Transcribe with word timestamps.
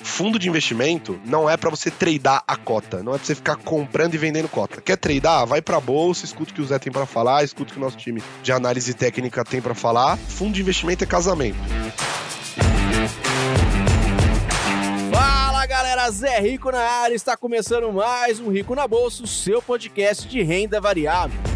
fundo 0.00 0.38
de 0.38 0.48
investimento 0.48 1.18
não 1.24 1.50
é 1.50 1.56
para 1.56 1.70
você 1.70 1.90
tradear 1.90 2.42
a 2.46 2.56
cota, 2.56 3.02
não 3.02 3.14
é 3.14 3.18
pra 3.18 3.26
você 3.26 3.34
ficar 3.34 3.56
comprando 3.56 4.14
e 4.14 4.18
vendendo 4.18 4.48
cota. 4.48 4.80
Quer 4.80 4.96
tradear? 4.96 5.46
Vai 5.46 5.60
pra 5.60 5.80
bolsa, 5.80 6.24
escuta 6.24 6.52
o 6.52 6.54
que 6.54 6.62
o 6.62 6.66
Zé 6.66 6.78
tem 6.78 6.92
para 6.92 7.06
falar, 7.06 7.44
escuta 7.44 7.70
o 7.70 7.74
que 7.74 7.80
o 7.80 7.82
nosso 7.82 7.96
time 7.96 8.22
de 8.42 8.52
análise 8.52 8.94
técnica 8.94 9.44
tem 9.44 9.60
para 9.60 9.74
falar. 9.74 10.16
Fundo 10.16 10.54
de 10.54 10.60
investimento 10.60 11.04
é 11.04 11.06
casamento. 11.06 11.58
Fala 15.12 15.66
galera, 15.66 16.10
Zé 16.10 16.38
Rico 16.38 16.70
na 16.70 16.80
área, 16.80 17.14
está 17.14 17.36
começando 17.36 17.92
mais 17.92 18.38
um 18.38 18.50
Rico 18.50 18.74
na 18.74 18.86
Bolsa, 18.86 19.24
o 19.24 19.26
seu 19.26 19.60
podcast 19.60 20.28
de 20.28 20.42
renda 20.42 20.80
variável. 20.80 21.47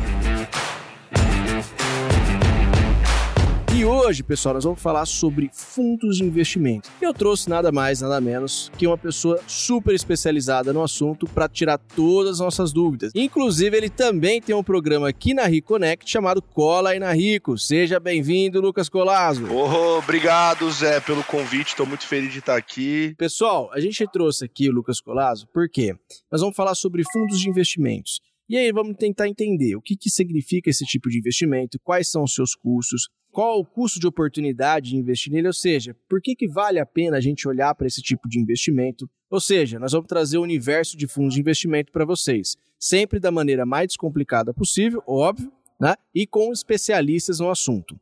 E 3.82 3.84
hoje, 3.84 4.22
pessoal, 4.22 4.54
nós 4.54 4.62
vamos 4.62 4.80
falar 4.80 5.04
sobre 5.06 5.50
fundos 5.52 6.18
de 6.18 6.22
investimento. 6.22 6.88
Eu 7.00 7.12
trouxe 7.12 7.50
nada 7.50 7.72
mais, 7.72 8.00
nada 8.00 8.20
menos 8.20 8.70
que 8.78 8.86
uma 8.86 8.96
pessoa 8.96 9.40
super 9.48 9.92
especializada 9.92 10.72
no 10.72 10.84
assunto 10.84 11.26
para 11.26 11.48
tirar 11.48 11.78
todas 11.78 12.34
as 12.34 12.38
nossas 12.38 12.72
dúvidas. 12.72 13.10
Inclusive, 13.12 13.76
ele 13.76 13.90
também 13.90 14.40
tem 14.40 14.54
um 14.54 14.62
programa 14.62 15.08
aqui 15.08 15.34
na 15.34 15.46
Rico 15.48 15.66
Connect 15.66 16.08
chamado 16.08 16.40
Cola 16.40 16.90
aí 16.90 17.00
na 17.00 17.10
Rico. 17.12 17.58
Seja 17.58 17.98
bem-vindo, 17.98 18.60
Lucas 18.60 18.88
Colazo. 18.88 19.48
Oh, 19.52 19.98
obrigado, 19.98 20.70
Zé, 20.70 21.00
pelo 21.00 21.24
convite. 21.24 21.70
Estou 21.70 21.84
muito 21.84 22.06
feliz 22.06 22.32
de 22.32 22.38
estar 22.38 22.54
aqui. 22.54 23.16
Pessoal, 23.18 23.68
a 23.72 23.80
gente 23.80 24.06
trouxe 24.12 24.44
aqui 24.44 24.68
o 24.68 24.72
Lucas 24.72 25.00
Colazo 25.00 25.48
porque 25.52 25.92
nós 26.30 26.40
vamos 26.40 26.54
falar 26.54 26.76
sobre 26.76 27.02
fundos 27.12 27.40
de 27.40 27.48
investimentos. 27.48 28.20
E 28.48 28.56
aí 28.56 28.70
vamos 28.72 28.96
tentar 28.96 29.28
entender 29.28 29.76
o 29.76 29.80
que, 29.80 29.96
que 29.96 30.10
significa 30.10 30.68
esse 30.68 30.84
tipo 30.84 31.08
de 31.08 31.18
investimento, 31.18 31.78
quais 31.82 32.10
são 32.10 32.24
os 32.24 32.34
seus 32.34 32.54
custos, 32.54 33.08
qual 33.30 33.60
o 33.60 33.64
custo 33.64 33.98
de 33.98 34.06
oportunidade 34.06 34.90
de 34.90 34.96
investir 34.96 35.32
nele, 35.32 35.46
ou 35.46 35.52
seja, 35.52 35.96
por 36.08 36.20
que, 36.20 36.36
que 36.36 36.46
vale 36.46 36.78
a 36.78 36.84
pena 36.84 37.16
a 37.16 37.20
gente 37.20 37.48
olhar 37.48 37.74
para 37.74 37.86
esse 37.86 38.02
tipo 38.02 38.28
de 38.28 38.38
investimento. 38.38 39.08
Ou 39.30 39.40
seja, 39.40 39.78
nós 39.78 39.92
vamos 39.92 40.06
trazer 40.06 40.36
o 40.36 40.42
universo 40.42 40.96
de 40.96 41.06
fundos 41.06 41.34
de 41.34 41.40
investimento 41.40 41.90
para 41.90 42.04
vocês, 42.04 42.56
sempre 42.78 43.18
da 43.18 43.30
maneira 43.30 43.64
mais 43.64 43.88
descomplicada 43.88 44.52
possível, 44.52 45.02
óbvio, 45.06 45.50
né? 45.80 45.94
e 46.14 46.26
com 46.26 46.52
especialistas 46.52 47.38
no 47.38 47.50
assunto. 47.50 47.98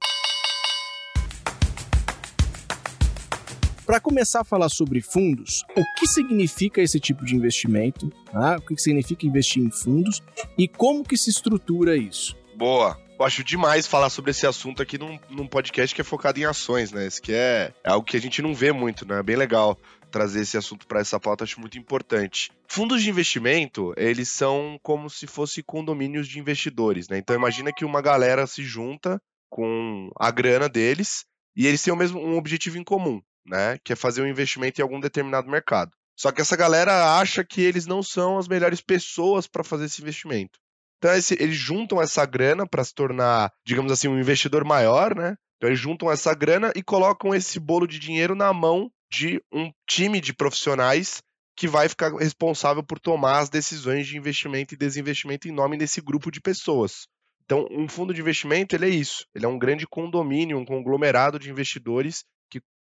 Para 3.90 3.98
começar 3.98 4.42
a 4.42 4.44
falar 4.44 4.68
sobre 4.68 5.00
fundos, 5.00 5.64
o 5.76 5.82
que 5.98 6.06
significa 6.06 6.80
esse 6.80 7.00
tipo 7.00 7.24
de 7.24 7.34
investimento, 7.34 8.08
né? 8.32 8.56
o 8.56 8.60
que 8.60 8.80
significa 8.80 9.26
investir 9.26 9.60
em 9.60 9.68
fundos 9.68 10.22
e 10.56 10.68
como 10.68 11.02
que 11.02 11.16
se 11.16 11.28
estrutura 11.28 11.96
isso. 11.96 12.36
Boa. 12.54 12.96
Eu 13.18 13.26
acho 13.26 13.42
demais 13.42 13.88
falar 13.88 14.08
sobre 14.08 14.30
esse 14.30 14.46
assunto 14.46 14.80
aqui 14.80 14.96
num, 14.96 15.18
num 15.28 15.44
podcast 15.44 15.92
que 15.92 16.00
é 16.00 16.04
focado 16.04 16.38
em 16.38 16.44
ações, 16.44 16.92
né? 16.92 17.04
Esse 17.04 17.20
que 17.20 17.32
é, 17.32 17.74
é 17.82 17.90
algo 17.90 18.06
que 18.06 18.16
a 18.16 18.20
gente 18.20 18.40
não 18.40 18.54
vê 18.54 18.70
muito, 18.70 19.04
né? 19.04 19.18
É 19.18 19.22
bem 19.24 19.34
legal 19.34 19.76
trazer 20.08 20.42
esse 20.42 20.56
assunto 20.56 20.86
para 20.86 21.00
essa 21.00 21.18
pauta, 21.18 21.42
acho 21.42 21.58
muito 21.58 21.76
importante. 21.76 22.52
Fundos 22.68 23.02
de 23.02 23.10
investimento, 23.10 23.92
eles 23.96 24.28
são 24.28 24.78
como 24.84 25.10
se 25.10 25.26
fossem 25.26 25.64
condomínios 25.66 26.28
de 26.28 26.38
investidores, 26.38 27.08
né? 27.08 27.18
Então 27.18 27.34
imagina 27.34 27.72
que 27.72 27.84
uma 27.84 28.00
galera 28.00 28.46
se 28.46 28.62
junta 28.62 29.20
com 29.48 30.12
a 30.16 30.30
grana 30.30 30.68
deles 30.68 31.24
e 31.56 31.66
eles 31.66 31.82
têm 31.82 31.92
o 31.92 31.96
mesmo 31.96 32.20
um 32.20 32.36
objetivo 32.36 32.78
em 32.78 32.84
comum, 32.84 33.20
né? 33.46 33.78
Que 33.84 33.92
é 33.92 33.96
fazer 33.96 34.22
um 34.22 34.26
investimento 34.26 34.80
em 34.80 34.82
algum 34.82 35.00
determinado 35.00 35.50
mercado. 35.50 35.92
Só 36.16 36.30
que 36.30 36.40
essa 36.40 36.56
galera 36.56 37.18
acha 37.18 37.42
que 37.42 37.62
eles 37.62 37.86
não 37.86 38.02
são 38.02 38.38
as 38.38 38.46
melhores 38.46 38.80
pessoas 38.80 39.46
para 39.46 39.64
fazer 39.64 39.86
esse 39.86 40.02
investimento. 40.02 40.58
Então 40.98 41.14
esse, 41.14 41.34
eles 41.40 41.56
juntam 41.56 42.00
essa 42.00 42.26
grana 42.26 42.66
para 42.66 42.84
se 42.84 42.94
tornar, 42.94 43.50
digamos 43.64 43.90
assim, 43.90 44.06
um 44.06 44.18
investidor 44.18 44.64
maior, 44.64 45.14
né? 45.14 45.34
Então 45.56 45.68
eles 45.68 45.80
juntam 45.80 46.10
essa 46.10 46.34
grana 46.34 46.72
e 46.76 46.82
colocam 46.82 47.34
esse 47.34 47.58
bolo 47.58 47.86
de 47.86 47.98
dinheiro 47.98 48.34
na 48.34 48.52
mão 48.52 48.90
de 49.10 49.42
um 49.52 49.72
time 49.88 50.20
de 50.20 50.34
profissionais 50.34 51.22
que 51.56 51.66
vai 51.66 51.88
ficar 51.88 52.14
responsável 52.14 52.82
por 52.82 52.98
tomar 52.98 53.40
as 53.40 53.50
decisões 53.50 54.06
de 54.06 54.16
investimento 54.16 54.74
e 54.74 54.78
desinvestimento 54.78 55.48
em 55.48 55.52
nome 55.52 55.76
desse 55.76 56.00
grupo 56.00 56.30
de 56.30 56.40
pessoas. 56.40 57.06
Então, 57.44 57.66
um 57.70 57.88
fundo 57.88 58.14
de 58.14 58.20
investimento, 58.20 58.76
ele 58.76 58.86
é 58.86 58.88
isso. 58.90 59.26
Ele 59.34 59.44
é 59.44 59.48
um 59.48 59.58
grande 59.58 59.86
condomínio, 59.86 60.56
um 60.56 60.64
conglomerado 60.64 61.38
de 61.38 61.50
investidores 61.50 62.24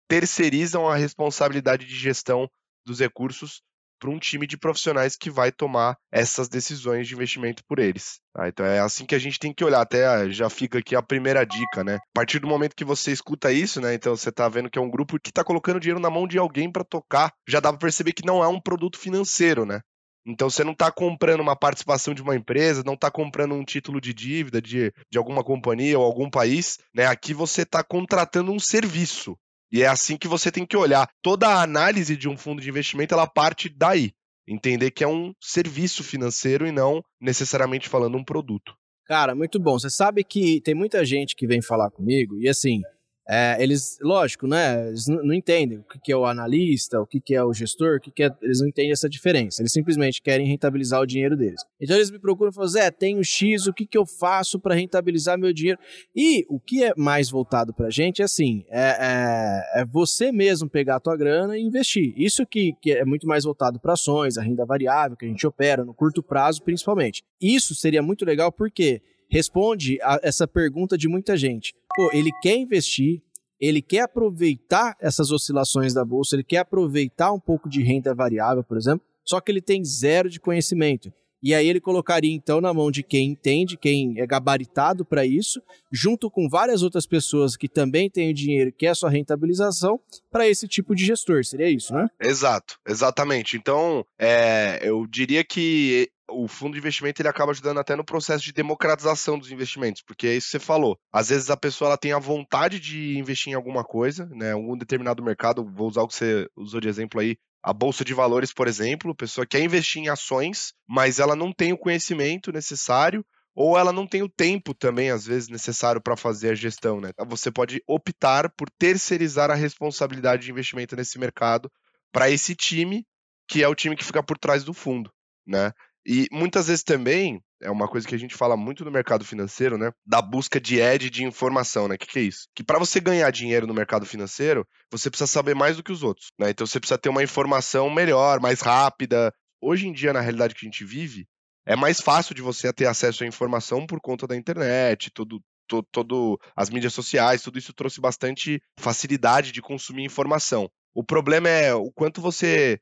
terceirizam 0.08 0.88
a 0.88 0.96
responsabilidade 0.96 1.86
de 1.86 1.96
gestão 1.96 2.50
dos 2.86 3.00
recursos 3.00 3.62
para 4.00 4.10
um 4.10 4.20
time 4.20 4.46
de 4.46 4.58
profissionais 4.58 5.16
que 5.16 5.30
vai 5.30 5.52
tomar 5.52 5.98
essas 6.12 6.48
decisões 6.48 7.08
de 7.08 7.14
investimento 7.14 7.64
por 7.68 7.80
eles. 7.80 8.20
Tá? 8.34 8.48
Então 8.48 8.66
é 8.66 8.80
assim 8.80 9.06
que 9.06 9.16
a 9.16 9.20
gente 9.20 9.40
tem 9.40 9.54
que 9.54 9.64
olhar. 9.64 9.82
Até 9.82 10.06
ah, 10.06 10.30
já 10.30 10.50
fica 10.50 10.80
aqui 10.80 10.96
a 10.96 11.02
primeira 11.02 11.46
dica, 11.46 11.84
né? 11.84 11.96
A 11.96 12.14
partir 12.14 12.40
do 12.40 12.48
momento 12.48 12.76
que 12.76 12.86
você 12.86 13.12
escuta 13.12 13.52
isso, 13.52 13.82
né? 13.82 13.94
Então 13.94 14.16
você 14.16 14.30
está 14.30 14.48
vendo 14.48 14.70
que 14.70 14.80
é 14.80 14.82
um 14.82 14.90
grupo 14.90 15.20
que 15.20 15.30
está 15.30 15.44
colocando 15.44 15.80
dinheiro 15.80 16.00
na 16.00 16.10
mão 16.10 16.28
de 16.28 16.38
alguém 16.38 16.72
para 16.72 16.84
tocar. 16.84 17.34
Já 17.48 17.60
dá 17.60 17.70
para 17.70 17.80
perceber 17.80 18.14
que 18.14 18.26
não 18.26 18.44
é 18.44 18.48
um 18.48 18.62
produto 18.62 18.98
financeiro, 18.98 19.66
né? 19.66 19.82
Então 20.26 20.50
você 20.50 20.64
não 20.64 20.74
está 20.74 20.92
comprando 20.92 21.40
uma 21.40 21.56
participação 21.56 22.14
de 22.14 22.22
uma 22.22 22.36
empresa, 22.36 22.84
não 22.86 22.96
está 22.96 23.10
comprando 23.10 23.56
um 23.56 23.64
título 23.64 24.02
de 24.02 24.14
dívida 24.14 24.62
de, 24.62 24.92
de 25.10 25.18
alguma 25.18 25.42
companhia 25.42 25.98
ou 25.98 26.04
algum 26.04 26.30
país, 26.30 26.78
né? 26.94 27.06
Aqui 27.06 27.34
você 27.34 27.62
está 27.62 27.82
contratando 27.82 28.52
um 28.52 28.60
serviço. 28.60 29.38
E 29.72 29.84
é 29.84 29.88
assim 29.88 30.18
que 30.18 30.28
você 30.28 30.52
tem 30.52 30.66
que 30.66 30.78
olhar. 30.78 31.10
Toda 31.22 31.48
a 31.48 31.62
análise 31.62 32.16
de 32.16 32.30
um 32.30 32.38
fundo 32.38 32.62
de 32.62 32.70
investimento, 32.70 33.14
ela 33.14 33.28
parte 33.28 33.70
daí. 33.70 34.12
Entender 34.48 34.92
que 34.92 35.04
é 35.04 35.08
um 35.08 35.34
serviço 35.42 36.04
financeiro 36.04 36.66
e 36.66 36.72
não 36.72 37.04
necessariamente 37.20 37.90
falando 37.90 38.18
um 38.18 38.24
produto. 38.24 38.74
Cara, 39.06 39.36
muito 39.36 39.60
bom. 39.60 39.78
Você 39.78 39.90
sabe 39.90 40.24
que 40.24 40.62
tem 40.62 40.74
muita 40.74 41.04
gente 41.06 41.36
que 41.36 41.48
vem 41.48 41.62
falar 41.62 41.92
comigo 41.92 42.40
e 42.40 42.48
assim, 42.48 42.82
é, 43.30 43.62
eles, 43.62 43.98
lógico, 44.02 44.48
né? 44.48 44.88
Eles 44.88 45.06
não 45.08 45.34
entendem 45.34 45.80
o 45.80 45.84
que 45.84 46.12
é 46.12 46.16
o 46.16 46.26
analista, 46.26 47.02
o 47.02 47.06
que 47.06 47.36
é 47.36 47.44
o 47.44 47.54
gestor, 47.54 47.98
o 47.98 48.00
que 48.00 48.24
é. 48.24 48.32
Eles 48.42 48.62
não 48.62 48.68
entendem 48.68 48.92
essa 48.92 49.10
diferença. 49.10 49.62
Eles 49.62 49.74
simplesmente 49.74 50.22
querem 50.22 50.48
rentabilizar 50.48 51.02
o 51.02 51.06
dinheiro 51.06 51.36
deles. 51.36 51.62
Então 51.82 51.96
eles 51.96 52.10
me 52.10 52.20
procuram 52.20 52.52
e 52.52 52.54
falam: 52.54 52.70
Zé, 52.70 52.90
tenho 52.90 53.22
X, 53.24 53.68
o 53.68 53.74
que, 53.74 53.86
que 53.86 53.98
eu 53.98 54.06
faço 54.06 54.58
para 54.60 54.76
rentabilizar 54.76 55.38
meu 55.38 55.52
dinheiro? 55.52 55.80
E 56.16 56.46
o 56.48 56.58
que 56.58 56.84
é 56.84 56.94
mais 56.96 57.30
voltado 57.30 57.74
para 57.74 57.88
a 57.88 57.92
gente 57.92 58.22
é 58.22 58.26
assim: 58.26 58.64
é, 58.70 58.82
é, 58.82 59.82
é, 59.82 59.86
você 59.86 60.32
mesmo 60.32 60.70
pegar 60.70 60.96
a 60.96 61.00
tua 61.02 61.18
grana 61.18 61.58
e 61.58 61.62
investir. 61.62 62.14
Isso 62.16 62.46
que, 62.46 62.74
que 62.82 62.92
é 62.92 63.04
muito 63.04 63.28
mais 63.28 63.44
voltado 63.44 63.78
para 63.78 63.94
ações, 63.94 64.38
a 64.38 64.42
renda 64.42 64.66
variável 64.66 65.18
que 65.18 65.26
a 65.26 65.30
gente 65.30 65.46
opera 65.46 65.84
no 65.84 65.94
curto 65.94 66.24
prazo, 66.24 66.64
principalmente. 66.64 67.24
Isso 67.42 67.76
seria 67.76 68.02
muito 68.02 68.24
legal 68.24 68.54
porque 68.54 69.02
responde 69.30 70.00
a 70.02 70.20
essa 70.24 70.48
pergunta 70.48 70.98
de 70.98 71.08
muita 71.08 71.36
gente. 71.36 71.74
Pô, 71.98 72.12
ele 72.14 72.32
quer 72.44 72.56
investir, 72.56 73.24
ele 73.60 73.82
quer 73.82 74.02
aproveitar 74.02 74.96
essas 75.02 75.32
oscilações 75.32 75.96
da 75.96 76.06
bolsa, 76.06 76.36
ele 76.36 76.44
quer 76.44 76.60
aproveitar 76.60 77.34
um 77.34 77.40
pouco 77.40 77.68
de 77.68 77.82
renda 77.82 78.14
variável, 78.14 78.64
por 78.64 78.78
exemplo, 78.78 79.04
só 79.26 79.42
que 79.42 79.52
ele 79.52 79.62
tem 79.62 79.84
zero 79.84 80.30
de 80.30 80.40
conhecimento. 80.40 81.12
E 81.42 81.56
aí 81.56 81.68
ele 81.68 81.82
colocaria 81.82 82.32
então 82.32 82.62
na 82.62 82.72
mão 82.72 82.92
de 82.92 83.02
quem 83.02 83.32
entende, 83.32 83.78
quem 83.78 84.20
é 84.20 84.28
gabaritado 84.28 85.04
para 85.04 85.26
isso, 85.26 85.60
junto 85.92 86.30
com 86.30 86.48
várias 86.48 86.84
outras 86.84 87.08
pessoas 87.08 87.58
que 87.58 87.68
também 87.68 88.12
têm 88.12 88.30
o 88.30 88.34
dinheiro, 88.34 88.72
que 88.72 88.86
é 88.86 88.90
a 88.90 88.96
sua 88.96 89.10
rentabilização, 89.10 90.00
para 90.32 90.48
esse 90.48 90.68
tipo 90.68 90.94
de 90.94 91.04
gestor. 91.04 91.44
Seria 91.44 91.70
isso, 91.70 91.94
né? 91.96 92.08
Exato, 92.22 92.80
exatamente. 92.88 93.58
Então, 93.58 94.06
é, 94.20 94.80
eu 94.84 95.08
diria 95.08 95.44
que 95.44 96.12
o 96.30 96.48
fundo 96.48 96.74
de 96.74 96.80
investimento 96.80 97.22
ele 97.22 97.30
acaba 97.30 97.52
ajudando 97.52 97.80
até 97.80 97.96
no 97.96 98.04
processo 98.04 98.44
de 98.44 98.52
democratização 98.52 99.38
dos 99.38 99.52
investimentos, 99.52 100.02
porque 100.02 100.28
é 100.28 100.36
isso 100.36 100.48
que 100.48 100.52
você 100.52 100.60
falou. 100.60 100.98
Às 101.12 101.30
vezes 101.30 101.50
a 101.50 101.58
pessoa 101.58 101.90
ela 101.90 101.98
tem 101.98 102.12
a 102.12 102.20
vontade 102.20 102.80
de 102.80 103.18
investir 103.18 103.52
em 103.52 103.56
alguma 103.56 103.84
coisa, 103.84 104.26
né, 104.28 104.52
algum 104.52 104.78
determinado 104.78 105.24
mercado, 105.24 105.66
vou 105.66 105.88
usar 105.88 106.02
o 106.02 106.08
que 106.08 106.16
você 106.16 106.48
usou 106.56 106.80
de 106.80 106.88
exemplo 106.88 107.20
aí, 107.20 107.38
a 107.64 107.74
bolsa 107.74 108.06
de 108.06 108.14
valores, 108.14 108.54
por 108.54 108.68
exemplo, 108.68 109.12
a 109.12 109.16
pessoa 109.16 109.46
quer 109.46 109.62
investir 109.62 110.02
em 110.02 110.10
ações, 110.10 110.74
mas 110.88 111.20
ela 111.20 111.36
não 111.36 111.52
tem 111.52 111.74
o 111.74 111.78
conhecimento 111.78 112.52
necessário 112.52 113.26
ou 113.54 113.76
ela 113.76 113.92
não 113.92 114.06
tem 114.06 114.22
o 114.22 114.30
tempo 114.30 114.74
também, 114.76 115.10
às 115.10 115.26
vezes, 115.26 115.50
necessário 115.50 116.00
para 116.00 116.16
fazer 116.16 116.52
a 116.52 116.56
gestão, 116.56 117.02
né? 117.02 117.10
Você 117.28 117.52
pode 117.52 117.82
optar 117.88 118.52
por 118.56 118.70
terceirizar 118.70 119.50
a 119.50 119.56
responsabilidade 119.56 120.46
de 120.46 120.52
investimento 120.52 120.96
nesse 120.96 121.18
mercado 121.18 121.68
para 122.12 122.30
esse 122.30 122.56
time, 122.56 123.04
que 123.50 123.64
é 123.64 123.68
o 123.68 123.74
time 123.74 123.96
que 123.96 124.06
fica 124.06 124.22
por 124.22 124.38
trás 124.38 124.64
do 124.64 124.76
fundo, 124.76 125.12
né? 125.46 125.72
E 126.10 126.26
muitas 126.32 126.68
vezes 126.68 126.84
também, 126.84 127.42
é 127.62 127.70
uma 127.70 127.86
coisa 127.86 128.08
que 128.08 128.16
a 128.16 128.18
gente 128.18 128.34
fala 128.34 128.56
muito 128.56 128.86
no 128.86 128.92
mercado 128.92 129.26
financeiro, 129.26 129.78
né? 129.78 129.92
Da 130.06 130.22
busca 130.22 130.58
de 130.58 130.80
edge 130.80 131.10
de 131.10 131.26
informação, 131.26 131.86
né? 131.90 131.96
O 131.96 131.98
que, 131.98 132.08
que 132.08 132.20
é 132.20 132.22
isso? 132.22 132.48
Que 132.56 132.64
para 132.64 132.80
você 132.80 133.02
ganhar 133.02 133.30
dinheiro 133.30 133.68
no 133.68 133.74
mercado 133.74 134.06
financeiro, 134.06 134.66
você 134.90 135.10
precisa 135.10 135.28
saber 135.28 135.54
mais 135.54 135.76
do 135.76 135.84
que 135.84 135.92
os 135.92 136.04
outros, 136.04 136.32
né? 136.40 136.50
Então 136.50 136.66
você 136.66 136.80
precisa 136.80 136.98
ter 136.98 137.10
uma 137.10 137.24
informação 137.24 137.90
melhor, 137.90 138.40
mais 138.40 138.62
rápida. 138.62 139.34
Hoje 139.62 139.86
em 139.86 139.92
dia, 139.92 140.14
na 140.14 140.22
realidade 140.22 140.56
que 140.56 140.66
a 140.66 140.70
gente 140.70 140.86
vive, 140.86 141.28
é 141.66 141.76
mais 141.76 142.00
fácil 142.00 142.34
de 142.34 142.42
você 142.42 142.72
ter 142.72 142.86
acesso 142.86 143.26
à 143.26 143.28
informação 143.28 143.86
por 143.86 144.00
conta 144.00 144.26
da 144.26 144.38
internet, 144.38 145.12
tudo, 145.14 145.42
todo, 145.68 145.86
todo 145.92 146.40
as 146.56 146.70
mídias 146.70 146.94
sociais, 146.94 147.42
tudo 147.42 147.60
isso 147.60 147.74
trouxe 147.74 148.00
bastante 148.00 148.62
facilidade 148.80 149.52
de 149.52 149.62
consumir 149.62 150.06
informação. 150.06 150.70
O 150.96 151.04
problema 151.04 151.50
é 151.50 151.76
o 151.76 151.92
quanto 151.92 152.22
você 152.22 152.80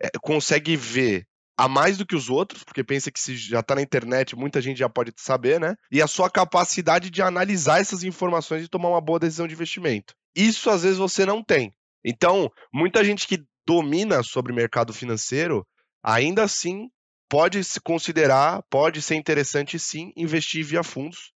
é, 0.00 0.10
consegue 0.22 0.76
ver 0.76 1.26
a 1.58 1.66
mais 1.66 1.98
do 1.98 2.06
que 2.06 2.14
os 2.14 2.30
outros, 2.30 2.62
porque 2.62 2.84
pensa 2.84 3.10
que 3.10 3.18
se 3.18 3.36
já 3.36 3.58
está 3.58 3.74
na 3.74 3.82
internet, 3.82 4.36
muita 4.36 4.62
gente 4.62 4.78
já 4.78 4.88
pode 4.88 5.12
saber, 5.16 5.58
né? 5.58 5.74
E 5.90 6.00
a 6.00 6.06
sua 6.06 6.30
capacidade 6.30 7.10
de 7.10 7.20
analisar 7.20 7.80
essas 7.80 8.04
informações 8.04 8.64
e 8.64 8.68
tomar 8.68 8.90
uma 8.90 9.00
boa 9.00 9.18
decisão 9.18 9.48
de 9.48 9.54
investimento. 9.54 10.14
Isso 10.36 10.70
às 10.70 10.84
vezes 10.84 10.98
você 10.98 11.26
não 11.26 11.42
tem. 11.42 11.74
Então, 12.04 12.48
muita 12.72 13.02
gente 13.02 13.26
que 13.26 13.42
domina 13.66 14.22
sobre 14.22 14.52
mercado 14.52 14.94
financeiro, 14.94 15.66
ainda 16.00 16.44
assim 16.44 16.88
pode 17.28 17.64
se 17.64 17.80
considerar, 17.80 18.62
pode 18.70 19.02
ser 19.02 19.16
interessante 19.16 19.80
sim 19.80 20.12
investir 20.16 20.64
via 20.64 20.84
fundos, 20.84 21.32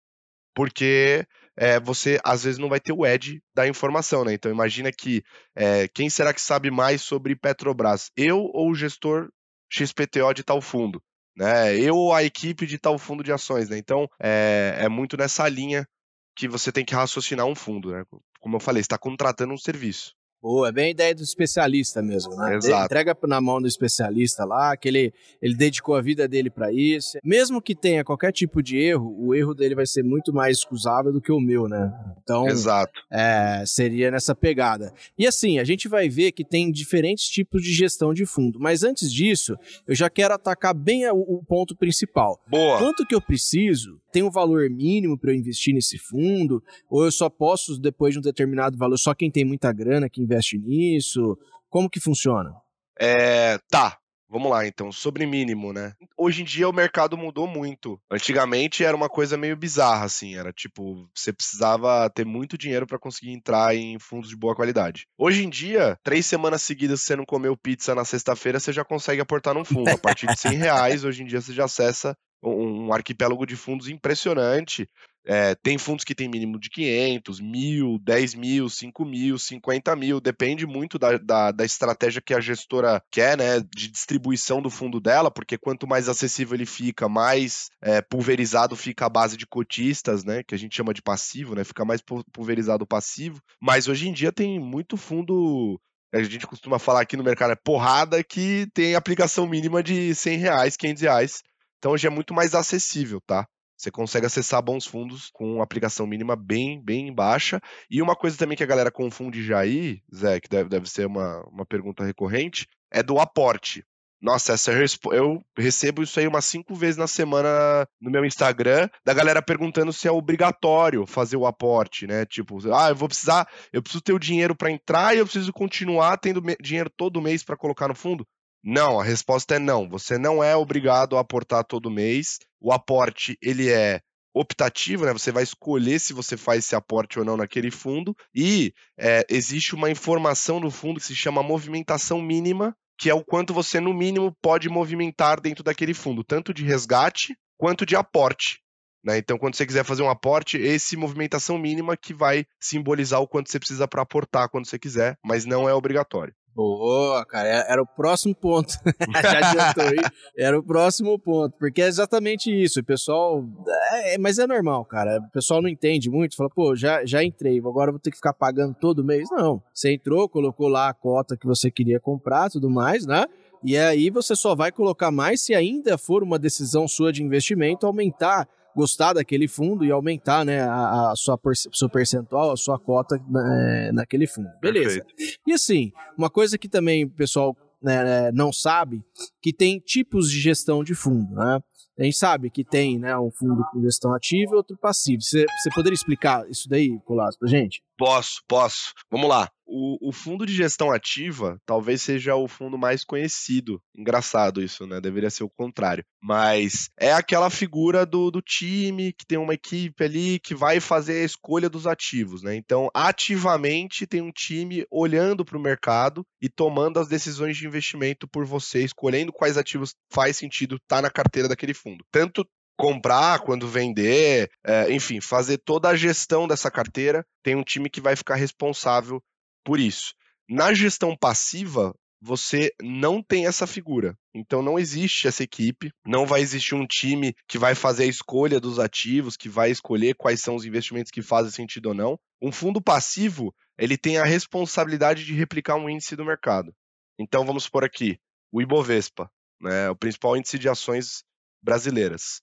porque 0.54 1.26
é, 1.58 1.80
você 1.80 2.20
às 2.24 2.44
vezes 2.44 2.60
não 2.60 2.70
vai 2.70 2.80
ter 2.80 2.94
o 2.94 3.08
edge 3.08 3.42
da 3.56 3.68
informação, 3.68 4.24
né? 4.24 4.34
Então 4.34 4.52
imagina 4.52 4.92
que 4.92 5.24
é, 5.56 5.88
quem 5.88 6.12
será 6.12 6.32
que 6.32 6.42
sabe 6.42 6.70
mais 6.70 7.02
sobre 7.02 7.36
Petrobras? 7.36 8.12
Eu 8.16 8.38
ou 8.54 8.70
o 8.70 8.76
gestor 8.76 9.30
XPTO 9.72 10.34
de 10.34 10.44
tal 10.44 10.62
fundo? 10.62 11.02
Né? 11.36 11.78
Eu 11.80 11.96
ou 11.96 12.14
a 12.14 12.24
equipe 12.24 12.68
de 12.68 12.78
tal 12.78 12.98
fundo 12.98 13.24
de 13.24 13.32
ações, 13.32 13.70
né? 13.70 13.78
Então 13.78 14.08
é, 14.20 14.76
é 14.80 14.90
muito 14.90 15.16
nessa 15.16 15.48
linha 15.48 15.88
que 16.36 16.48
você 16.48 16.72
tem 16.72 16.84
que 16.86 16.94
raciocinar 16.94 17.46
um 17.46 17.56
fundo, 17.56 17.92
né? 17.92 18.04
Como 18.40 18.56
eu 18.56 18.60
falei, 18.60 18.82
está 18.82 18.98
contratando 18.98 19.54
um 19.54 19.58
serviço. 19.58 20.14
Boa, 20.42 20.70
é 20.70 20.72
bem 20.72 20.86
a 20.86 20.90
ideia 20.90 21.14
do 21.14 21.22
especialista 21.22 22.02
mesmo, 22.02 22.36
né? 22.36 22.56
Exato. 22.56 22.86
Entrega 22.86 23.16
na 23.28 23.40
mão 23.40 23.62
do 23.62 23.68
especialista 23.68 24.44
lá, 24.44 24.76
que 24.76 24.88
ele, 24.88 25.14
ele 25.40 25.54
dedicou 25.54 25.94
a 25.94 26.02
vida 26.02 26.28
dele 26.28 26.50
para 26.50 26.74
isso. 26.74 27.20
Mesmo 27.24 27.62
que 27.62 27.76
tenha 27.76 28.04
qualquer 28.04 28.32
tipo 28.32 28.64
de 28.64 28.76
erro, 28.78 29.16
o 29.20 29.36
erro 29.36 29.54
dele 29.54 29.76
vai 29.76 29.86
ser 29.86 30.04
muito 30.04 30.34
mais 30.34 30.58
excusável 30.58 31.14
do 31.14 31.22
que 31.22 31.32
o 31.32 31.40
meu, 31.40 31.68
né? 31.68 31.94
Então, 32.24 32.48
Exato. 32.48 33.00
É, 33.12 33.64
seria 33.68 34.10
nessa 34.10 34.34
pegada. 34.34 34.92
E 35.16 35.28
assim, 35.28 35.60
a 35.60 35.64
gente 35.64 35.88
vai 35.88 36.10
ver 36.10 36.32
que 36.32 36.44
tem 36.44 36.72
diferentes 36.72 37.30
tipos 37.30 37.62
de 37.62 37.72
gestão 37.72 38.12
de 38.12 38.26
fundo. 38.26 38.60
Mas 38.60 38.84
antes 38.84 39.14
disso, 39.14 39.56
eu 39.88 39.94
já 39.94 40.10
quero 40.10 40.34
atacar 40.34 40.74
bem 40.74 41.08
o, 41.12 41.20
o 41.20 41.44
ponto 41.46 41.76
principal. 41.76 42.42
Boa. 42.48 42.80
Quanto 42.80 43.06
que 43.06 43.14
eu 43.14 43.22
preciso? 43.22 44.02
Tem 44.12 44.24
um 44.24 44.32
valor 44.32 44.70
mínimo 44.70 45.18
para 45.18 45.32
eu 45.32 45.36
investir 45.36 45.74
nesse 45.74 45.98
fundo? 45.98 46.62
Ou 46.90 47.06
eu 47.06 47.12
só 47.12 47.30
posso, 47.30 47.80
depois 47.80 48.14
de 48.14 48.20
um 48.20 48.22
determinado 48.22 48.78
valor, 48.78 48.98
só 48.98 49.14
quem 49.14 49.32
tem 49.32 49.46
muita 49.46 49.72
grana 49.72 50.10
que 50.10 50.22
investe 50.32 50.58
nisso? 50.58 51.38
Como 51.70 51.90
que 51.90 52.00
funciona? 52.00 52.54
É, 53.00 53.58
tá, 53.70 53.98
Vamos 54.32 54.50
lá, 54.50 54.66
então, 54.66 54.94
sobre 54.94 55.26
mínimo, 55.26 55.74
né? 55.74 55.92
Hoje 56.18 56.42
em 56.42 56.46
dia 56.46 56.70
o 56.70 56.72
mercado 56.72 57.18
mudou 57.18 57.46
muito. 57.46 58.00
Antigamente 58.10 58.82
era 58.82 58.96
uma 58.96 59.10
coisa 59.10 59.36
meio 59.36 59.58
bizarra, 59.58 60.06
assim, 60.06 60.38
era 60.38 60.54
tipo, 60.54 61.06
você 61.14 61.34
precisava 61.34 62.10
ter 62.10 62.26
muito 62.26 62.58
dinheiro 62.58 62.88
para 62.88 62.98
conseguir 62.98 63.34
entrar 63.34 63.76
em 63.76 64.00
fundos 64.00 64.30
de 64.30 64.38
boa 64.38 64.56
qualidade. 64.56 65.06
Hoje 65.18 65.44
em 65.44 65.50
dia, 65.50 65.98
três 66.02 66.26
semanas 66.26 66.62
seguidas 66.62 67.02
você 67.02 67.14
não 67.14 67.26
comeu 67.26 67.58
pizza 67.58 67.94
na 67.94 68.06
sexta-feira, 68.06 68.58
você 68.58 68.72
já 68.72 68.86
consegue 68.86 69.20
aportar 69.20 69.54
num 69.54 69.66
fundo. 69.66 69.90
A 69.90 69.98
partir 69.98 70.28
de 70.28 70.40
100 70.40 70.54
reais, 70.56 71.04
hoje 71.04 71.24
em 71.24 71.26
dia 71.26 71.42
você 71.42 71.52
já 71.52 71.66
acessa 71.66 72.16
um 72.42 72.94
arquipélago 72.94 73.46
de 73.46 73.58
fundos 73.58 73.90
impressionante. 73.90 74.88
É, 75.26 75.54
tem 75.56 75.78
fundos 75.78 76.04
que 76.04 76.16
tem 76.16 76.28
mínimo 76.28 76.60
de 76.60 76.70
500, 76.70 77.40
mil, 77.40 78.00
10 78.00 78.34
mil, 78.36 78.68
5 78.68 79.06
mil, 79.06 79.38
50 79.38 79.96
mil, 79.96 80.20
depende 80.20 80.66
muito 80.66 80.98
da, 80.98 81.18
da, 81.18 81.52
da, 81.52 81.64
estratégia 81.64 82.22
que 82.22 82.34
a 82.34 82.40
gestora 82.40 83.02
quer, 83.12 83.38
né, 83.38 83.60
de 83.60 83.88
distribuição 83.88 84.62
do 84.62 84.70
fundo 84.70 85.00
dela, 85.00 85.30
porque 85.30 85.58
quanto 85.58 85.88
mais 85.88 86.10
acessível 86.10 86.56
ele 86.56 86.66
fica, 86.66 87.08
mais 87.08 87.70
é, 87.82 88.02
pulverizado 88.02 88.76
fica 88.76 89.06
a 89.06 89.10
base 89.10 89.38
de 89.38 89.46
cotistas, 89.46 90.24
né, 90.24 90.42
que 90.44 90.56
a 90.56 90.58
gente 90.58 90.76
chama 90.76 90.94
de 90.94 91.02
passivo, 91.02 91.54
né, 91.56 91.64
fica 91.64 91.86
mais 91.86 92.02
pulverizado 92.34 92.84
o 92.84 92.88
passivo. 92.88 93.40
Mas 93.62 93.88
hoje 93.88 94.10
em 94.10 94.14
dia 94.14 94.32
tem 94.32 94.60
muito 94.60 94.98
fundo 94.98 95.80
a 96.14 96.22
gente 96.24 96.46
costuma 96.46 96.78
falar 96.78 97.02
aqui 97.02 97.16
no 97.16 97.24
mercado, 97.24 97.54
é 97.54 97.56
porrada 97.56 98.22
que 98.22 98.68
tem 98.74 98.96
aplicação 98.96 99.48
mínima 99.48 99.82
de 99.82 100.14
100 100.14 100.38
reais, 100.40 100.76
500 100.76 101.02
reais. 101.02 101.42
Então 101.78 101.94
hoje 101.94 102.06
é 102.06 102.10
muito 102.10 102.34
mais 102.34 102.54
acessível, 102.54 103.22
tá? 103.26 103.48
Você 103.82 103.90
consegue 103.90 104.28
acessar 104.28 104.62
bons 104.62 104.86
fundos 104.86 105.32
com 105.34 105.56
uma 105.56 105.64
aplicação 105.64 106.06
mínima 106.06 106.36
bem, 106.36 106.80
bem 106.80 107.12
baixa. 107.12 107.60
E 107.90 108.00
uma 108.00 108.16
coisa 108.16 108.38
também 108.38 108.56
que 108.56 108.64
a 108.64 108.68
galera 108.68 108.92
confunde 108.92 109.44
já 109.44 109.58
aí, 109.58 110.04
Zé, 110.16 110.40
que 110.40 110.48
deve, 110.48 110.70
deve 110.70 110.88
ser 110.88 111.08
uma, 111.08 111.44
uma 111.48 111.66
pergunta 111.66 112.06
recorrente, 112.06 112.68
é 112.92 113.02
do 113.02 113.18
aporte. 113.20 113.84
Nossa, 114.22 114.54
essa 114.54 114.72
eu 115.12 115.44
recebo 115.58 116.04
isso 116.04 116.20
aí 116.20 116.28
umas 116.28 116.46
cinco 116.46 116.76
vezes 116.76 116.96
na 116.96 117.08
semana 117.08 117.88
no 118.00 118.12
meu 118.12 118.24
Instagram, 118.24 118.88
da 119.04 119.16
galera 119.16 119.42
perguntando 119.42 119.92
se 119.92 120.08
é 120.08 120.12
obrigatório 120.12 121.08
fazer 121.08 121.38
o 121.38 121.48
aporte, 121.48 122.06
né? 122.06 122.24
Tipo, 122.24 122.60
ah, 122.72 122.90
eu 122.90 122.96
vou 122.96 123.08
precisar, 123.08 123.50
eu 123.74 123.82
preciso 123.82 124.04
ter 124.04 124.14
o 124.14 124.20
dinheiro 124.20 124.56
para 124.56 124.70
entrar 124.70 125.16
e 125.16 125.18
eu 125.18 125.26
preciso 125.26 125.52
continuar 125.52 126.18
tendo 126.18 126.40
dinheiro 126.62 126.92
todo 126.96 127.20
mês 127.20 127.44
para 127.44 127.58
colocar 127.58 127.88
no 127.88 127.96
fundo. 127.96 128.28
Não, 128.64 129.00
a 129.00 129.04
resposta 129.04 129.56
é 129.56 129.60
não. 129.60 129.90
Você 129.90 130.18
não 130.18 130.44
é 130.44 130.56
obrigado 130.56 131.18
a 131.18 131.22
aportar 131.22 131.64
todo 131.64 131.90
mês. 131.90 132.40
O 132.60 132.72
aporte, 132.72 133.38
ele 133.42 133.70
é 133.70 134.02
optativo, 134.34 135.06
né? 135.06 135.14
Você 135.14 135.32
vai 135.32 135.44
escolher 135.44 136.00
se 136.00 136.14
você 136.14 136.38
faz 136.38 136.60
esse 136.66 136.76
aporte 136.76 137.20
ou 137.20 137.26
não 137.26 137.36
naquele 137.36 137.72
fundo. 137.72 138.16
E 138.34 138.74
é, 138.98 139.26
existe 139.30 139.76
uma 139.76 139.90
informação 139.90 140.60
no 140.60 140.72
fundo 140.72 141.00
que 141.00 141.06
se 141.06 141.16
chama 141.16 141.44
movimentação 141.44 142.22
mínima, 142.22 142.76
que 142.98 143.10
é 143.10 143.14
o 143.14 143.24
quanto 143.24 143.54
você, 143.54 143.80
no 143.80 143.94
mínimo, 143.94 144.36
pode 144.42 144.70
movimentar 144.70 145.42
dentro 145.42 145.64
daquele 145.64 145.94
fundo, 145.94 146.24
tanto 146.24 146.54
de 146.54 146.64
resgate 146.64 147.36
quanto 147.58 147.86
de 147.86 147.96
aporte. 147.96 148.60
Né? 149.04 149.18
Então, 149.18 149.38
quando 149.38 149.56
você 149.56 149.66
quiser 149.66 149.84
fazer 149.84 150.04
um 150.04 150.10
aporte, 150.10 150.58
esse 150.58 150.96
movimentação 150.96 151.58
mínima 151.58 151.98
que 151.98 152.14
vai 152.14 152.46
simbolizar 152.60 153.20
o 153.20 153.28
quanto 153.28 153.50
você 153.50 153.58
precisa 153.58 153.88
para 153.88 154.04
aportar 154.04 154.50
quando 154.50 154.68
você 154.68 154.78
quiser, 154.78 155.18
mas 155.26 155.46
não 155.46 155.68
é 155.68 155.74
obrigatório. 155.74 156.34
Boa, 156.54 157.26
cara, 157.26 157.48
é, 157.48 157.72
era 157.72 157.82
o 157.82 157.86
próximo 157.86 158.36
ponto. 158.36 158.74
Já 159.22 159.50
adiantou 159.50 159.84
aí. 159.84 160.12
Era 160.38 160.60
o 160.60 160.64
próximo 160.64 161.18
ponto, 161.18 161.56
porque 161.58 161.82
é 161.82 161.88
exatamente 161.88 162.52
isso. 162.52 162.82
O 162.82 162.84
pessoal. 162.84 163.44
É, 163.92 164.18
mas 164.18 164.38
é 164.38 164.46
normal, 164.46 164.84
cara. 164.86 165.20
O 165.20 165.32
pessoal 165.32 165.62
não 165.62 165.70
entende 165.70 166.10
muito. 166.10 166.36
Fala, 166.36 166.50
pô, 166.50 166.76
já, 166.76 167.06
já 167.06 167.24
entrei, 167.24 167.60
agora 167.60 167.92
vou 167.92 168.00
ter 168.00 168.12
que 168.12 168.18
ficar 168.18 168.34
pagando 168.34 168.76
todo 168.80 169.04
mês. 169.04 169.30
Não. 169.32 169.62
Você 169.74 169.94
entrou, 169.94 170.28
colocou 170.28 170.68
lá 170.68 170.90
a 170.90 170.94
cota 170.94 171.38
que 171.38 171.48
você 171.48 171.72
queria 171.72 172.00
comprar, 172.00 172.50
tudo 172.50 172.70
mais, 172.70 173.06
né? 173.06 173.26
E 173.64 173.78
aí 173.78 174.10
você 174.10 174.36
só 174.36 174.56
vai 174.56 174.72
colocar 174.72 175.12
mais 175.12 175.42
se 175.42 175.54
ainda 175.54 175.98
for 175.98 176.24
uma 176.24 176.40
decisão 176.40 176.88
sua 176.88 177.14
de 177.14 177.24
investimento 177.24 177.86
aumentar 177.86 178.48
gostar 178.76 179.14
daquele 179.14 179.48
fundo 179.48 179.86
e 179.86 179.92
aumentar 179.92 180.46
né, 180.46 180.62
a, 180.62 181.12
a 181.12 181.16
sua 181.16 181.40
seu 181.74 181.90
percentual, 181.90 182.52
a 182.52 182.58
sua 182.58 182.80
cota 182.80 183.22
né, 183.30 183.92
naquele 183.94 184.28
fundo. 184.28 184.50
Beleza. 184.62 185.04
Perfeito. 185.04 185.40
E 185.46 185.54
assim, 185.54 185.92
uma 186.18 186.30
coisa 186.30 186.58
que 186.58 186.70
também 186.70 187.06
o 187.06 187.10
pessoal 187.10 187.56
né, 187.82 188.32
não 188.32 188.54
sabe, 188.54 189.04
que 189.42 189.52
tem 189.52 189.80
tipos 189.80 190.30
de 190.30 190.40
gestão 190.40 190.84
de 190.84 190.94
fundo, 190.94 191.34
né? 191.36 191.60
A 192.00 192.04
gente 192.04 192.18
sabe 192.18 192.50
que 192.50 192.64
tem 192.64 192.98
né, 192.98 193.16
um 193.18 193.30
fundo 193.30 193.64
com 193.72 193.82
gestão 193.82 194.14
ativa 194.16 194.54
e 194.54 194.56
outro 194.56 194.78
passivo. 194.78 195.22
Você, 195.22 195.46
você 195.46 195.70
poderia 195.70 195.94
explicar 195.94 196.50
isso 196.50 196.68
daí, 196.68 196.98
Colasso, 197.06 197.38
pra 197.38 197.48
gente? 197.48 197.84
Posso, 197.98 198.42
posso. 198.48 198.94
Vamos 199.12 199.30
lá. 199.30 199.52
O, 199.74 200.10
o, 200.10 200.12
fundo 200.12 200.46
de 200.46 200.54
gestão 200.54 200.92
ativa 200.92 201.58
talvez 201.66 202.02
seja 202.02 202.36
o 202.36 202.48
fundo 202.48 202.78
mais 202.78 203.06
conhecido. 203.06 203.82
Engraçado 203.96 204.62
isso, 204.62 204.86
né? 204.86 205.00
Deveria 205.00 205.30
ser 205.30 205.46
o 205.46 205.50
contrário. 205.50 206.04
Mas 206.22 206.90
é 207.00 207.14
aquela 207.14 207.50
figura 207.50 208.06
do, 208.06 208.30
do 208.30 208.42
time 208.42 209.14
que 209.14 209.26
tem 209.26 209.38
uma 209.38 209.54
equipe 209.54 210.04
ali 210.04 210.40
que 210.40 210.54
vai 210.54 210.82
fazer 210.82 211.22
a 211.22 211.26
escolha 211.26 211.70
dos 211.70 211.88
ativos, 211.88 212.44
né? 212.44 212.54
Então, 212.56 212.90
ativamente 212.94 214.06
tem 214.06 214.22
um 214.22 214.32
time 214.32 214.86
olhando 214.92 215.46
para 215.46 215.58
o 215.58 215.62
mercado 215.62 216.26
e 216.42 216.50
tomando 216.50 217.00
as 217.00 217.08
decisões 217.08 217.56
de 217.56 217.66
investimento 217.66 218.28
por 218.28 218.46
você, 218.46 218.84
escolhendo 218.84 219.32
quais 219.32 219.58
ativos 219.58 219.96
faz 220.12 220.36
sentido 220.36 220.76
estar 220.76 220.98
tá 220.98 221.02
na 221.02 221.10
carteira 221.10 221.48
daquele 221.48 221.74
fundo. 221.74 222.04
Tanto 222.12 222.46
comprar, 222.82 223.42
quando 223.42 223.68
vender, 223.68 224.50
é, 224.66 224.92
enfim, 224.92 225.22
fazer 225.22 225.60
toda 225.60 225.90
a 225.90 225.96
gestão 225.96 226.48
dessa 226.48 226.72
carteira. 226.72 227.24
Tem 227.44 227.56
um 227.56 227.64
time 227.64 227.88
que 227.88 228.02
vai 228.02 228.16
ficar 228.16 228.36
responsável 228.36 229.22
por 229.64 229.80
isso. 229.80 230.14
Na 230.50 230.74
gestão 230.74 231.16
passiva, 231.16 231.94
você 232.22 232.72
não 232.82 233.24
tem 233.24 233.48
essa 233.48 233.66
figura. 233.66 234.16
Então 234.34 234.62
não 234.62 234.78
existe 234.78 235.28
essa 235.28 235.44
equipe, 235.44 235.92
não 236.06 236.26
vai 236.26 236.42
existir 236.42 236.76
um 236.76 236.86
time 236.86 237.34
que 237.48 237.58
vai 237.58 237.74
fazer 237.74 238.04
a 238.04 238.08
escolha 238.08 238.60
dos 238.60 238.78
ativos, 238.78 239.36
que 239.36 239.50
vai 239.50 239.72
escolher 239.72 240.16
quais 240.16 240.40
são 240.40 240.56
os 240.56 240.64
investimentos 240.64 241.12
que 241.12 241.22
fazem 241.22 241.52
sentido 241.52 241.88
ou 241.88 241.96
não. 241.96 242.20
Um 242.42 242.52
fundo 242.52 242.82
passivo, 242.82 243.54
ele 243.78 243.98
tem 243.98 244.18
a 244.18 244.24
responsabilidade 244.24 245.26
de 245.26 245.34
replicar 245.34 245.76
um 245.76 245.90
índice 245.90 246.16
do 246.16 246.24
mercado. 246.24 246.74
Então 247.20 247.44
vamos 247.44 247.68
por 247.68 247.84
aqui, 247.84 248.20
o 248.52 248.62
Ibovespa, 248.62 249.30
né, 249.60 249.90
o 249.90 249.96
principal 249.96 250.38
índice 250.38 250.60
de 250.60 250.70
ações 250.70 251.24
brasileiras. 251.62 252.42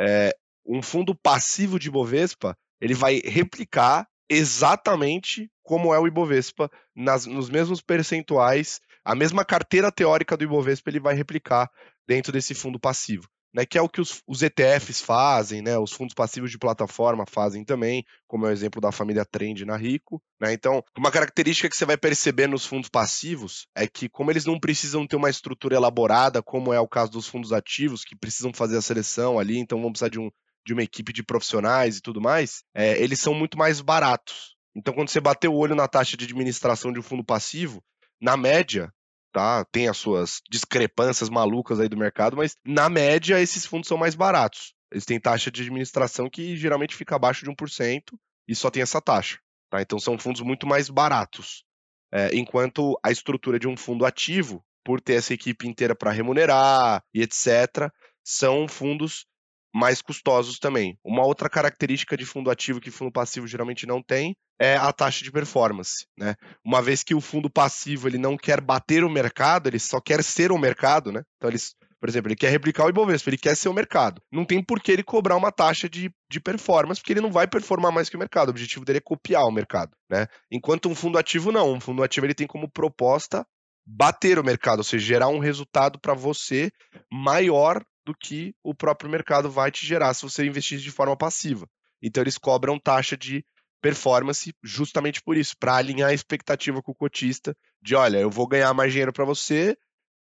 É, 0.00 0.34
um 0.66 0.82
fundo 0.82 1.14
passivo 1.14 1.78
de 1.78 1.88
Ibovespa, 1.88 2.56
ele 2.80 2.94
vai 2.94 3.20
replicar 3.24 4.08
exatamente 4.28 5.50
como 5.70 5.94
é 5.94 5.98
o 6.00 6.06
Ibovespa, 6.08 6.68
nas, 6.96 7.26
nos 7.26 7.48
mesmos 7.48 7.80
percentuais, 7.80 8.80
a 9.04 9.14
mesma 9.14 9.44
carteira 9.44 9.92
teórica 9.92 10.36
do 10.36 10.42
Ibovespa 10.42 10.90
ele 10.90 10.98
vai 10.98 11.14
replicar 11.14 11.70
dentro 12.08 12.32
desse 12.32 12.56
fundo 12.56 12.80
passivo. 12.80 13.28
Né, 13.54 13.64
que 13.66 13.76
é 13.76 13.82
o 13.82 13.88
que 13.88 14.00
os, 14.00 14.22
os, 14.28 14.42
ETFs 14.42 15.00
fazem, 15.00 15.60
né, 15.60 15.76
os 15.76 15.92
fundos 15.92 16.14
passivos 16.14 16.52
de 16.52 16.58
plataforma 16.58 17.24
fazem 17.28 17.64
também, 17.64 18.04
como 18.28 18.46
é 18.46 18.50
o 18.50 18.52
exemplo 18.52 18.80
da 18.80 18.92
família 18.92 19.24
Trend 19.24 19.64
na 19.64 19.76
Rico. 19.76 20.22
Né, 20.40 20.52
então, 20.52 20.82
uma 20.96 21.10
característica 21.10 21.68
que 21.68 21.76
você 21.76 21.84
vai 21.84 21.96
perceber 21.96 22.48
nos 22.48 22.64
fundos 22.66 22.88
passivos 22.88 23.66
é 23.76 23.86
que, 23.88 24.08
como 24.08 24.30
eles 24.30 24.44
não 24.44 24.58
precisam 24.58 25.06
ter 25.06 25.16
uma 25.16 25.30
estrutura 25.30 25.76
elaborada, 25.76 26.42
como 26.42 26.72
é 26.72 26.80
o 26.80 26.88
caso 26.88 27.12
dos 27.12 27.26
fundos 27.28 27.52
ativos, 27.52 28.04
que 28.04 28.16
precisam 28.16 28.52
fazer 28.52 28.76
a 28.76 28.82
seleção 28.82 29.38
ali, 29.38 29.58
então 29.58 29.80
vão 29.80 29.90
precisar 29.90 30.10
de 30.10 30.20
um, 30.20 30.30
de 30.64 30.72
uma 30.72 30.82
equipe 30.82 31.12
de 31.12 31.24
profissionais 31.24 31.96
e 31.96 32.00
tudo 32.00 32.20
mais, 32.20 32.62
é, 32.74 33.00
eles 33.02 33.20
são 33.20 33.34
muito 33.34 33.58
mais 33.58 33.80
baratos. 33.80 34.59
Então, 34.80 34.94
quando 34.94 35.10
você 35.10 35.20
bater 35.20 35.46
o 35.46 35.54
olho 35.54 35.74
na 35.74 35.86
taxa 35.86 36.16
de 36.16 36.24
administração 36.24 36.90
de 36.90 36.98
um 36.98 37.02
fundo 37.02 37.22
passivo, 37.22 37.84
na 38.18 38.34
média, 38.34 38.90
tá? 39.30 39.62
Tem 39.66 39.88
as 39.88 39.98
suas 39.98 40.40
discrepâncias 40.50 41.28
malucas 41.28 41.78
aí 41.78 41.88
do 41.88 41.98
mercado, 41.98 42.34
mas 42.34 42.56
na 42.64 42.88
média 42.88 43.38
esses 43.38 43.66
fundos 43.66 43.88
são 43.88 43.98
mais 43.98 44.14
baratos. 44.14 44.74
Eles 44.90 45.04
têm 45.04 45.20
taxa 45.20 45.50
de 45.50 45.60
administração 45.60 46.30
que 46.30 46.56
geralmente 46.56 46.96
fica 46.96 47.14
abaixo 47.14 47.44
de 47.44 47.50
1% 47.50 48.02
e 48.48 48.54
só 48.54 48.70
tem 48.70 48.82
essa 48.82 49.02
taxa. 49.02 49.38
Tá? 49.68 49.82
Então 49.82 49.98
são 49.98 50.18
fundos 50.18 50.40
muito 50.40 50.66
mais 50.66 50.88
baratos. 50.88 51.62
É, 52.10 52.34
enquanto 52.34 52.98
a 53.04 53.10
estrutura 53.10 53.58
de 53.58 53.68
um 53.68 53.76
fundo 53.76 54.06
ativo, 54.06 54.64
por 54.82 54.98
ter 54.98 55.14
essa 55.14 55.34
equipe 55.34 55.68
inteira 55.68 55.94
para 55.94 56.10
remunerar 56.10 57.04
e 57.12 57.20
etc., 57.20 57.92
são 58.24 58.66
fundos 58.66 59.26
mais 59.72 60.02
custosos 60.02 60.58
também. 60.58 60.98
Uma 61.04 61.24
outra 61.24 61.48
característica 61.48 62.16
de 62.16 62.24
fundo 62.24 62.50
ativo 62.50 62.80
que 62.80 62.90
fundo 62.90 63.12
passivo 63.12 63.46
geralmente 63.46 63.86
não 63.86 64.02
tem 64.02 64.34
é 64.60 64.76
a 64.76 64.92
taxa 64.92 65.24
de 65.24 65.32
performance, 65.32 66.06
né? 66.18 66.34
Uma 66.64 66.82
vez 66.82 67.02
que 67.02 67.14
o 67.14 67.20
fundo 67.20 67.48
passivo 67.48 68.08
ele 68.08 68.18
não 68.18 68.36
quer 68.36 68.60
bater 68.60 69.04
o 69.04 69.10
mercado, 69.10 69.68
ele 69.68 69.78
só 69.78 70.00
quer 70.00 70.22
ser 70.22 70.52
o 70.52 70.58
mercado, 70.58 71.10
né? 71.10 71.22
Então 71.36 71.48
eles 71.48 71.74
por 72.00 72.08
exemplo, 72.08 72.28
ele 72.28 72.36
quer 72.36 72.48
replicar 72.48 72.86
o 72.86 72.88
Ibovespa, 72.88 73.28
ele 73.28 73.36
quer 73.36 73.54
ser 73.54 73.68
o 73.68 73.74
mercado. 73.74 74.22
Não 74.32 74.46
tem 74.46 74.64
por 74.64 74.80
que 74.80 74.90
ele 74.90 75.02
cobrar 75.02 75.36
uma 75.36 75.52
taxa 75.52 75.86
de, 75.86 76.10
de 76.30 76.40
performance, 76.40 76.98
porque 76.98 77.12
ele 77.12 77.20
não 77.20 77.30
vai 77.30 77.46
performar 77.46 77.92
mais 77.92 78.08
que 78.08 78.16
o 78.16 78.18
mercado. 78.18 78.48
O 78.48 78.52
objetivo 78.52 78.86
dele 78.86 78.98
é 78.98 79.02
copiar 79.02 79.44
o 79.44 79.52
mercado, 79.52 79.90
né? 80.10 80.26
Enquanto 80.50 80.88
um 80.88 80.94
fundo 80.94 81.18
ativo 81.18 81.52
não. 81.52 81.74
Um 81.74 81.80
fundo 81.80 82.02
ativo 82.02 82.24
ele 82.24 82.34
tem 82.34 82.46
como 82.46 82.70
proposta 82.70 83.46
bater 83.86 84.38
o 84.38 84.44
mercado, 84.44 84.78
ou 84.78 84.84
seja, 84.84 85.04
gerar 85.04 85.28
um 85.28 85.38
resultado 85.38 85.98
para 85.98 86.14
você 86.14 86.70
maior 87.12 87.82
do 88.10 88.18
que 88.18 88.54
o 88.62 88.74
próprio 88.74 89.10
mercado 89.10 89.50
vai 89.50 89.70
te 89.70 89.86
gerar 89.86 90.14
se 90.14 90.22
você 90.22 90.44
investir 90.44 90.78
de 90.78 90.90
forma 90.90 91.16
passiva. 91.16 91.68
Então 92.02 92.22
eles 92.22 92.38
cobram 92.38 92.78
taxa 92.78 93.16
de 93.16 93.44
performance 93.80 94.54
justamente 94.62 95.22
por 95.22 95.36
isso, 95.36 95.56
para 95.58 95.76
alinhar 95.76 96.10
a 96.10 96.14
expectativa 96.14 96.82
com 96.82 96.92
o 96.92 96.94
cotista 96.94 97.56
de, 97.80 97.94
olha, 97.94 98.18
eu 98.18 98.30
vou 98.30 98.46
ganhar 98.46 98.74
mais 98.74 98.92
dinheiro 98.92 99.12
para 99.12 99.24
você, 99.24 99.76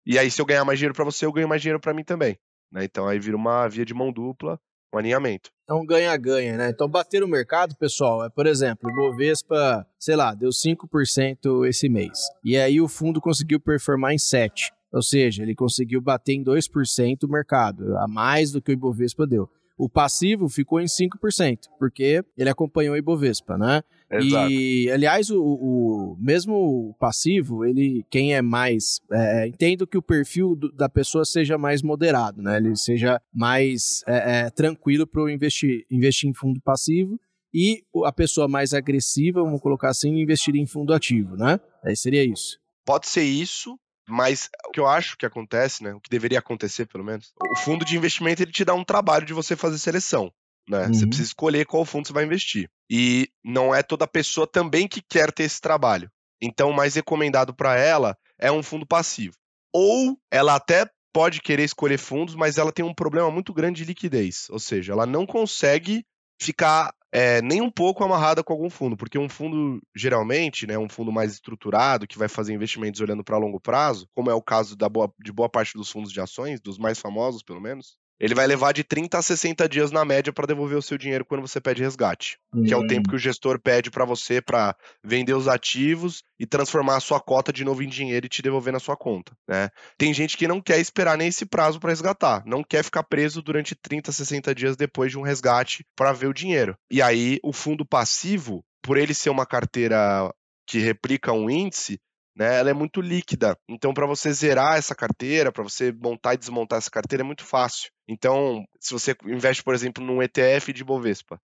e 0.06 0.18
aí, 0.18 0.32
se 0.32 0.42
eu 0.42 0.46
ganhar 0.46 0.66
mais 0.66 0.80
dinheiro 0.80 0.96
para 0.96 1.06
você, 1.06 1.26
eu 1.26 1.32
ganho 1.32 1.48
mais 1.48 1.62
dinheiro 1.62 1.80
para 1.80 1.94
mim 1.94 2.04
também. 2.04 2.38
Né? 2.72 2.84
Então 2.84 3.08
aí 3.08 3.20
vira 3.20 3.36
uma 3.36 3.68
via 3.68 3.86
de 3.86 3.94
mão 3.94 4.12
dupla, 4.12 4.60
um 4.94 4.98
alinhamento. 4.98 5.52
Então 5.64 5.86
ganha-ganha, 5.86 6.58
né? 6.58 6.70
Então 6.70 6.88
bater 6.88 7.24
o 7.24 7.28
mercado, 7.28 7.76
pessoal, 7.76 8.26
é, 8.26 8.30
por 8.30 8.48
exemplo, 8.48 8.90
o 8.90 8.96
Bovespa, 8.96 9.86
sei 10.00 10.16
lá, 10.16 10.34
deu 10.34 10.50
5% 10.50 11.68
esse 11.68 11.88
mês. 11.90 12.18
E 12.44 12.58
aí 12.58 12.82
o 12.82 12.88
fundo 12.88 13.22
conseguiu 13.22 13.60
performar 13.60 14.14
em 14.14 14.18
7%. 14.18 14.72
Ou 14.92 15.02
seja, 15.02 15.44
ele 15.44 15.56
conseguiu 15.56 16.02
bater 16.02 16.34
em 16.34 16.44
2% 16.44 17.24
o 17.24 17.32
mercado, 17.32 17.96
a 17.98 18.08
mais 18.08 18.52
do 18.52 18.62
que 18.62 18.72
o 18.72 18.74
Ibovespa 18.74 19.28
deu. 19.28 19.50
O 19.78 19.88
passivo 19.88 20.50
ficou 20.50 20.82
em 20.82 20.86
5%, 20.86 21.58
porque 21.78 22.22
ele 22.38 22.50
acompanhou 22.50 22.96
o 22.96 22.98
Ibovespa, 22.98 23.58
né? 23.58 23.82
Exato. 24.12 24.52
E, 24.52 24.92
aliás, 24.92 25.30
o, 25.30 25.42
o 25.42 26.18
mesmo 26.20 26.94
passivo, 27.00 27.64
ele, 27.64 28.04
quem 28.10 28.36
é 28.36 28.42
mais. 28.42 29.00
É, 29.10 29.48
entendo 29.48 29.88
que 29.88 29.98
o 29.98 30.02
perfil 30.02 30.56
do, 30.56 30.70
da 30.74 30.90
pessoa 30.90 31.24
seja 31.24 31.58
mais 31.58 31.82
moderado, 31.82 32.42
né? 32.42 32.58
Ele 32.58 32.76
seja 32.76 33.22
mais 33.34 34.02
é, 34.06 34.40
é, 34.40 34.50
tranquilo 34.50 35.08
para 35.08 35.32
investir, 35.32 35.86
investir 35.90 36.30
em 36.30 36.34
fundo 36.34 36.60
passivo 36.60 37.18
e 37.54 37.82
a 38.06 38.12
pessoa 38.12 38.48
mais 38.48 38.74
agressiva, 38.74 39.42
vamos 39.42 39.62
colocar 39.62 39.90
assim, 39.90 40.20
investir 40.20 40.56
em 40.56 40.66
fundo 40.66 40.94
ativo, 40.94 41.36
né? 41.36 41.60
Aí 41.84 41.96
seria 41.96 42.24
isso. 42.24 42.60
Pode 42.86 43.08
ser 43.08 43.24
isso, 43.24 43.80
mas 44.10 44.50
o 44.68 44.72
que 44.72 44.80
eu 44.80 44.88
acho 44.88 45.18
que 45.18 45.26
acontece, 45.26 45.84
né? 45.84 45.94
O 45.94 46.00
que 46.00 46.10
deveria 46.10 46.40
acontecer, 46.40 46.86
pelo 46.86 47.04
menos, 47.04 47.34
o 47.42 47.58
fundo 47.58 47.86
de 47.86 47.96
investimento 47.96 48.42
ele 48.42 48.52
te 48.52 48.66
dá 48.66 48.74
um 48.74 48.84
trabalho 48.84 49.26
de 49.26 49.34
você 49.34 49.56
fazer 49.56 49.78
seleção. 49.78 50.32
Né? 50.68 50.86
Uhum. 50.86 50.94
Você 50.94 51.08
precisa 51.08 51.28
escolher 51.28 51.66
qual 51.66 51.84
fundo 51.84 52.08
você 52.08 52.14
vai 52.14 52.26
investir. 52.26 52.70
E 52.90 53.30
não 53.44 53.74
é 53.74 53.82
toda 53.82 54.08
pessoa 54.08 54.46
também 54.46 54.88
que 54.88 55.02
quer 55.02 55.32
ter 55.32 55.44
esse 55.44 55.60
trabalho. 55.60 56.12
Então, 56.42 56.70
o 56.70 56.76
mais 56.76 56.96
recomendado 56.96 57.54
para 57.54 57.78
ela 57.78 58.18
é 58.38 58.52
um 58.52 58.64
fundo 58.64 58.86
passivo. 58.86 59.36
Ou 59.74 60.18
ela 60.32 60.56
até 60.56 60.90
pode 61.12 61.42
querer 61.42 61.64
escolher 61.64 61.98
fundos, 61.98 62.36
mas 62.36 62.58
ela 62.58 62.72
tem 62.72 62.86
um 62.86 62.94
problema 62.94 63.32
muito 63.32 63.54
grande 63.54 63.82
de 63.82 63.88
liquidez. 63.88 64.48
Ou 64.50 64.60
seja, 64.60 64.94
ela 64.94 65.06
não 65.06 65.26
consegue 65.26 66.06
ficar 66.42 66.94
é, 67.12 67.42
nem 67.42 67.62
um 67.62 67.72
pouco 67.72 68.04
amarrada 68.04 68.44
com 68.44 68.54
algum 68.54 68.70
fundo, 68.70 68.96
porque 68.96 69.18
um 69.18 69.30
fundo, 69.30 69.82
geralmente, 69.96 70.68
né, 70.68 70.78
um 70.78 70.90
fundo 70.90 71.12
mais 71.12 71.34
estruturado, 71.34 72.08
que 72.08 72.18
vai 72.18 72.28
fazer 72.28 72.54
investimentos 72.54 73.02
olhando 73.02 73.24
para 73.24 73.38
longo 73.38 73.60
prazo, 73.60 74.08
como 74.14 74.30
é 74.30 74.34
o 74.34 74.42
caso 74.42 74.76
da 74.76 74.88
boa, 74.88 75.12
de 75.20 75.32
boa 75.32 75.50
parte 75.50 75.74
dos 75.74 75.90
fundos 75.90 76.12
de 76.12 76.22
ações, 76.22 76.60
dos 76.62 76.78
mais 76.78 77.00
famosos 77.00 77.42
pelo 77.42 77.62
menos, 77.62 77.98
ele 78.20 78.36
vai 78.36 78.46
levar 78.46 78.74
de 78.74 78.84
30 78.84 79.18
a 79.18 79.22
60 79.22 79.70
dias 79.70 79.92
na 79.92 80.04
média 80.04 80.34
para 80.34 80.48
devolver 80.48 80.78
o 80.78 80.82
seu 80.82 80.98
dinheiro 80.98 81.24
quando 81.24 81.42
você 81.42 81.62
pede 81.62 81.82
resgate, 81.82 82.38
uhum. 82.54 82.64
que 82.64 82.74
é 82.74 82.78
o 82.78 82.86
tempo 82.86 83.08
hum. 83.08 83.12
que 83.12 83.16
o 83.16 83.20
gestor 83.20 83.60
pede 83.60 83.90
para 83.90 84.06
você 84.06 84.42
para 84.42 84.76
vender 85.04 85.34
os 85.34 85.48
ativos 85.48 86.22
e 86.40 86.46
transformar 86.46 86.98
a 86.98 87.00
sua 87.00 87.20
cota 87.20 87.54
de 87.54 87.64
novo 87.64 87.82
em 87.82 87.88
dinheiro 87.88 88.26
e 88.26 88.30
te 88.30 88.42
devolver 88.42 88.74
na 88.74 88.80
sua 88.80 88.98
conta, 88.98 89.32
né? 89.48 89.70
Tem 89.98 90.14
gente 90.14 90.38
que 90.38 90.48
não 90.48 90.62
quer 90.62 90.80
esperar 90.80 91.18
nem 91.18 91.28
esse 91.28 91.46
prazo 91.46 91.80
para 91.80 91.90
resgatar, 91.90 92.44
não 92.46 92.64
quer 92.64 92.84
ficar 92.84 93.04
preso 93.04 93.42
durante 93.42 93.76
30, 93.76 94.12
60 94.12 94.54
dias 94.54 94.76
depois 94.76 95.12
de 95.12 95.18
um 95.18 95.22
resgate 95.22 95.86
para 95.96 96.12
ver 96.12 96.28
o 96.28 96.34
dinheiro. 96.34 96.76
E 96.92 97.02
aí 97.02 97.40
o 97.44 97.54
fundo 97.54 97.86
passivo, 97.86 98.64
por 98.82 98.98
ele 98.98 99.14
ser 99.14 99.30
uma 99.30 99.46
carteira 99.46 100.30
que 100.68 100.80
replica 100.80 101.34
um 101.34 101.50
índice, 101.50 102.00
né, 102.40 102.58
ela 102.58 102.70
é 102.70 102.74
muito 102.74 103.02
líquida. 103.02 103.58
Então, 103.68 103.94
para 103.94 104.08
você 104.08 104.32
zerar 104.32 104.78
essa 104.78 104.96
carteira, 104.96 105.52
para 105.52 105.62
você 105.62 105.92
montar 105.92 106.36
e 106.36 106.38
desmontar 106.38 106.78
essa 106.78 106.90
carteira, 106.90 107.22
é 107.22 107.26
muito 107.26 107.44
fácil. 107.44 107.92
Então, 108.08 108.64
se 108.80 108.94
você 108.94 109.14
investe, 109.26 109.62
por 109.62 109.76
exemplo, 109.76 110.02
num 110.02 110.24
ETF 110.24 110.72
de 110.72 110.86
Bovespa, 110.86 111.38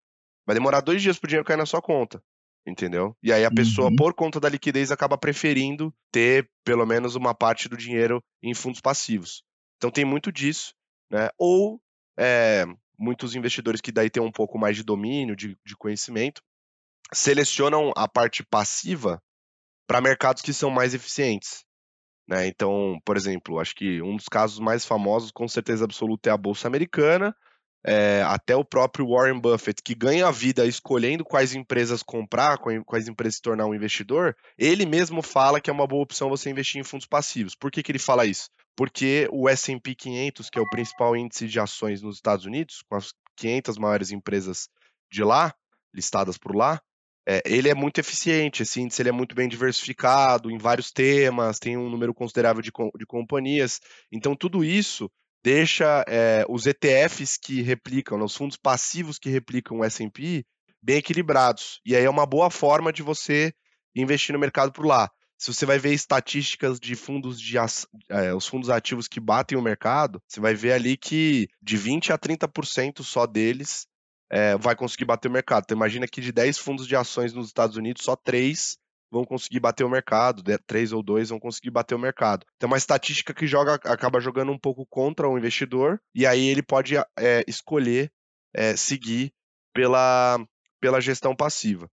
vai 0.45 0.53
demorar 0.53 0.81
dois 0.81 1.01
dias 1.01 1.17
para 1.17 1.25
o 1.25 1.29
dinheiro 1.29 1.45
cair 1.45 1.57
na 1.57 1.65
sua 1.65 1.81
conta. 1.81 2.21
Entendeu? 2.65 3.17
E 3.21 3.33
aí 3.33 3.43
a 3.43 3.51
pessoa, 3.51 3.89
uhum. 3.89 3.95
por 3.95 4.13
conta 4.13 4.39
da 4.39 4.47
liquidez, 4.47 4.89
acaba 4.89 5.17
preferindo 5.17 5.93
ter 6.09 6.49
pelo 6.63 6.85
menos 6.85 7.15
uma 7.15 7.35
parte 7.35 7.67
do 7.67 7.75
dinheiro 7.75 8.23
em 8.41 8.53
fundos 8.53 8.79
passivos. 8.79 9.43
Então 9.75 9.91
tem 9.91 10.05
muito 10.05 10.31
disso, 10.31 10.73
né? 11.11 11.27
Ou 11.37 11.81
é, 12.17 12.65
muitos 12.97 13.35
investidores 13.35 13.81
que 13.81 13.91
daí 13.91 14.09
têm 14.09 14.23
um 14.23 14.31
pouco 14.31 14.57
mais 14.57 14.77
de 14.77 14.83
domínio, 14.83 15.35
de, 15.35 15.57
de 15.65 15.75
conhecimento, 15.75 16.41
selecionam 17.11 17.91
a 17.97 18.07
parte 18.07 18.45
passiva 18.45 19.21
para 19.87 20.01
mercados 20.01 20.41
que 20.41 20.53
são 20.53 20.69
mais 20.69 20.93
eficientes. 20.93 21.63
Né? 22.27 22.47
Então, 22.47 22.99
por 23.05 23.17
exemplo, 23.17 23.59
acho 23.59 23.75
que 23.75 24.01
um 24.01 24.15
dos 24.15 24.27
casos 24.27 24.59
mais 24.59 24.85
famosos, 24.85 25.31
com 25.31 25.47
certeza 25.47 25.85
absoluta, 25.85 26.29
é 26.29 26.33
a 26.33 26.37
Bolsa 26.37 26.67
Americana. 26.67 27.35
É, 27.85 28.23
até 28.25 28.55
o 28.55 28.63
próprio 28.63 29.09
Warren 29.09 29.41
Buffett, 29.41 29.83
que 29.83 29.93
ganha 29.93 30.25
a 30.25 30.31
vida 30.31 30.65
escolhendo 30.65 31.25
quais 31.25 31.53
empresas 31.53 32.01
comprar, 32.01 32.57
quais 32.85 33.09
empresas 33.09 33.35
se 33.35 33.41
tornar 33.41 33.65
um 33.65 33.75
investidor, 33.75 34.37
ele 34.57 34.85
mesmo 34.85 35.21
fala 35.21 35.59
que 35.59 35.69
é 35.69 35.73
uma 35.73 35.85
boa 35.85 36.03
opção 36.03 36.29
você 36.29 36.49
investir 36.49 36.79
em 36.79 36.83
fundos 36.85 37.05
passivos. 37.05 37.55
Por 37.55 37.69
que, 37.69 37.83
que 37.83 37.91
ele 37.91 37.99
fala 37.99 38.25
isso? 38.25 38.49
Porque 38.73 39.27
o 39.33 39.49
S&P 39.49 39.95
500, 39.95 40.49
que 40.49 40.57
é 40.57 40.61
o 40.61 40.69
principal 40.69 41.13
índice 41.13 41.45
de 41.45 41.59
ações 41.59 42.01
nos 42.01 42.15
Estados 42.15 42.45
Unidos, 42.45 42.81
com 42.87 42.95
as 42.95 43.13
500 43.35 43.77
maiores 43.77 44.11
empresas 44.11 44.69
de 45.11 45.21
lá, 45.21 45.53
listadas 45.93 46.37
por 46.37 46.55
lá, 46.55 46.81
é, 47.27 47.41
ele 47.45 47.69
é 47.69 47.75
muito 47.75 47.99
eficiente, 47.99 48.63
esse 48.63 48.81
índice 48.81 49.01
ele 49.01 49.09
é 49.09 49.13
muito 49.13 49.33
bem 49.33 49.47
diversificado 49.47 50.51
em 50.51 50.57
vários 50.57 50.91
temas, 50.91 51.59
tem 51.59 51.77
um 51.77 51.89
número 51.89 52.13
considerável 52.13 52.61
de, 52.61 52.71
de 52.97 53.05
companhias. 53.05 53.79
Então, 54.11 54.35
tudo 54.35 54.63
isso 54.63 55.09
deixa 55.43 56.03
é, 56.07 56.45
os 56.49 56.65
ETFs 56.65 57.37
que 57.37 57.61
replicam, 57.61 58.17
né, 58.17 58.23
os 58.23 58.35
fundos 58.35 58.57
passivos 58.57 59.17
que 59.17 59.29
replicam 59.29 59.79
o 59.79 59.83
S&P 59.83 60.45
bem 60.81 60.97
equilibrados. 60.97 61.79
E 61.85 61.95
aí 61.95 62.03
é 62.03 62.09
uma 62.09 62.25
boa 62.25 62.49
forma 62.49 62.91
de 62.91 63.01
você 63.01 63.53
investir 63.95 64.33
no 64.33 64.39
mercado 64.39 64.71
por 64.71 64.85
lá. 64.85 65.09
Se 65.37 65.53
você 65.53 65.65
vai 65.65 65.77
ver 65.77 65.93
estatísticas 65.93 66.79
de 66.79 66.95
fundos 66.95 67.39
de 67.39 67.57
é, 68.09 68.33
os 68.33 68.47
fundos 68.47 68.69
ativos 68.69 69.07
que 69.07 69.19
batem 69.19 69.57
o 69.57 69.61
mercado, 69.61 70.21
você 70.27 70.39
vai 70.39 70.55
ver 70.55 70.73
ali 70.73 70.95
que 70.95 71.47
de 71.61 71.75
20 71.75 72.13
a 72.13 72.17
30% 72.17 73.03
só 73.03 73.25
deles 73.25 73.85
é, 74.31 74.57
vai 74.57 74.75
conseguir 74.75 75.05
bater 75.05 75.27
o 75.27 75.31
mercado. 75.31 75.63
Então, 75.63 75.77
imagina 75.77 76.07
que 76.07 76.21
de 76.21 76.31
10 76.31 76.57
fundos 76.57 76.87
de 76.87 76.95
ações 76.95 77.33
nos 77.33 77.47
Estados 77.47 77.77
Unidos, 77.77 78.03
só 78.03 78.15
3 78.15 78.77
vão 79.11 79.23
conseguir 79.23 79.59
bater 79.59 79.83
o 79.83 79.89
mercado, 79.89 80.43
3 80.65 80.91
ou 80.91 81.03
2 81.03 81.29
vão 81.29 81.39
conseguir 81.39 81.69
bater 81.69 81.93
o 81.93 81.99
mercado. 81.99 82.45
Então, 82.55 82.67
uma 82.67 82.77
estatística 82.77 83.33
que 83.33 83.45
joga, 83.45 83.75
acaba 83.75 84.19
jogando 84.19 84.51
um 84.51 84.57
pouco 84.57 84.85
contra 84.87 85.29
o 85.29 85.37
investidor, 85.37 86.01
e 86.15 86.25
aí 86.25 86.47
ele 86.47 86.63
pode 86.63 86.97
é, 86.97 87.43
escolher 87.47 88.11
é, 88.55 88.75
seguir 88.75 89.31
pela, 89.71 90.43
pela 90.81 90.99
gestão 90.99 91.35
passiva. 91.35 91.87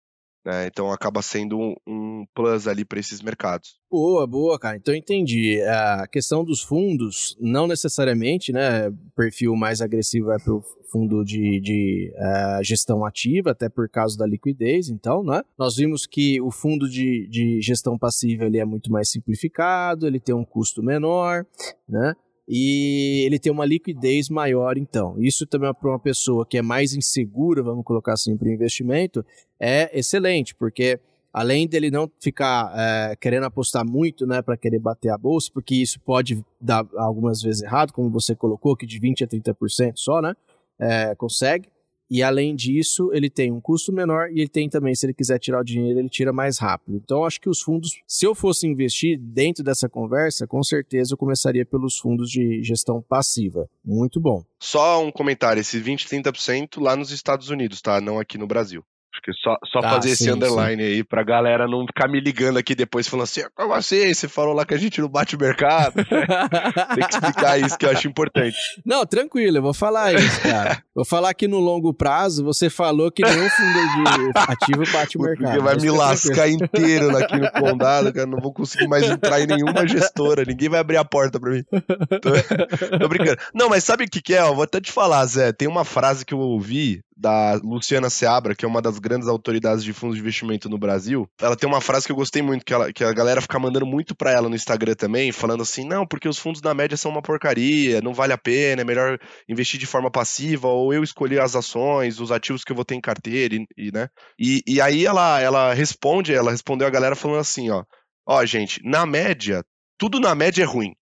Né? 0.44 0.66
Então 0.66 0.90
acaba 0.90 1.20
sendo 1.20 1.58
um, 1.58 1.74
um 1.86 2.26
plus 2.34 2.66
ali 2.66 2.84
para 2.84 2.98
esses 2.98 3.20
mercados. 3.20 3.78
Boa, 3.90 4.26
boa, 4.26 4.58
cara. 4.58 4.76
Então 4.76 4.94
entendi. 4.94 5.60
A 5.62 6.06
questão 6.06 6.44
dos 6.44 6.62
fundos, 6.62 7.36
não 7.40 7.66
necessariamente, 7.66 8.52
né? 8.52 8.90
Perfil 9.14 9.54
mais 9.54 9.80
agressivo 9.80 10.26
vai 10.26 10.38
para 10.38 10.54
o 10.54 10.62
fundo 10.90 11.24
de, 11.24 11.60
de 11.60 12.12
uh, 12.16 12.64
gestão 12.64 13.04
ativa, 13.04 13.52
até 13.52 13.68
por 13.68 13.88
causa 13.88 14.16
da 14.16 14.26
liquidez, 14.26 14.88
então, 14.88 15.22
né? 15.22 15.42
Nós 15.58 15.76
vimos 15.76 16.06
que 16.06 16.40
o 16.40 16.50
fundo 16.50 16.88
de, 16.88 17.28
de 17.28 17.60
gestão 17.60 17.96
passiva 17.98 18.44
ele 18.44 18.58
é 18.58 18.64
muito 18.64 18.90
mais 18.90 19.08
simplificado, 19.08 20.06
ele 20.06 20.18
tem 20.18 20.34
um 20.34 20.44
custo 20.44 20.82
menor, 20.82 21.46
né? 21.88 22.14
E 22.48 23.22
ele 23.24 23.38
tem 23.38 23.52
uma 23.52 23.64
liquidez 23.64 24.28
maior, 24.28 24.76
então. 24.76 25.14
Isso 25.18 25.46
também 25.46 25.72
para 25.72 25.88
uma 25.88 25.98
pessoa 25.98 26.44
que 26.44 26.58
é 26.58 26.62
mais 26.62 26.94
insegura, 26.94 27.62
vamos 27.62 27.84
colocar 27.84 28.14
assim, 28.14 28.36
para 28.36 28.48
o 28.48 28.52
investimento, 28.52 29.24
é 29.58 29.96
excelente, 29.98 30.54
porque 30.54 30.98
além 31.32 31.68
dele 31.68 31.90
não 31.90 32.10
ficar 32.20 32.72
é, 32.76 33.16
querendo 33.16 33.44
apostar 33.44 33.86
muito, 33.86 34.26
né, 34.26 34.42
para 34.42 34.56
querer 34.56 34.78
bater 34.78 35.10
a 35.10 35.18
bolsa, 35.18 35.50
porque 35.52 35.76
isso 35.76 36.00
pode 36.00 36.44
dar 36.60 36.84
algumas 36.96 37.40
vezes 37.40 37.62
errado, 37.62 37.92
como 37.92 38.10
você 38.10 38.34
colocou, 38.34 38.76
que 38.76 38.86
de 38.86 38.98
20 38.98 39.24
a 39.24 39.28
30% 39.28 39.92
só, 39.96 40.20
né, 40.20 40.34
é, 40.78 41.14
consegue. 41.14 41.68
E 42.10 42.22
além 42.22 42.56
disso, 42.56 43.10
ele 43.12 43.30
tem 43.30 43.52
um 43.52 43.60
custo 43.60 43.92
menor 43.92 44.30
e 44.30 44.40
ele 44.40 44.48
tem 44.48 44.68
também, 44.68 44.94
se 44.94 45.06
ele 45.06 45.14
quiser 45.14 45.38
tirar 45.38 45.60
o 45.60 45.64
dinheiro, 45.64 46.00
ele 46.00 46.08
tira 46.08 46.32
mais 46.32 46.58
rápido. 46.58 46.96
Então, 46.96 47.24
acho 47.24 47.40
que 47.40 47.48
os 47.48 47.60
fundos, 47.60 48.02
se 48.06 48.26
eu 48.26 48.34
fosse 48.34 48.66
investir 48.66 49.16
dentro 49.18 49.62
dessa 49.62 49.88
conversa, 49.88 50.46
com 50.46 50.62
certeza 50.62 51.14
eu 51.14 51.18
começaria 51.18 51.64
pelos 51.64 51.98
fundos 51.98 52.28
de 52.28 52.62
gestão 52.64 53.00
passiva. 53.00 53.68
Muito 53.84 54.20
bom. 54.20 54.42
Só 54.58 55.04
um 55.04 55.12
comentário: 55.12 55.60
esse 55.60 55.78
20, 55.78 56.08
30% 56.08 56.80
lá 56.80 56.96
nos 56.96 57.12
Estados 57.12 57.48
Unidos, 57.48 57.80
tá? 57.80 58.00
Não 58.00 58.18
aqui 58.18 58.36
no 58.36 58.46
Brasil. 58.46 58.84
Que 59.22 59.32
só, 59.34 59.56
só 59.70 59.80
ah, 59.80 59.90
fazer 59.90 60.08
sim, 60.08 60.24
esse 60.24 60.30
underline 60.30 60.82
sim. 60.82 60.88
aí 60.88 61.04
pra 61.04 61.22
galera 61.22 61.66
não 61.66 61.86
ficar 61.86 62.08
me 62.08 62.20
ligando 62.20 62.58
aqui 62.58 62.74
depois 62.74 63.06
falando 63.06 63.24
assim, 63.24 63.42
como 63.54 63.74
assim? 63.74 64.12
Você 64.12 64.28
falou 64.28 64.54
lá 64.54 64.64
que 64.64 64.74
a 64.74 64.78
gente 64.78 65.00
não 65.00 65.08
bate 65.08 65.36
mercado. 65.36 65.94
Tem 66.94 67.06
que 67.06 67.14
explicar 67.14 67.58
isso 67.58 67.76
que 67.76 67.84
eu 67.84 67.90
acho 67.90 68.08
importante. 68.08 68.56
Não, 68.84 69.04
tranquilo, 69.04 69.58
eu 69.58 69.62
vou 69.62 69.74
falar 69.74 70.14
isso, 70.14 70.40
cara. 70.40 70.82
vou 70.94 71.04
falar 71.04 71.34
que 71.34 71.46
no 71.46 71.58
longo 71.58 71.92
prazo 71.92 72.44
você 72.44 72.70
falou 72.70 73.10
que 73.10 73.22
nenhum 73.22 73.48
fundo 73.50 73.72
de 73.72 74.30
ativo 74.34 74.82
bate 74.92 75.18
o 75.18 75.22
mercado. 75.22 75.52
Porque 75.52 75.62
vai 75.62 75.76
me 75.76 75.90
lascar 75.90 76.48
inteiro 76.48 77.16
aqui 77.16 77.36
no 77.36 77.50
condado, 77.60 78.12
cara. 78.12 78.26
Não 78.26 78.40
vou 78.40 78.52
conseguir 78.52 78.88
mais 78.88 79.08
entrar 79.08 79.40
em 79.40 79.46
nenhuma 79.46 79.86
gestora. 79.86 80.44
Ninguém 80.44 80.68
vai 80.68 80.80
abrir 80.80 80.96
a 80.96 81.04
porta 81.04 81.38
pra 81.38 81.50
mim. 81.50 81.64
Tô, 81.64 82.98
tô 82.98 83.08
brincando. 83.08 83.38
Não, 83.54 83.68
mas 83.68 83.84
sabe 83.84 84.04
o 84.04 84.08
que, 84.08 84.22
que 84.22 84.34
é? 84.34 84.40
Eu 84.40 84.54
vou 84.54 84.64
até 84.64 84.80
te 84.80 84.92
falar, 84.92 85.24
Zé. 85.26 85.52
Tem 85.52 85.68
uma 85.68 85.84
frase 85.84 86.24
que 86.24 86.34
eu 86.34 86.38
ouvi 86.38 87.02
da 87.20 87.60
Luciana 87.62 88.08
Seabra, 88.08 88.54
que 88.54 88.64
é 88.64 88.68
uma 88.68 88.80
das 88.80 88.98
grandes 88.98 89.28
autoridades 89.28 89.84
de 89.84 89.92
fundos 89.92 90.16
de 90.16 90.22
investimento 90.22 90.70
no 90.70 90.78
Brasil. 90.78 91.28
Ela 91.38 91.54
tem 91.54 91.68
uma 91.68 91.80
frase 91.80 92.06
que 92.06 92.12
eu 92.12 92.16
gostei 92.16 92.40
muito, 92.40 92.64
que, 92.64 92.72
ela, 92.72 92.90
que 92.90 93.04
a 93.04 93.12
galera 93.12 93.42
fica 93.42 93.58
mandando 93.58 93.84
muito 93.84 94.14
pra 94.14 94.30
ela 94.30 94.48
no 94.48 94.54
Instagram 94.54 94.94
também, 94.94 95.30
falando 95.30 95.62
assim: 95.62 95.86
não, 95.86 96.06
porque 96.06 96.28
os 96.28 96.38
fundos 96.38 96.62
na 96.62 96.72
média 96.72 96.96
são 96.96 97.10
uma 97.10 97.20
porcaria, 97.20 98.00
não 98.00 98.14
vale 98.14 98.32
a 98.32 98.38
pena, 98.38 98.80
é 98.80 98.84
melhor 98.84 99.18
investir 99.46 99.78
de 99.78 99.86
forma 99.86 100.10
passiva, 100.10 100.68
ou 100.68 100.94
eu 100.94 101.04
escolher 101.04 101.40
as 101.42 101.54
ações, 101.54 102.20
os 102.20 102.32
ativos 102.32 102.64
que 102.64 102.72
eu 102.72 102.76
vou 102.76 102.84
ter 102.84 102.94
em 102.94 103.00
carteira, 103.00 103.54
e, 103.54 103.66
e 103.76 103.92
né? 103.92 104.08
E, 104.38 104.62
e 104.66 104.80
aí 104.80 105.04
ela, 105.04 105.40
ela 105.40 105.74
responde, 105.74 106.32
ela 106.32 106.50
respondeu 106.50 106.86
a 106.86 106.90
galera 106.90 107.14
falando 107.14 107.40
assim: 107.40 107.68
ó, 107.68 107.84
ó, 108.26 108.44
gente, 108.46 108.80
na 108.82 109.04
média, 109.04 109.62
tudo 109.98 110.18
na 110.18 110.34
média 110.34 110.62
é 110.62 110.66
ruim. 110.66 110.94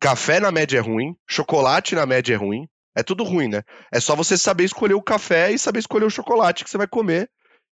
Café 0.00 0.38
na 0.38 0.52
média 0.52 0.78
é 0.78 0.80
ruim, 0.80 1.16
chocolate 1.28 1.94
na 1.94 2.06
média 2.06 2.34
é 2.34 2.36
ruim, 2.36 2.68
é 2.96 3.02
tudo 3.02 3.22
ruim, 3.22 3.48
né? 3.48 3.62
É 3.92 4.00
só 4.00 4.16
você 4.16 4.38
saber 4.38 4.64
escolher 4.64 4.94
o 4.94 5.02
café 5.02 5.52
e 5.52 5.58
saber 5.58 5.80
escolher 5.80 6.06
o 6.06 6.10
chocolate 6.10 6.64
que 6.64 6.70
você 6.70 6.78
vai 6.78 6.86
comer, 6.86 7.28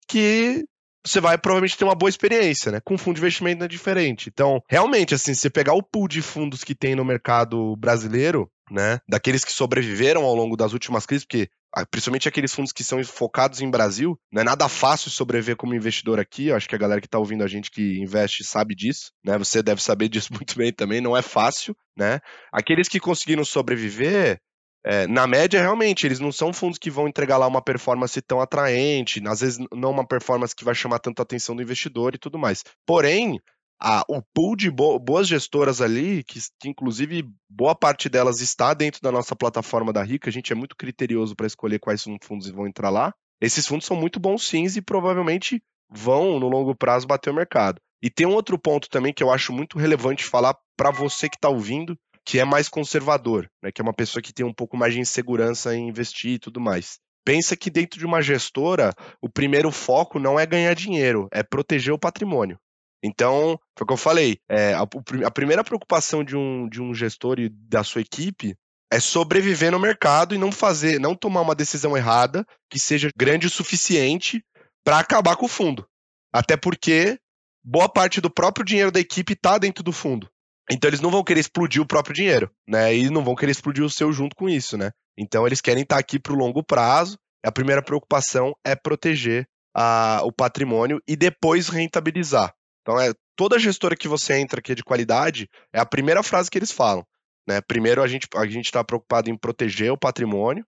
que 0.07 0.63
você 1.05 1.19
vai 1.19 1.37
provavelmente 1.37 1.77
ter 1.77 1.83
uma 1.83 1.95
boa 1.95 2.09
experiência, 2.09 2.71
né? 2.71 2.79
Com 2.83 2.97
fundo 2.97 3.15
de 3.15 3.21
investimento 3.21 3.63
é 3.63 3.67
diferente. 3.67 4.29
Então, 4.29 4.61
realmente, 4.69 5.13
assim, 5.13 5.33
se 5.33 5.41
você 5.41 5.49
pegar 5.49 5.73
o 5.73 5.83
pool 5.83 6.07
de 6.07 6.21
fundos 6.21 6.63
que 6.63 6.75
tem 6.75 6.95
no 6.95 7.05
mercado 7.05 7.75
brasileiro, 7.75 8.49
né? 8.71 8.99
Daqueles 9.07 9.43
que 9.43 9.51
sobreviveram 9.51 10.23
ao 10.23 10.35
longo 10.35 10.55
das 10.55 10.73
últimas 10.73 11.05
crises, 11.05 11.25
porque 11.25 11.47
ah, 11.75 11.85
principalmente 11.85 12.29
aqueles 12.29 12.53
fundos 12.53 12.71
que 12.71 12.83
são 12.83 13.03
focados 13.03 13.59
em 13.61 13.69
Brasil, 13.69 14.17
não 14.31 14.41
é 14.41 14.45
nada 14.45 14.69
fácil 14.69 15.11
sobreviver 15.11 15.57
como 15.57 15.75
investidor 15.75 16.19
aqui. 16.19 16.47
Eu 16.47 16.55
acho 16.55 16.69
que 16.69 16.75
a 16.75 16.79
galera 16.79 17.01
que 17.01 17.07
está 17.07 17.19
ouvindo 17.19 17.43
a 17.43 17.47
gente 17.47 17.69
que 17.69 17.99
investe 17.99 18.43
sabe 18.43 18.73
disso, 18.73 19.11
né? 19.23 19.37
Você 19.37 19.61
deve 19.61 19.81
saber 19.83 20.07
disso 20.09 20.33
muito 20.33 20.57
bem 20.57 20.71
também, 20.71 21.01
não 21.01 21.15
é 21.15 21.21
fácil, 21.21 21.75
né? 21.95 22.19
Aqueles 22.51 22.87
que 22.87 22.99
conseguiram 22.99 23.43
sobreviver, 23.43 24.39
é, 24.87 25.07
na 25.07 25.25
média, 25.25 25.59
realmente, 25.59 26.05
eles 26.05 26.19
não 26.19 26.31
são 26.31 26.53
fundos 26.53 26.77
que 26.77 26.91
vão 26.91 27.07
entregar 27.07 27.37
lá 27.37 27.47
uma 27.47 27.61
performance 27.61 28.21
tão 28.21 28.39
atraente, 28.39 29.19
às 29.27 29.41
vezes 29.41 29.57
não 29.73 29.89
uma 29.89 30.05
performance 30.05 30.55
que 30.55 30.63
vai 30.63 30.75
chamar 30.75 30.99
tanto 30.99 31.19
a 31.19 31.23
atenção 31.23 31.55
do 31.55 31.63
investidor 31.63 32.13
e 32.13 32.19
tudo 32.19 32.37
mais. 32.37 32.63
Porém, 32.85 33.41
a, 33.81 34.03
o 34.07 34.21
pool 34.21 34.55
de 34.55 34.69
bo 34.69 34.99
boas 34.99 35.27
gestoras 35.27 35.81
ali, 35.81 36.23
que, 36.23 36.39
que, 36.59 36.69
inclusive 36.69 37.27
boa 37.49 37.73
parte 37.73 38.07
delas 38.07 38.41
está 38.41 38.75
dentro 38.75 39.01
da 39.01 39.11
nossa 39.11 39.35
plataforma 39.35 39.91
da 39.91 40.03
Rica, 40.03 40.29
a 40.29 40.31
gente 40.31 40.53
é 40.53 40.55
muito 40.55 40.75
criterioso 40.75 41.35
para 41.35 41.47
escolher 41.47 41.79
quais 41.79 42.05
fundos 42.23 42.47
vão 42.51 42.67
entrar 42.67 42.91
lá. 42.91 43.11
Esses 43.41 43.65
fundos 43.65 43.87
são 43.87 43.97
muito 43.97 44.19
bons 44.19 44.47
sim 44.47 44.65
e 44.65 44.81
provavelmente 44.81 45.63
vão, 45.89 46.39
no 46.39 46.47
longo 46.47 46.75
prazo, 46.75 47.07
bater 47.07 47.31
o 47.31 47.35
mercado. 47.35 47.81
E 48.03 48.09
tem 48.11 48.27
um 48.27 48.35
outro 48.35 48.57
ponto 48.59 48.87
também 48.87 49.11
que 49.11 49.23
eu 49.23 49.31
acho 49.31 49.51
muito 49.51 49.79
relevante 49.79 50.23
falar 50.23 50.55
para 50.77 50.91
você 50.91 51.27
que 51.27 51.37
está 51.37 51.49
ouvindo, 51.49 51.97
que 52.25 52.39
é 52.39 52.45
mais 52.45 52.67
conservador, 52.67 53.47
né, 53.61 53.71
que 53.71 53.79
é 53.79 53.83
uma 53.83 53.93
pessoa 53.93 54.21
que 54.21 54.33
tem 54.33 54.45
um 54.45 54.53
pouco 54.53 54.75
mais 54.75 54.93
de 54.93 54.99
insegurança 54.99 55.75
em 55.75 55.87
investir 55.87 56.33
e 56.33 56.39
tudo 56.39 56.59
mais. 56.59 56.97
Pensa 57.23 57.55
que 57.55 57.69
dentro 57.69 57.99
de 57.99 58.05
uma 58.05 58.21
gestora, 58.21 58.93
o 59.21 59.29
primeiro 59.29 59.71
foco 59.71 60.19
não 60.19 60.39
é 60.39 60.45
ganhar 60.45 60.73
dinheiro, 60.73 61.27
é 61.31 61.43
proteger 61.43 61.93
o 61.93 61.99
patrimônio. 61.99 62.59
Então, 63.03 63.59
foi 63.77 63.83
o 63.83 63.87
que 63.87 63.93
eu 63.93 63.97
falei, 63.97 64.39
é, 64.49 64.73
a, 64.73 64.81
a, 65.25 65.31
primeira 65.31 65.63
preocupação 65.63 66.23
de 66.23 66.35
um, 66.35 66.67
de 66.67 66.81
um 66.81 66.93
gestor 66.93 67.39
e 67.39 67.49
da 67.49 67.83
sua 67.83 68.01
equipe 68.01 68.55
é 68.91 68.99
sobreviver 68.99 69.71
no 69.71 69.79
mercado 69.79 70.33
e 70.33 70.37
não 70.37 70.51
fazer, 70.51 70.99
não 70.99 71.15
tomar 71.15 71.41
uma 71.41 71.55
decisão 71.55 71.95
errada 71.95 72.45
que 72.69 72.79
seja 72.79 73.09
grande 73.15 73.47
o 73.47 73.49
suficiente 73.49 74.43
para 74.83 74.99
acabar 74.99 75.35
com 75.35 75.45
o 75.45 75.49
fundo. 75.49 75.87
Até 76.33 76.57
porque 76.57 77.19
boa 77.63 77.89
parte 77.89 78.21
do 78.21 78.29
próprio 78.29 78.65
dinheiro 78.65 78.91
da 78.91 78.99
equipe 78.99 79.33
está 79.33 79.57
dentro 79.57 79.83
do 79.83 79.91
fundo. 79.91 80.29
Então 80.69 80.89
eles 80.89 81.01
não 81.01 81.11
vão 81.11 81.23
querer 81.23 81.39
explodir 81.39 81.81
o 81.81 81.85
próprio 81.85 82.15
dinheiro, 82.15 82.49
né? 82.67 82.95
E 82.95 83.09
não 83.09 83.23
vão 83.23 83.35
querer 83.35 83.51
explodir 83.51 83.83
o 83.83 83.89
seu 83.89 84.11
junto 84.11 84.35
com 84.35 84.49
isso, 84.49 84.77
né? 84.77 84.91
Então 85.17 85.45
eles 85.45 85.61
querem 85.61 85.83
estar 85.83 85.97
aqui 85.97 86.19
para 86.19 86.33
o 86.33 86.37
longo 86.37 86.63
prazo. 86.63 87.17
A 87.43 87.51
primeira 87.51 87.81
preocupação 87.81 88.55
é 88.63 88.75
proteger 88.75 89.47
a, 89.75 90.21
o 90.23 90.31
patrimônio 90.31 90.99
e 91.07 91.15
depois 91.15 91.69
rentabilizar. 91.69 92.53
Então 92.81 92.99
é 92.99 93.13
toda 93.35 93.59
gestora 93.59 93.95
que 93.95 94.07
você 94.07 94.35
entra 94.35 94.61
que 94.61 94.71
é 94.71 94.75
de 94.75 94.83
qualidade 94.83 95.49
é 95.73 95.79
a 95.79 95.85
primeira 95.85 96.23
frase 96.23 96.49
que 96.49 96.57
eles 96.57 96.71
falam. 96.71 97.05
Né? 97.47 97.61
Primeiro 97.61 98.01
a 98.01 98.07
gente 98.07 98.27
a 98.35 98.45
gente 98.47 98.65
está 98.65 98.83
preocupado 98.83 99.29
em 99.29 99.37
proteger 99.37 99.91
o 99.91 99.97
patrimônio. 99.97 100.65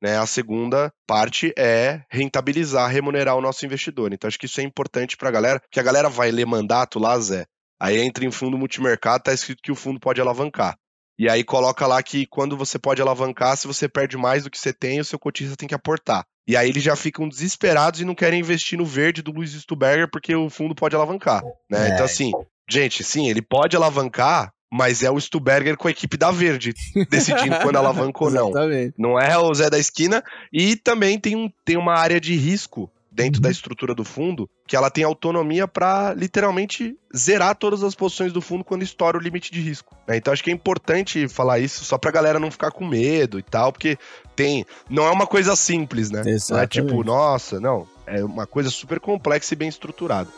Né? 0.00 0.16
A 0.16 0.26
segunda 0.26 0.92
parte 1.06 1.52
é 1.58 2.02
rentabilizar, 2.10 2.90
remunerar 2.90 3.36
o 3.36 3.40
nosso 3.40 3.64
investidor. 3.64 4.12
Então 4.12 4.28
acho 4.28 4.38
que 4.38 4.46
isso 4.46 4.60
é 4.60 4.64
importante 4.64 5.16
para 5.16 5.28
a 5.28 5.32
galera, 5.32 5.62
que 5.70 5.80
a 5.80 5.82
galera 5.82 6.08
vai 6.08 6.30
ler 6.30 6.46
mandato 6.46 6.98
lá, 6.98 7.18
Zé, 7.18 7.46
Aí 7.80 7.98
entra 7.98 8.24
em 8.24 8.30
fundo 8.30 8.58
multimercado, 8.58 9.24
tá 9.24 9.32
escrito 9.32 9.62
que 9.62 9.72
o 9.72 9.76
fundo 9.76 10.00
pode 10.00 10.20
alavancar. 10.20 10.76
E 11.18 11.28
aí 11.28 11.42
coloca 11.42 11.86
lá 11.86 12.00
que 12.02 12.26
quando 12.26 12.56
você 12.56 12.78
pode 12.78 13.02
alavancar, 13.02 13.56
se 13.56 13.66
você 13.66 13.88
perde 13.88 14.16
mais 14.16 14.44
do 14.44 14.50
que 14.50 14.58
você 14.58 14.72
tem, 14.72 15.00
o 15.00 15.04
seu 15.04 15.18
cotista 15.18 15.56
tem 15.56 15.68
que 15.68 15.74
aportar. 15.74 16.24
E 16.46 16.56
aí 16.56 16.68
eles 16.68 16.82
já 16.82 16.94
ficam 16.94 17.28
desesperados 17.28 18.00
e 18.00 18.04
não 18.04 18.14
querem 18.14 18.40
investir 18.40 18.78
no 18.78 18.86
verde 18.86 19.20
do 19.20 19.32
Luiz 19.32 19.52
Stuberger 19.52 20.08
porque 20.10 20.34
o 20.34 20.48
fundo 20.48 20.74
pode 20.74 20.94
alavancar. 20.94 21.42
Né? 21.68 21.90
É. 21.90 21.92
Então, 21.92 22.04
assim, 22.04 22.32
gente, 22.70 23.02
sim, 23.02 23.28
ele 23.28 23.42
pode 23.42 23.76
alavancar, 23.76 24.52
mas 24.72 25.02
é 25.02 25.10
o 25.10 25.20
Stuberger 25.20 25.76
com 25.76 25.88
a 25.88 25.90
equipe 25.90 26.16
da 26.16 26.30
Verde 26.30 26.72
decidindo 27.10 27.58
quando 27.60 27.76
alavanca 27.76 28.24
ou 28.24 28.30
não. 28.30 28.52
Não 28.96 29.18
é 29.18 29.36
o 29.36 29.52
Zé 29.52 29.68
da 29.68 29.78
esquina. 29.78 30.22
E 30.52 30.76
também 30.76 31.18
tem, 31.18 31.34
um, 31.34 31.50
tem 31.64 31.76
uma 31.76 31.94
área 31.94 32.20
de 32.20 32.36
risco 32.36 32.90
dentro 33.18 33.40
da 33.40 33.48
uhum. 33.48 33.52
estrutura 33.52 33.96
do 33.96 34.04
fundo, 34.04 34.48
que 34.64 34.76
ela 34.76 34.88
tem 34.88 35.02
autonomia 35.02 35.66
para 35.66 36.14
literalmente 36.14 36.96
zerar 37.14 37.56
todas 37.56 37.82
as 37.82 37.92
posições 37.92 38.32
do 38.32 38.40
fundo 38.40 38.62
quando 38.62 38.84
estoura 38.84 39.18
o 39.18 39.20
limite 39.20 39.50
de 39.50 39.60
risco. 39.60 39.96
Né? 40.06 40.16
Então 40.16 40.32
acho 40.32 40.44
que 40.44 40.52
é 40.52 40.54
importante 40.54 41.26
falar 41.26 41.58
isso 41.58 41.84
só 41.84 41.98
pra 41.98 42.12
galera 42.12 42.38
não 42.38 42.48
ficar 42.48 42.70
com 42.70 42.86
medo 42.86 43.36
e 43.36 43.42
tal, 43.42 43.72
porque 43.72 43.98
tem. 44.36 44.64
Não 44.88 45.04
é 45.04 45.10
uma 45.10 45.26
coisa 45.26 45.56
simples, 45.56 46.12
né? 46.12 46.22
Exatamente. 46.24 46.50
Não 46.52 46.60
é 46.60 46.66
tipo, 46.66 47.02
nossa, 47.02 47.58
não. 47.58 47.88
É 48.06 48.22
uma 48.22 48.46
coisa 48.46 48.70
super 48.70 49.00
complexa 49.00 49.52
e 49.52 49.56
bem 49.56 49.68
estruturada. 49.68 50.30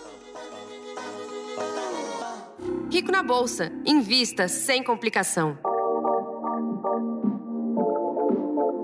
Rico 2.90 3.12
na 3.12 3.22
Bolsa. 3.22 3.70
Invista 3.84 4.48
sem 4.48 4.82
complicação. 4.82 5.58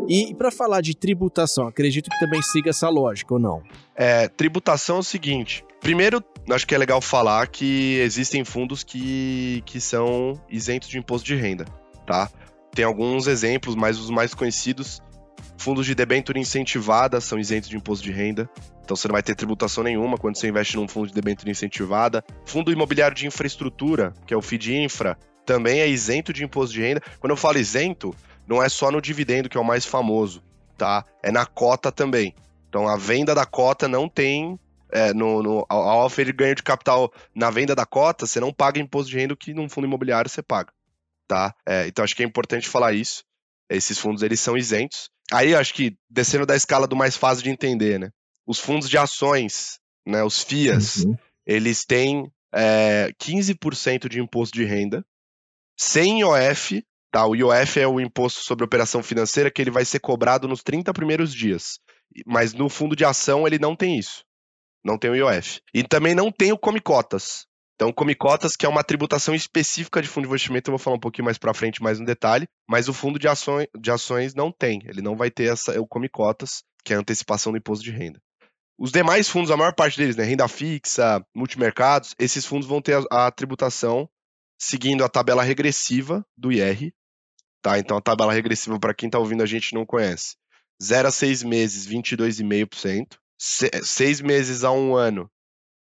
E 0.08 0.34
para 0.34 0.50
falar 0.50 0.80
de 0.80 0.94
tributação, 0.94 1.66
acredito 1.66 2.08
que 2.08 2.18
também 2.18 2.40
siga 2.42 2.70
essa 2.70 2.88
lógica, 2.88 3.34
ou 3.34 3.40
não? 3.40 3.62
É, 3.94 4.28
tributação 4.28 4.96
é 4.96 5.00
o 5.00 5.02
seguinte. 5.02 5.64
Primeiro, 5.80 6.22
acho 6.50 6.66
que 6.66 6.74
é 6.74 6.78
legal 6.78 7.00
falar 7.00 7.46
que 7.48 7.98
existem 8.00 8.44
fundos 8.44 8.82
que, 8.82 9.62
que 9.66 9.80
são 9.80 10.40
isentos 10.48 10.88
de 10.88 10.98
imposto 10.98 11.26
de 11.26 11.34
renda, 11.34 11.64
tá? 12.06 12.30
Tem 12.74 12.84
alguns 12.84 13.26
exemplos, 13.26 13.74
mas 13.74 13.98
os 13.98 14.10
mais 14.10 14.34
conhecidos, 14.34 15.02
fundos 15.58 15.86
de 15.86 15.94
debênture 15.94 16.38
incentivada 16.38 17.20
são 17.20 17.38
isentos 17.38 17.68
de 17.68 17.76
imposto 17.76 18.04
de 18.04 18.12
renda. 18.12 18.48
Então 18.84 18.96
você 18.96 19.08
não 19.08 19.14
vai 19.14 19.22
ter 19.22 19.34
tributação 19.34 19.82
nenhuma 19.82 20.16
quando 20.16 20.36
você 20.36 20.48
investe 20.48 20.76
num 20.76 20.86
fundo 20.86 21.08
de 21.08 21.14
debênture 21.14 21.50
incentivada. 21.50 22.22
Fundo 22.44 22.70
imobiliário 22.70 23.16
de 23.16 23.26
infraestrutura, 23.26 24.12
que 24.26 24.32
é 24.32 24.36
o 24.36 24.42
FIDINFRA, 24.42 25.18
também 25.44 25.80
é 25.80 25.88
isento 25.88 26.32
de 26.32 26.44
imposto 26.44 26.74
de 26.74 26.82
renda. 26.82 27.02
Quando 27.18 27.30
eu 27.30 27.36
falo 27.36 27.58
isento, 27.58 28.14
não 28.46 28.62
é 28.62 28.68
só 28.68 28.90
no 28.90 29.00
dividendo, 29.00 29.48
que 29.48 29.56
é 29.56 29.60
o 29.60 29.64
mais 29.64 29.84
famoso, 29.84 30.42
tá? 30.76 31.04
É 31.22 31.30
na 31.30 31.46
cota 31.46 31.90
também. 31.90 32.34
Então 32.68 32.86
a 32.88 32.96
venda 32.96 33.34
da 33.34 33.46
cota 33.46 33.88
não 33.88 34.08
tem. 34.08 34.58
É, 34.92 35.12
no, 35.12 35.42
no, 35.42 35.66
ao 35.68 36.06
oferir 36.06 36.32
ganho 36.32 36.54
de 36.54 36.62
capital 36.62 37.12
na 37.34 37.50
venda 37.50 37.74
da 37.74 37.84
cota, 37.84 38.24
você 38.24 38.38
não 38.38 38.52
paga 38.52 38.78
imposto 38.80 39.10
de 39.10 39.18
renda 39.18 39.34
que 39.34 39.52
num 39.52 39.68
fundo 39.68 39.86
imobiliário 39.86 40.30
você 40.30 40.42
paga. 40.42 40.72
Tá? 41.26 41.52
É, 41.66 41.88
então 41.88 42.04
acho 42.04 42.14
que 42.14 42.22
é 42.22 42.26
importante 42.26 42.68
falar 42.68 42.92
isso. 42.92 43.24
Esses 43.68 43.98
fundos 43.98 44.22
eles 44.22 44.38
são 44.38 44.56
isentos. 44.56 45.10
Aí 45.32 45.54
acho 45.56 45.74
que 45.74 45.96
descendo 46.08 46.46
da 46.46 46.54
escala 46.54 46.86
do 46.86 46.94
mais 46.94 47.16
fácil 47.16 47.42
de 47.42 47.50
entender, 47.50 47.98
né? 47.98 48.10
Os 48.46 48.60
fundos 48.60 48.88
de 48.88 48.96
ações, 48.96 49.80
né? 50.06 50.22
Os 50.22 50.42
FIAs, 50.42 50.98
uhum. 50.98 51.16
eles 51.44 51.84
têm 51.84 52.30
é, 52.54 53.12
15% 53.20 54.08
de 54.08 54.20
imposto 54.20 54.56
de 54.56 54.64
renda, 54.64 55.04
sem 55.76 56.20
IOF, 56.20 56.84
tá? 57.16 57.26
O 57.26 57.34
IOF 57.34 57.80
é 57.80 57.88
o 57.88 57.98
imposto 57.98 58.40
sobre 58.40 58.62
operação 58.62 59.02
financeira 59.02 59.50
que 59.50 59.62
ele 59.62 59.70
vai 59.70 59.86
ser 59.86 60.00
cobrado 60.00 60.46
nos 60.46 60.62
30 60.62 60.92
primeiros 60.92 61.32
dias. 61.32 61.78
Mas 62.26 62.52
no 62.52 62.68
fundo 62.68 62.94
de 62.94 63.06
ação 63.06 63.46
ele 63.46 63.58
não 63.58 63.74
tem 63.74 63.98
isso. 63.98 64.22
Não 64.84 64.98
tem 64.98 65.10
o 65.10 65.16
IOF. 65.16 65.60
E 65.72 65.82
também 65.82 66.14
não 66.14 66.30
tem 66.30 66.52
o 66.52 66.58
Come 66.58 66.78
Cotas. 66.78 67.46
Então, 67.74 67.90
Come 67.90 68.14
Cotas, 68.14 68.54
que 68.54 68.66
é 68.66 68.68
uma 68.68 68.84
tributação 68.84 69.34
específica 69.34 70.02
de 70.02 70.08
fundo 70.08 70.24
de 70.24 70.28
investimento, 70.28 70.70
eu 70.70 70.72
vou 70.72 70.78
falar 70.78 70.96
um 70.96 71.00
pouquinho 71.00 71.24
mais 71.24 71.38
para 71.38 71.54
frente, 71.54 71.82
mais 71.82 71.98
no 71.98 72.04
detalhe, 72.04 72.46
mas 72.68 72.86
o 72.86 72.92
fundo 72.92 73.18
de 73.18 73.28
ações, 73.28 73.66
de 73.78 73.90
ações 73.90 74.34
não 74.34 74.52
tem. 74.52 74.80
Ele 74.84 75.00
não 75.00 75.16
vai 75.16 75.30
ter 75.30 75.50
essa, 75.50 75.80
o 75.80 75.86
Come 75.86 76.10
Cotas, 76.10 76.62
que 76.84 76.92
é 76.92 76.96
a 76.96 77.00
antecipação 77.00 77.50
do 77.50 77.58
imposto 77.58 77.82
de 77.82 77.92
renda. 77.92 78.20
Os 78.78 78.92
demais 78.92 79.26
fundos, 79.26 79.50
a 79.50 79.56
maior 79.56 79.74
parte 79.74 79.96
deles, 79.96 80.16
né, 80.16 80.24
renda 80.24 80.46
fixa, 80.48 81.22
multimercados, 81.34 82.14
esses 82.18 82.44
fundos 82.44 82.68
vão 82.68 82.82
ter 82.82 82.94
a, 83.10 83.26
a 83.26 83.30
tributação 83.30 84.06
seguindo 84.58 85.02
a 85.02 85.08
tabela 85.08 85.42
regressiva 85.42 86.24
do 86.36 86.52
IR, 86.52 86.92
tá? 87.62 87.78
Então 87.78 87.96
a 87.96 88.00
tabela 88.00 88.32
regressiva 88.32 88.78
para 88.78 88.94
quem 88.94 89.08
está 89.08 89.18
ouvindo 89.18 89.42
a 89.42 89.46
gente 89.46 89.74
não 89.74 89.84
conhece. 89.84 90.36
0 90.82 91.08
a 91.08 91.10
6 91.10 91.42
meses, 91.42 91.86
22,5%. 91.86 93.18
6 93.38 94.20
meses 94.20 94.64
a 94.64 94.72
1 94.72 94.94
ano, 94.94 95.30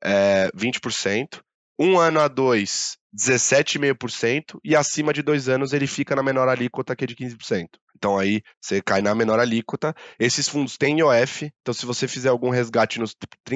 é, 0.03 0.49
20%. 0.55 1.41
1 1.79 1.99
ano 1.99 2.19
a 2.19 2.27
2, 2.27 2.97
17,5%. 3.15 4.59
E 4.63 4.75
acima 4.75 5.13
de 5.13 5.21
2 5.21 5.49
anos 5.49 5.73
ele 5.73 5.87
fica 5.87 6.15
na 6.15 6.23
menor 6.23 6.49
alíquota, 6.49 6.95
que 6.95 7.03
é 7.03 7.07
de 7.07 7.15
15%. 7.15 7.67
Então 7.97 8.17
aí 8.17 8.41
você 8.61 8.81
cai 8.81 9.01
na 9.01 9.13
menor 9.15 9.39
alíquota. 9.39 9.93
Esses 10.19 10.47
fundos 10.47 10.77
têm 10.77 10.99
IOF, 10.99 11.51
então 11.61 11.73
se 11.73 11.85
você 11.85 12.07
fizer 12.07 12.29
algum 12.29 12.49
resgate 12.49 12.99
nos, 12.99 13.15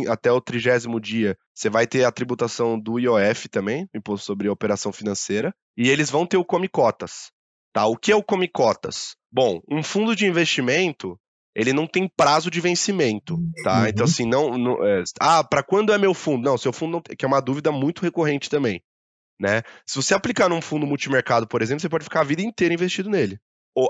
até 0.10 0.32
o 0.32 0.42
trigésimo 0.42 1.00
dia, 1.00 1.38
você 1.54 1.70
vai 1.70 1.86
ter 1.86 2.04
a 2.04 2.12
tributação 2.12 2.80
do 2.80 3.00
IOF 3.00 3.48
também, 3.50 3.88
Imposto 3.96 4.26
sobre 4.26 4.50
Operação 4.50 4.92
Financeira, 4.92 5.54
e 5.78 5.90
eles 5.90 6.10
vão 6.10 6.26
ter 6.26 6.38
o 6.38 6.46
Come 6.46 6.68
Cotas. 6.68 7.32
Tá? 7.74 7.86
O 7.86 7.96
que 7.96 8.12
é 8.12 8.16
o 8.16 8.24
Come 8.24 8.48
Cotas? 8.48 9.16
Bom, 9.32 9.62
um 9.70 9.82
fundo 9.82 10.16
de 10.16 10.26
investimento, 10.26 11.18
ele 11.56 11.72
não 11.74 11.88
tem 11.88 12.08
prazo 12.08 12.52
de 12.52 12.60
vencimento, 12.60 13.38
tá? 13.64 13.82
Uhum. 13.82 13.88
Então 13.88 14.06
assim, 14.06 14.26
não, 14.26 14.58
não 14.58 14.86
é, 14.86 15.04
ah, 15.20 15.44
para 15.44 15.64
quando 15.64 15.94
é 15.94 15.98
meu 15.98 16.14
fundo? 16.14 16.44
Não, 16.44 16.58
seu 16.58 16.74
fundo 16.74 16.92
não, 16.94 17.02
que 17.02 17.24
é 17.24 17.28
uma 17.28 17.42
dúvida 17.42 17.72
muito 17.72 18.02
recorrente 18.02 18.50
também, 18.50 18.82
né? 19.40 19.62
Se 19.86 19.96
você 19.96 20.14
aplicar 20.14 20.50
num 20.50 20.62
fundo 20.62 20.86
multimercado, 20.86 21.48
por 21.48 21.62
exemplo, 21.62 21.82
você 21.82 21.90
pode 21.90 22.04
ficar 22.04 22.22
a 22.22 22.26
vida 22.26 22.42
inteira 22.42 22.74
investido 22.74 23.10
nele 23.10 23.40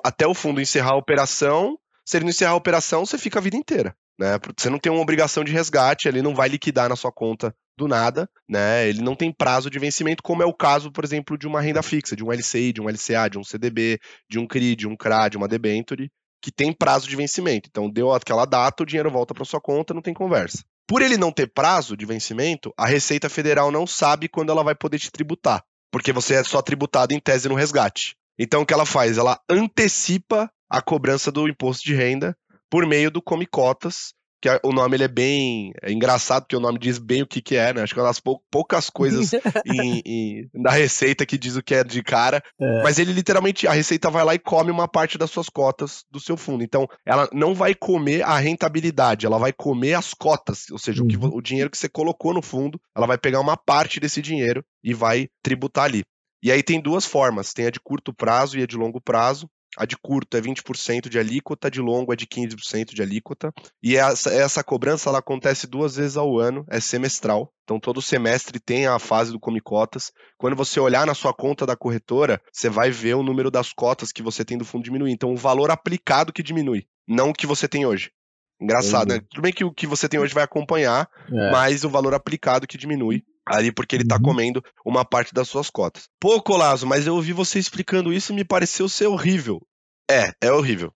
até 0.04 0.28
o 0.28 0.34
fundo 0.34 0.62
encerrar 0.62 0.91
a 0.91 0.98
operação. 0.98 1.78
Se 2.06 2.17
ele 2.17 2.26
não 2.26 2.30
encerrar 2.30 2.52
a 2.52 2.56
operação, 2.56 3.06
você 3.06 3.17
fica 3.17 3.39
a 3.39 3.41
vida 3.41 3.56
inteira. 3.56 3.96
Né? 4.20 4.38
Você 4.58 4.70
não 4.70 4.78
tem 4.78 4.91
uma 4.91 5.02
obrigação 5.02 5.44
de 5.44 5.52
resgate, 5.52 6.08
ele 6.08 6.22
não 6.22 6.36
vai 6.36 6.50
liquidar 6.50 6.89
na 6.89 6.96
sua 6.96 7.12
conta 7.12 7.56
do 7.82 7.88
nada, 7.88 8.30
né? 8.48 8.88
Ele 8.88 9.02
não 9.02 9.15
tem 9.15 9.34
prazo 9.34 9.70
de 9.70 9.80
vencimento, 9.80 10.22
como 10.22 10.44
é 10.44 10.46
o 10.46 10.54
caso, 10.54 10.91
por 10.91 11.04
exemplo, 11.04 11.38
de 11.38 11.48
uma 11.48 11.60
renda 11.60 11.82
fixa, 11.82 12.15
de 12.15 12.24
um 12.24 12.32
LCI, 12.32 12.74
de 12.74 12.82
um 12.82 12.88
LCA, 12.88 13.28
de 13.30 13.39
um 13.39 13.44
CDB, 13.44 14.00
de 14.30 14.38
um 14.38 14.48
CRI, 14.48 14.76
de 14.76 14.88
um 14.88 14.96
CRA, 14.96 15.28
de 15.30 15.38
uma 15.38 15.48
debenture, 15.48 16.12
que 16.41 16.52
tem 16.52 16.72
prazo 16.72 17.08
de 17.08 17.15
vencimento. 17.15 17.67
Então, 17.70 17.89
deu 17.89 18.12
aquela 18.12 18.46
data, 18.46 18.84
o 18.84 18.86
dinheiro 18.86 19.10
volta 19.10 19.34
para 19.34 19.46
sua 19.46 19.60
conta, 19.60 19.94
não 19.94 20.02
tem 20.02 20.13
conversa. 20.13 20.63
Por 20.88 21.02
ele 21.02 21.17
não 21.17 21.32
ter 21.32 21.48
prazo 21.48 21.98
de 21.98 22.06
vencimento, 22.06 22.72
a 22.78 22.86
Receita 22.86 23.30
Federal 23.30 23.72
não 23.72 23.88
sabe 23.88 24.28
quando 24.28 24.52
ela 24.52 24.63
vai 24.63 24.76
poder 24.76 25.00
te 25.00 25.12
tributar, 25.12 25.63
porque 25.91 26.13
você 26.13 26.36
é 26.36 26.44
só 26.44 26.62
tributado 26.62 27.13
em 27.13 27.20
tese 27.20 27.50
no 27.50 27.56
resgate. 27.56 28.15
Então, 28.38 28.62
o 28.62 28.65
que 28.65 28.74
ela 28.74 28.86
faz? 28.86 29.17
Ela 29.17 29.39
antecipa 29.50 30.52
a 30.70 30.82
cobrança 30.82 31.32
do 31.32 31.48
imposto 31.48 31.84
de 31.84 31.96
renda 31.96 32.36
por 32.70 32.86
meio 32.86 33.10
do 33.10 33.22
Come 33.22 33.46
Cotas, 33.46 34.13
que 34.41 34.49
o 34.63 34.71
nome 34.73 34.95
ele 34.95 35.04
é 35.04 35.08
bem 35.08 35.71
é 35.82 35.91
engraçado, 35.91 36.43
porque 36.43 36.56
o 36.56 36.60
nome 36.60 36.80
diz 36.80 36.97
bem 36.97 37.21
o 37.21 37.27
que, 37.27 37.41
que 37.41 37.56
é, 37.56 37.73
né? 37.73 37.84
Acho 37.84 37.93
que 37.93 37.99
é 37.99 38.04
uma 38.04 38.10
das 38.10 38.19
pou, 38.19 38.41
poucas 38.49 38.89
coisas 38.89 39.32
em, 39.65 40.01
em, 40.06 40.49
da 40.62 40.71
receita 40.71 41.25
que 41.25 41.38
diz 41.38 41.56
o 41.56 41.63
que 41.63 41.75
é 41.75 41.84
de 41.84 42.01
cara. 42.01 42.41
É. 42.60 42.84
Mas 42.84 42.97
ele 42.97 43.13
literalmente, 43.13 43.67
a 43.67 43.71
receita 43.71 44.10
vai 44.10 44.25
lá 44.25 44.34
e 44.34 44.39
come 44.39 44.71
uma 44.71 44.88
parte 44.88 45.17
das 45.17 45.30
suas 45.30 45.47
cotas 45.47 46.04
do 46.10 46.19
seu 46.19 46.36
fundo. 46.36 46.63
Então, 46.63 46.88
ela 47.06 47.30
não 47.32 47.54
vai 47.54 47.75
comer 47.75 48.23
a 48.23 48.38
rentabilidade, 48.38 49.25
ela 49.25 49.38
vai 49.38 49.54
comer 49.54 49.93
as 49.93 50.13
cotas, 50.13 50.69
ou 50.71 50.80
seja, 50.80 51.01
uhum. 51.01 51.08
o, 51.08 51.10
que, 51.10 51.17
uhum. 51.17 51.36
o 51.36 51.41
dinheiro 51.41 51.69
que 51.69 51.77
você 51.77 51.88
colocou 51.88 52.34
no 52.34 52.41
fundo, 52.41 52.82
ela 52.95 53.06
vai 53.06 53.17
pegar 53.17 53.39
uma 53.39 53.56
parte 53.56 53.99
desse 53.99 54.21
dinheiro 54.21 54.63
e 54.84 54.93
vai 54.93 55.27
tributar 55.43 55.86
ali. 55.86 56.04
E 56.43 56.51
aí 56.51 56.63
tem 56.63 56.82
duas 56.82 57.06
formas, 57.06 57.54
tem 57.54 57.67
a 57.67 57.69
de 57.69 57.80
curto 57.80 58.12
prazo 58.12 58.58
e 58.58 58.63
a 58.63 58.67
de 58.67 58.75
longo 58.75 58.99
prazo. 58.99 59.47
A 59.78 59.86
de 59.86 59.96
curto 59.98 60.36
é 60.36 60.42
20% 60.42 61.08
de 61.08 61.18
alíquota, 61.18 61.68
a 61.68 61.72
de 61.72 61.80
longo 61.80 62.12
é 62.12 62.16
de 62.16 62.28
15% 62.28 62.94
de 62.94 63.02
alíquota. 63.02 63.54
E 63.82 63.96
essa, 63.96 64.30
essa 64.30 64.64
cobrança 64.64 65.10
ela 65.10 65.20
acontece 65.20 65.66
duas 65.66 65.96
vezes 65.96 66.18
ao 66.18 66.38
ano, 66.38 66.66
é 66.70 66.80
semestral. 66.80 67.54
Então 67.64 67.80
todo 67.80 68.02
semestre 68.02 68.60
tem 68.60 68.86
a 68.86 69.00
fase 69.00 69.32
do 69.32 69.40
Come 69.40 69.62
Cotas. 69.62 70.12
Quando 70.38 70.56
você 70.56 70.80
olhar 70.80 71.06
na 71.06 71.14
sua 71.14 71.34
conta 71.34 71.66
da 71.66 71.76
corretora, 71.76 72.42
você 72.52 72.70
vai 72.70 72.92
ver 72.92 73.16
o 73.16 73.24
número 73.24 73.50
das 73.50 73.72
cotas 73.72 74.12
que 74.12 74.22
você 74.22 74.44
tem 74.44 74.58
do 74.58 74.66
fundo 74.66 74.84
diminuir. 74.84 75.12
Então 75.12 75.32
o 75.32 75.38
valor 75.38 75.72
aplicado 75.72 76.34
que 76.34 76.44
diminui, 76.44 76.86
não 77.08 77.30
o 77.30 77.34
que 77.34 77.48
você 77.48 77.68
tem 77.68 77.86
hoje. 77.86 78.12
Engraçado, 78.60 79.10
né? 79.10 79.22
Tudo 79.32 79.42
bem 79.42 79.52
que 79.52 79.64
o 79.64 79.74
que 79.74 79.88
você 79.88 80.08
tem 80.08 80.20
hoje 80.20 80.36
vai 80.36 80.44
acompanhar, 80.44 81.10
é. 81.32 81.52
mas 81.52 81.84
o 81.84 81.90
valor 81.90 82.14
aplicado 82.14 82.68
que 82.68 82.78
diminui 82.78 83.24
ali 83.45 83.71
porque 83.71 83.95
ele 83.95 84.08
tá 84.08 84.15
uhum. 84.15 84.21
comendo 84.21 84.63
uma 84.86 85.06
parte 85.06 85.34
das 85.34 85.47
suas 85.47 85.69
cotas. 85.69 86.08
Pô, 86.19 86.41
Colazo, 86.41 86.86
mas 86.86 87.08
eu 87.08 87.15
ouvi 87.15 87.34
você 87.34 87.60
explicando 87.60 88.13
isso 88.13 88.32
e 88.32 88.36
me 88.36 88.43
pareceu 88.43 88.88
ser 88.88 89.08
horrível. 89.08 89.62
É, 90.10 90.32
é 90.41 90.51
horrível. 90.51 90.93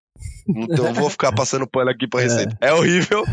Então 0.47 0.93
vou 0.93 1.09
ficar 1.09 1.31
passando 1.33 1.67
pano 1.67 1.89
aqui 1.89 2.07
pra 2.07 2.21
receita. 2.21 2.57
É, 2.61 2.69
é 2.69 2.73
horrível. 2.73 3.23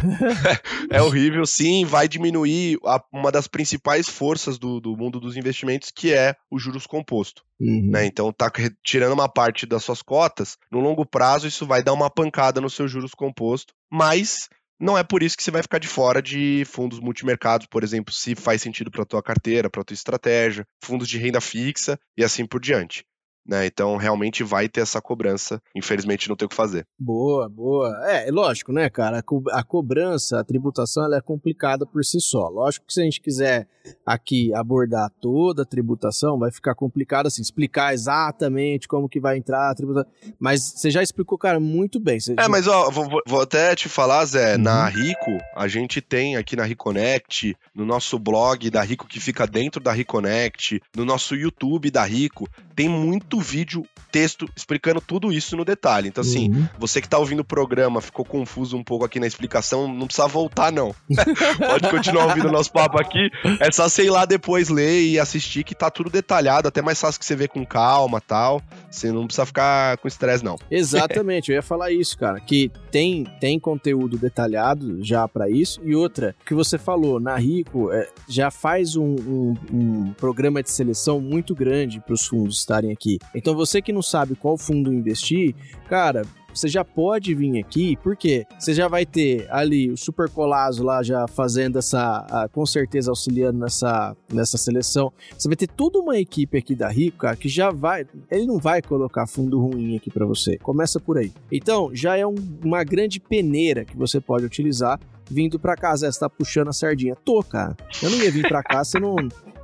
é 0.90 1.02
horrível, 1.02 1.46
sim. 1.46 1.84
Vai 1.84 2.08
diminuir 2.08 2.78
a, 2.84 3.02
uma 3.12 3.30
das 3.30 3.46
principais 3.46 4.08
forças 4.08 4.58
do, 4.58 4.80
do 4.80 4.96
mundo 4.96 5.20
dos 5.20 5.36
investimentos, 5.36 5.90
que 5.94 6.12
é 6.12 6.34
o 6.50 6.58
juros 6.58 6.86
composto. 6.86 7.42
Uhum. 7.60 7.90
Né? 7.90 8.06
Então 8.06 8.32
tá 8.32 8.50
tirando 8.84 9.12
uma 9.12 9.28
parte 9.28 9.66
das 9.66 9.84
suas 9.84 10.02
cotas. 10.02 10.56
No 10.70 10.80
longo 10.80 11.04
prazo, 11.04 11.46
isso 11.46 11.66
vai 11.66 11.82
dar 11.82 11.92
uma 11.92 12.10
pancada 12.10 12.60
no 12.60 12.70
seu 12.70 12.88
juros 12.88 13.12
composto. 13.14 13.74
Mas 13.90 14.48
não 14.82 14.98
é 14.98 15.04
por 15.04 15.22
isso 15.22 15.36
que 15.36 15.44
você 15.44 15.50
vai 15.52 15.62
ficar 15.62 15.78
de 15.78 15.86
fora 15.86 16.20
de 16.20 16.64
fundos 16.66 16.98
multimercados, 16.98 17.68
por 17.68 17.84
exemplo, 17.84 18.12
se 18.12 18.34
faz 18.34 18.60
sentido 18.60 18.90
para 18.90 19.06
tua 19.06 19.22
carteira, 19.22 19.70
para 19.70 19.84
tua 19.84 19.94
estratégia, 19.94 20.66
fundos 20.82 21.08
de 21.08 21.18
renda 21.18 21.40
fixa 21.40 21.96
e 22.16 22.24
assim 22.24 22.44
por 22.44 22.60
diante. 22.60 23.04
Né? 23.46 23.66
Então, 23.66 23.96
realmente 23.96 24.44
vai 24.44 24.68
ter 24.68 24.80
essa 24.80 25.00
cobrança. 25.00 25.60
Infelizmente, 25.74 26.28
não 26.28 26.36
tem 26.36 26.46
o 26.46 26.48
que 26.48 26.54
fazer. 26.54 26.86
Boa, 26.98 27.48
boa. 27.48 27.88
É, 28.08 28.30
lógico, 28.30 28.72
né, 28.72 28.88
cara? 28.88 29.18
A, 29.18 29.22
co 29.22 29.42
a 29.50 29.64
cobrança, 29.64 30.38
a 30.38 30.44
tributação, 30.44 31.04
ela 31.04 31.16
é 31.16 31.20
complicada 31.20 31.84
por 31.84 32.04
si 32.04 32.20
só. 32.20 32.48
Lógico 32.48 32.86
que 32.86 32.92
se 32.92 33.00
a 33.00 33.04
gente 33.04 33.20
quiser 33.20 33.66
aqui 34.06 34.54
abordar 34.54 35.10
toda 35.20 35.62
a 35.62 35.66
tributação, 35.66 36.38
vai 36.38 36.52
ficar 36.52 36.74
complicado, 36.74 37.26
assim, 37.26 37.42
explicar 37.42 37.92
exatamente 37.92 38.86
como 38.86 39.08
que 39.08 39.20
vai 39.20 39.36
entrar 39.36 39.70
a 39.70 39.74
tributação. 39.74 40.10
Mas 40.38 40.62
você 40.62 40.90
já 40.90 41.02
explicou, 41.02 41.36
cara, 41.36 41.58
muito 41.58 41.98
bem. 41.98 42.20
Você 42.20 42.34
é, 42.38 42.48
mas 42.48 42.66
ó, 42.66 42.90
vou, 42.90 43.08
vou, 43.26 43.40
até 43.40 43.74
te 43.74 43.88
falar, 43.88 44.24
Zé, 44.24 44.54
uhum. 44.54 44.62
na 44.62 44.88
Rico, 44.88 45.38
a 45.56 45.66
gente 45.66 46.00
tem 46.00 46.36
aqui 46.36 46.54
na 46.54 46.64
Reconnect, 46.64 47.56
no 47.74 47.84
nosso 47.84 48.18
blog 48.18 48.70
da 48.70 48.82
Rico, 48.82 49.06
que 49.06 49.20
fica 49.20 49.46
dentro 49.46 49.82
da 49.82 49.92
Reconnect, 49.92 50.80
no 50.96 51.04
nosso 51.04 51.34
YouTube 51.34 51.90
da 51.90 52.04
Rico, 52.04 52.48
tem 52.74 52.88
muito 52.88 53.40
vídeo, 53.40 53.84
texto, 54.10 54.46
explicando 54.56 55.00
tudo 55.00 55.32
isso 55.32 55.56
no 55.56 55.64
detalhe. 55.64 56.08
Então, 56.08 56.22
assim, 56.22 56.50
uhum. 56.50 56.68
você 56.78 57.00
que 57.00 57.08
tá 57.08 57.18
ouvindo 57.18 57.40
o 57.40 57.44
programa, 57.44 58.00
ficou 58.00 58.24
confuso 58.24 58.76
um 58.76 58.84
pouco 58.84 59.04
aqui 59.04 59.18
na 59.18 59.26
explicação, 59.26 59.92
não 59.92 60.06
precisa 60.06 60.28
voltar, 60.28 60.70
não. 60.70 60.94
Pode 61.58 61.88
continuar 61.90 62.26
ouvindo 62.26 62.48
o 62.48 62.52
nosso 62.52 62.72
papo 62.72 63.00
aqui. 63.00 63.30
É 63.60 63.70
só, 63.70 63.88
sei 63.88 64.10
lá, 64.10 64.24
depois 64.24 64.68
ler 64.68 65.02
e 65.02 65.18
assistir, 65.18 65.64
que 65.64 65.74
tá 65.74 65.90
tudo 65.90 66.10
detalhado, 66.10 66.68
até 66.68 66.82
mais 66.82 67.00
fácil 67.00 67.18
que 67.18 67.26
você 67.26 67.34
ver 67.34 67.48
com 67.48 67.64
calma 67.64 68.20
tal. 68.20 68.60
Você 68.90 69.10
não 69.10 69.26
precisa 69.26 69.46
ficar 69.46 69.96
com 69.98 70.08
estresse, 70.08 70.44
não. 70.44 70.58
Exatamente, 70.70 71.50
eu 71.50 71.56
ia 71.56 71.62
falar 71.62 71.90
isso, 71.90 72.16
cara, 72.18 72.40
que 72.40 72.70
tem, 72.90 73.24
tem 73.40 73.58
conteúdo 73.58 74.18
detalhado 74.18 75.02
já 75.02 75.26
para 75.26 75.48
isso. 75.48 75.80
E 75.84 75.94
outra, 75.94 76.34
que 76.44 76.54
você 76.54 76.76
falou, 76.76 77.18
na 77.18 77.36
Rico 77.36 77.90
é, 77.92 78.08
já 78.28 78.50
faz 78.50 78.96
um, 78.96 79.14
um, 79.14 79.54
um 79.72 80.12
programa 80.14 80.62
de 80.62 80.70
seleção 80.70 81.20
muito 81.20 81.54
grande 81.54 82.00
para 82.00 82.14
os 82.14 82.26
fundos 82.26 82.61
estarem 82.62 82.92
aqui. 82.92 83.18
Então 83.34 83.54
você 83.54 83.82
que 83.82 83.92
não 83.92 84.02
sabe 84.02 84.34
qual 84.34 84.56
fundo 84.56 84.92
investir, 84.92 85.54
cara, 85.88 86.24
você 86.54 86.68
já 86.68 86.84
pode 86.84 87.34
vir 87.34 87.58
aqui, 87.58 87.96
porque 88.02 88.46
você 88.58 88.74
já 88.74 88.86
vai 88.86 89.06
ter 89.06 89.46
ali 89.50 89.90
o 89.90 89.96
Super 89.96 90.28
Colazo 90.28 90.84
lá 90.84 91.02
já 91.02 91.26
fazendo 91.26 91.78
essa, 91.78 92.48
com 92.52 92.64
certeza 92.66 93.10
auxiliando 93.10 93.58
nessa, 93.58 94.14
nessa 94.32 94.58
seleção. 94.58 95.12
Você 95.36 95.48
vai 95.48 95.56
ter 95.56 95.66
toda 95.66 95.98
uma 95.98 96.18
equipe 96.18 96.58
aqui 96.58 96.74
da 96.74 96.88
Rico, 96.88 97.18
cara, 97.18 97.36
que 97.36 97.48
já 97.48 97.70
vai, 97.70 98.06
ele 98.30 98.46
não 98.46 98.58
vai 98.58 98.82
colocar 98.82 99.26
fundo 99.26 99.58
ruim 99.58 99.96
aqui 99.96 100.10
para 100.10 100.26
você. 100.26 100.58
Começa 100.58 101.00
por 101.00 101.16
aí. 101.16 101.32
Então, 101.50 101.90
já 101.94 102.16
é 102.16 102.26
um, 102.26 102.34
uma 102.62 102.84
grande 102.84 103.18
peneira 103.18 103.84
que 103.84 103.96
você 103.96 104.20
pode 104.20 104.44
utilizar 104.44 105.00
vindo 105.30 105.58
para 105.58 105.76
casa. 105.76 106.10
Você 106.10 106.20
tá 106.20 106.28
puxando 106.28 106.68
a 106.68 106.72
sardinha. 106.72 107.16
Tô, 107.24 107.42
cara. 107.42 107.76
Eu 108.02 108.10
não 108.10 108.18
ia 108.18 108.30
vir 108.30 108.46
para 108.46 108.62
cá 108.62 108.84
se 108.84 109.00
não 109.00 109.16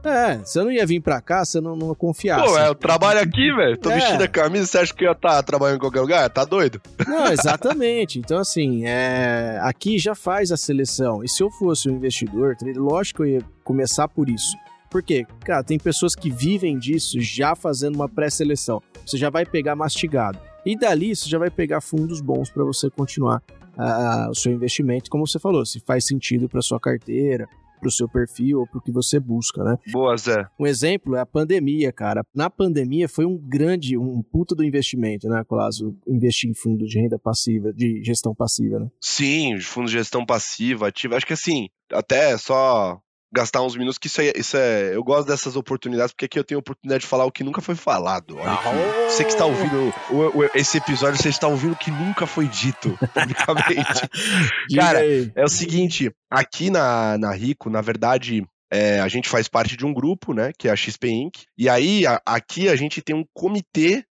É, 0.05 0.39
você 0.39 0.63
não 0.63 0.71
ia 0.71 0.87
vir 0.87 1.01
pra 1.01 1.21
cá, 1.21 1.45
você 1.45 1.61
não, 1.61 1.77
não 1.77 1.95
confiasse. 1.95 2.45
Pô, 2.45 2.59
é, 2.59 2.69
eu 2.69 2.75
trabalho 2.75 3.21
aqui, 3.21 3.53
velho. 3.53 3.77
Tô 3.77 3.91
é. 3.91 3.97
vestindo 3.97 4.23
a 4.23 4.29
camisa, 4.29 4.67
você 4.67 4.79
acha 4.79 4.95
que 4.95 5.05
eu 5.05 5.09
ia 5.09 5.13
estar 5.13 5.37
tá 5.37 5.43
trabalhando 5.43 5.77
em 5.77 5.81
qualquer 5.81 6.01
lugar? 6.01 6.31
Tá 6.31 6.45
doido? 6.45 6.81
Não, 7.07 7.27
exatamente. 7.27 8.19
Então, 8.19 8.39
assim, 8.39 8.85
é... 8.87 9.59
aqui 9.63 9.99
já 9.99 10.15
faz 10.15 10.53
a 10.53 10.57
seleção. 10.57 11.23
E 11.23 11.29
se 11.29 11.43
eu 11.43 11.51
fosse 11.51 11.89
um 11.89 11.97
investidor, 11.97 12.57
lógico 12.77 13.23
que 13.23 13.29
eu 13.29 13.35
ia 13.35 13.43
começar 13.65 14.09
por 14.09 14.29
isso. 14.29 14.57
Por 14.91 15.03
quê? 15.03 15.27
Cara, 15.45 15.63
tem 15.63 15.79
pessoas 15.79 16.15
que 16.15 16.31
vivem 16.31 16.79
disso 16.79 17.21
já 17.21 17.55
fazendo 17.55 17.97
uma 17.97 18.09
pré-seleção. 18.09 18.83
Você 19.05 19.19
já 19.19 19.29
vai 19.29 19.45
pegar 19.45 19.77
mastigado. 19.77 20.39
E 20.65 20.77
dali 20.77 21.15
você 21.15 21.29
já 21.29 21.39
vai 21.39 21.51
pegar 21.51 21.81
fundos 21.81 22.21
bons 22.21 22.51
para 22.51 22.65
você 22.65 22.89
continuar 22.91 23.43
uh, 23.79 24.31
o 24.31 24.35
seu 24.35 24.53
investimento, 24.53 25.11
como 25.11 25.27
você 25.27 25.39
falou, 25.39 25.65
se 25.65 25.81
faz 25.81 26.05
sentido 26.05 26.49
para 26.49 26.61
sua 26.61 26.81
carteira, 26.81 27.49
para 27.79 27.89
o 27.89 27.93
seu 27.93 28.09
perfil 28.09 28.61
ou 28.61 28.67
para 28.67 28.79
o 28.79 28.83
que 28.83 28.93
você 28.93 29.19
busca, 29.21 29.63
né? 29.63 29.77
Boa, 29.93 30.17
Zé. 30.17 30.47
Um 30.59 30.67
exemplo 30.67 31.17
é 31.17 31.21
a 31.21 31.27
pandemia, 31.27 31.93
cara. 31.93 32.23
Na 32.35 32.51
pandemia 32.51 33.09
foi 33.09 33.25
um 33.25 33.37
grande, 33.37 33.97
um 33.97 34.23
puta 34.23 34.55
do 34.55 34.65
investimento, 34.65 35.29
né, 35.29 35.43
Colasso? 35.45 35.97
Investir 36.07 36.51
em 36.51 36.55
fundo 36.55 36.85
de 36.87 36.99
renda 36.99 37.19
passiva, 37.19 37.73
de 37.73 38.03
gestão 38.05 38.35
passiva, 38.35 38.79
né? 38.79 38.89
Sim, 39.01 39.59
fundo 39.61 39.87
de 39.87 39.93
gestão 39.93 40.25
passiva, 40.25 40.89
ativa. 40.89 41.17
Acho 41.17 41.27
que 41.27 41.33
assim, 41.33 41.69
até 41.93 42.37
só 42.37 43.01
gastar 43.33 43.63
uns 43.63 43.77
minutos, 43.77 43.99
que 43.99 44.07
isso 44.07 44.21
é, 44.21 44.33
isso 44.37 44.57
é. 44.57 44.95
Eu 44.95 45.05
gosto 45.05 45.29
dessas 45.29 45.57
oportunidades, 45.57 46.13
porque 46.13 46.25
aqui 46.25 46.39
eu 46.39 46.45
tenho 46.45 46.59
a 46.59 46.61
oportunidade 46.61 47.03
de 47.03 47.07
falar 47.07 47.25
o 47.25 47.33
que 47.33 47.45
nunca 47.45 47.61
foi 47.61 47.75
falado. 47.75 48.37
Olha 48.37 48.53
aqui. 48.53 49.11
Você 49.11 49.25
que 49.25 49.31
está 49.31 49.45
ouvindo 49.45 49.95
o, 50.11 50.39
o, 50.39 50.45
esse 50.55 50.79
episódio, 50.79 51.21
você 51.21 51.29
está 51.29 51.47
ouvindo 51.47 51.73
o 51.73 51.77
que 51.77 51.91
nunca 51.91 52.27
foi 52.27 52.47
dito 52.47 52.99
publicamente. 53.13 54.09
Cara, 54.75 55.01
é 55.35 55.45
o 55.45 55.49
seguinte: 55.49 56.11
aqui 56.31 56.71
na, 56.71 57.19
na 57.19 57.33
Rico, 57.33 57.71
na 57.71 57.81
verdade. 57.81 58.45
É, 58.71 59.01
a 59.01 59.09
gente 59.09 59.31
faz 59.31 59.49
parte 59.49 59.79
de 59.79 59.87
um 59.87 59.95
grupo, 59.95 60.35
né, 60.35 60.53
que 60.59 60.69
é 60.69 60.71
a 60.71 60.77
XP 60.77 61.09
Inc. 61.09 61.45
E 61.57 61.71
aí, 61.71 62.07
a, 62.07 62.21
aqui 62.27 62.69
a 62.69 62.77
gente 62.77 63.01
tem 63.01 63.17
um 63.17 63.25
comitê 63.33 64.05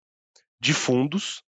de 0.60 0.72
fundos 0.72 1.42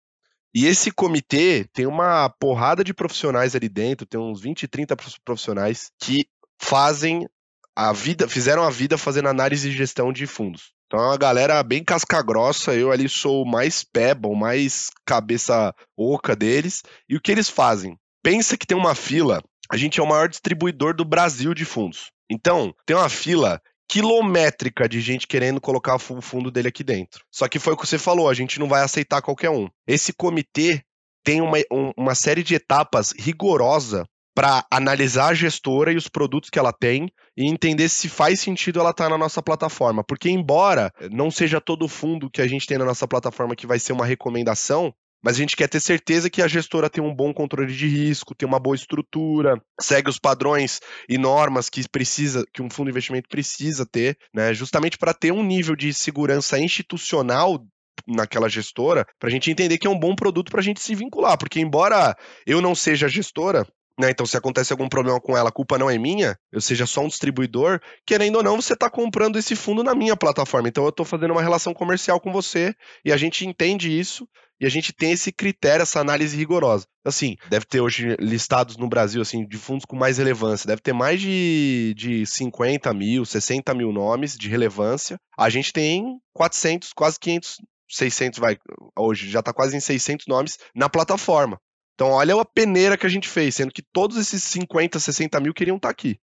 e 0.56 0.68
esse 0.68 0.92
comitê 0.92 1.66
tem 1.74 1.88
uma 1.88 2.30
porrada 2.30 2.84
de 2.84 2.94
profissionais 2.94 3.56
ali 3.56 3.68
dentro, 3.68 4.06
tem 4.06 4.20
uns 4.20 4.40
20, 4.40 4.68
30 4.68 4.96
profissionais 5.26 5.90
que 6.00 6.28
fazem 6.62 7.28
a 7.76 7.92
vida, 7.92 8.28
fizeram 8.28 8.64
a 8.64 8.70
vida 8.70 8.98
fazendo 8.98 9.30
análise 9.30 9.70
e 9.70 9.72
gestão 9.72 10.14
de 10.14 10.28
fundos. 10.28 10.72
Então 10.88 11.00
é 11.00 11.08
uma 11.08 11.18
galera 11.18 11.62
bem 11.64 11.84
casca 11.84 12.22
grossa, 12.22 12.74
eu 12.76 12.92
ali 12.92 13.10
sou 13.10 13.44
o 13.44 13.50
mais 13.50 13.84
peba, 13.84 14.30
mais 14.36 14.90
cabeça 15.06 15.74
oca 15.98 16.36
deles. 16.36 16.84
E 17.10 17.16
o 17.16 17.22
que 17.22 17.32
eles 17.32 17.50
fazem? 17.50 17.98
Pensa 18.22 18.58
que 18.58 18.68
tem 18.68 18.78
uma 18.78 18.94
fila, 18.94 19.42
a 19.72 19.76
gente 19.76 20.00
é 20.00 20.04
o 20.04 20.08
maior 20.08 20.30
distribuidor 20.30 20.96
do 20.96 21.04
Brasil 21.04 21.54
de 21.54 21.66
fundos. 21.66 22.12
Então, 22.30 22.74
tem 22.86 22.96
uma 22.96 23.10
fila 23.10 23.60
quilométrica 23.90 24.88
de 24.88 25.02
gente 25.02 25.28
querendo 25.28 25.60
colocar 25.60 25.96
o 25.96 26.22
fundo 26.22 26.50
dele 26.50 26.70
aqui 26.70 26.84
dentro. 26.84 27.24
Só 27.32 27.48
que 27.48 27.60
foi 27.60 27.74
o 27.74 27.78
que 27.78 27.86
você 27.86 27.98
falou, 27.98 28.30
a 28.30 28.34
gente 28.34 28.60
não 28.60 28.68
vai 28.68 28.82
aceitar 28.82 29.22
qualquer 29.22 29.50
um. 29.50 29.68
Esse 29.88 30.14
comitê 30.14 30.84
tem 31.24 31.42
uma, 31.42 31.58
um, 31.72 31.92
uma 31.98 32.16
série 32.16 32.44
de 32.44 32.56
etapas 32.56 33.14
rigorosa 33.18 34.06
para 34.36 34.66
analisar 34.72 35.30
a 35.30 35.34
gestora 35.34 35.92
e 35.92 35.96
os 35.96 36.08
produtos 36.08 36.50
que 36.50 36.60
ela 36.60 36.74
tem 36.74 37.10
e 37.38 37.50
entender 37.50 37.90
se 37.90 38.10
faz 38.10 38.40
sentido 38.40 38.80
ela 38.80 38.92
estar 38.92 39.06
tá 39.06 39.10
na 39.10 39.18
nossa 39.18 39.42
plataforma. 39.42 40.04
Porque, 40.04 40.30
embora 40.30 40.92
não 41.12 41.30
seja 41.30 41.62
todo 41.62 41.88
fundo 41.88 42.30
que 42.30 42.42
a 42.42 42.48
gente 42.48 42.68
tem 42.68 42.78
na 42.78 42.86
nossa 42.86 43.08
plataforma 43.08 43.56
que 43.56 43.68
vai 43.68 43.80
ser 43.80 43.94
uma 43.94 44.06
recomendação, 44.06 44.94
mas 45.24 45.38
a 45.38 45.40
gente 45.40 45.56
quer 45.56 45.70
ter 45.70 45.80
certeza 45.80 46.30
que 46.30 46.42
a 46.42 46.48
gestora 46.48 46.90
tem 46.90 47.02
um 47.02 47.16
bom 47.16 47.34
controle 47.34 47.74
de 47.74 47.88
risco, 47.88 48.36
tem 48.36 48.48
uma 48.48 48.60
boa 48.60 48.76
estrutura, 48.76 49.56
segue 49.80 50.10
os 50.10 50.20
padrões 50.20 50.82
e 51.08 51.18
normas 51.18 51.70
que 51.70 51.88
precisa, 51.90 52.46
que 52.54 52.62
um 52.62 52.70
fundo 52.70 52.88
de 52.88 52.92
investimento 52.92 53.30
precisa 53.30 53.86
ter, 53.86 54.18
né? 54.34 54.54
Justamente 54.54 54.98
para 54.98 55.14
ter 55.14 55.32
um 55.32 55.42
nível 55.42 55.78
de 55.78 55.94
segurança 55.94 56.60
institucional 56.60 57.66
naquela 58.06 58.50
gestora, 58.50 59.06
para 59.18 59.30
a 59.30 59.32
gente 59.32 59.50
entender 59.50 59.78
que 59.78 59.88
é 59.88 59.90
um 59.90 60.00
bom 60.00 60.14
produto 60.14 60.52
para 60.52 60.60
a 60.60 60.64
gente 60.64 60.82
se 60.82 60.94
vincular, 60.94 61.38
porque 61.38 61.62
embora 61.62 62.18
eu 62.46 62.60
não 62.60 62.76
seja 62.76 63.08
gestora, 63.08 63.66
né? 64.00 64.10
Então, 64.10 64.26
se 64.26 64.38
acontece 64.38 64.74
algum 64.74 64.90
problema 64.90 65.20
com 65.20 65.38
ela, 65.38 65.50
a 65.50 65.52
culpa 65.52 65.78
não 65.78 65.90
é 65.90 65.98
minha, 65.98 66.38
eu 66.52 66.62
seja 66.62 66.86
só 66.86 67.02
um 67.02 67.08
distribuidor, 67.08 67.80
querendo 68.06 68.38
ou 68.38 68.44
não, 68.44 68.62
você 68.62 68.74
está 68.74 68.90
comprando 68.90 69.38
esse 69.38 69.56
fundo 69.56 69.84
na 69.84 69.94
minha 69.94 70.16
plataforma. 70.16 70.68
Então, 70.68 70.84
eu 70.84 70.90
estou 70.90 71.06
fazendo 71.06 71.32
uma 71.32 71.42
relação 71.42 71.74
comercial 71.74 72.20
com 72.20 72.32
você 72.32 72.74
e 73.06 73.12
a 73.12 73.18
gente 73.18 73.46
entende 73.46 73.98
isso 73.98 74.28
e 74.60 74.66
a 74.66 74.70
gente 74.70 74.94
tem 74.94 75.12
esse 75.12 75.32
critério, 75.32 75.84
essa 75.84 76.00
análise 76.00 76.38
rigorosa. 76.38 76.86
Assim, 77.06 77.36
deve 77.50 77.66
ter 77.66 77.82
hoje 77.82 78.16
listados 78.20 78.78
no 78.78 78.88
Brasil, 78.88 79.22
assim, 79.22 79.46
de 79.46 79.58
fundos 79.58 79.86
com 79.86 79.96
mais 79.96 80.18
relevância, 80.18 80.68
deve 80.68 80.82
ter 80.82 80.94
mais 80.94 81.20
de, 81.20 81.94
de 81.98 82.26
50 82.26 82.94
mil, 82.94 83.26
60 83.26 83.74
mil 83.74 83.92
nomes 83.92 84.38
de 84.38 84.48
relevância. 84.48 85.18
A 85.38 85.50
gente 85.50 85.74
tem 85.74 86.18
400, 86.34 86.94
quase 86.94 87.20
500 87.20 87.58
600 87.90 88.40
vai 88.40 88.58
hoje 88.98 89.30
já 89.30 89.40
está 89.40 89.54
quase 89.54 89.78
em 89.78 89.80
600 89.80 90.26
nomes 90.28 90.58
na 90.74 90.90
plataforma. 90.90 91.60
Então, 91.94 92.10
olha 92.10 92.40
a 92.40 92.46
peneira 92.46 92.98
que 92.98 93.06
a 93.06 93.10
gente 93.10 93.28
fez, 93.28 93.56
sendo 93.56 93.72
que 93.72 93.82
todos 93.82 94.18
esses 94.18 94.44
50, 94.44 95.00
60 95.00 95.40
mil 95.40 95.54
queriam 95.54 95.78
estar 95.78 95.90
tá 95.90 95.92
aqui. 95.92 96.20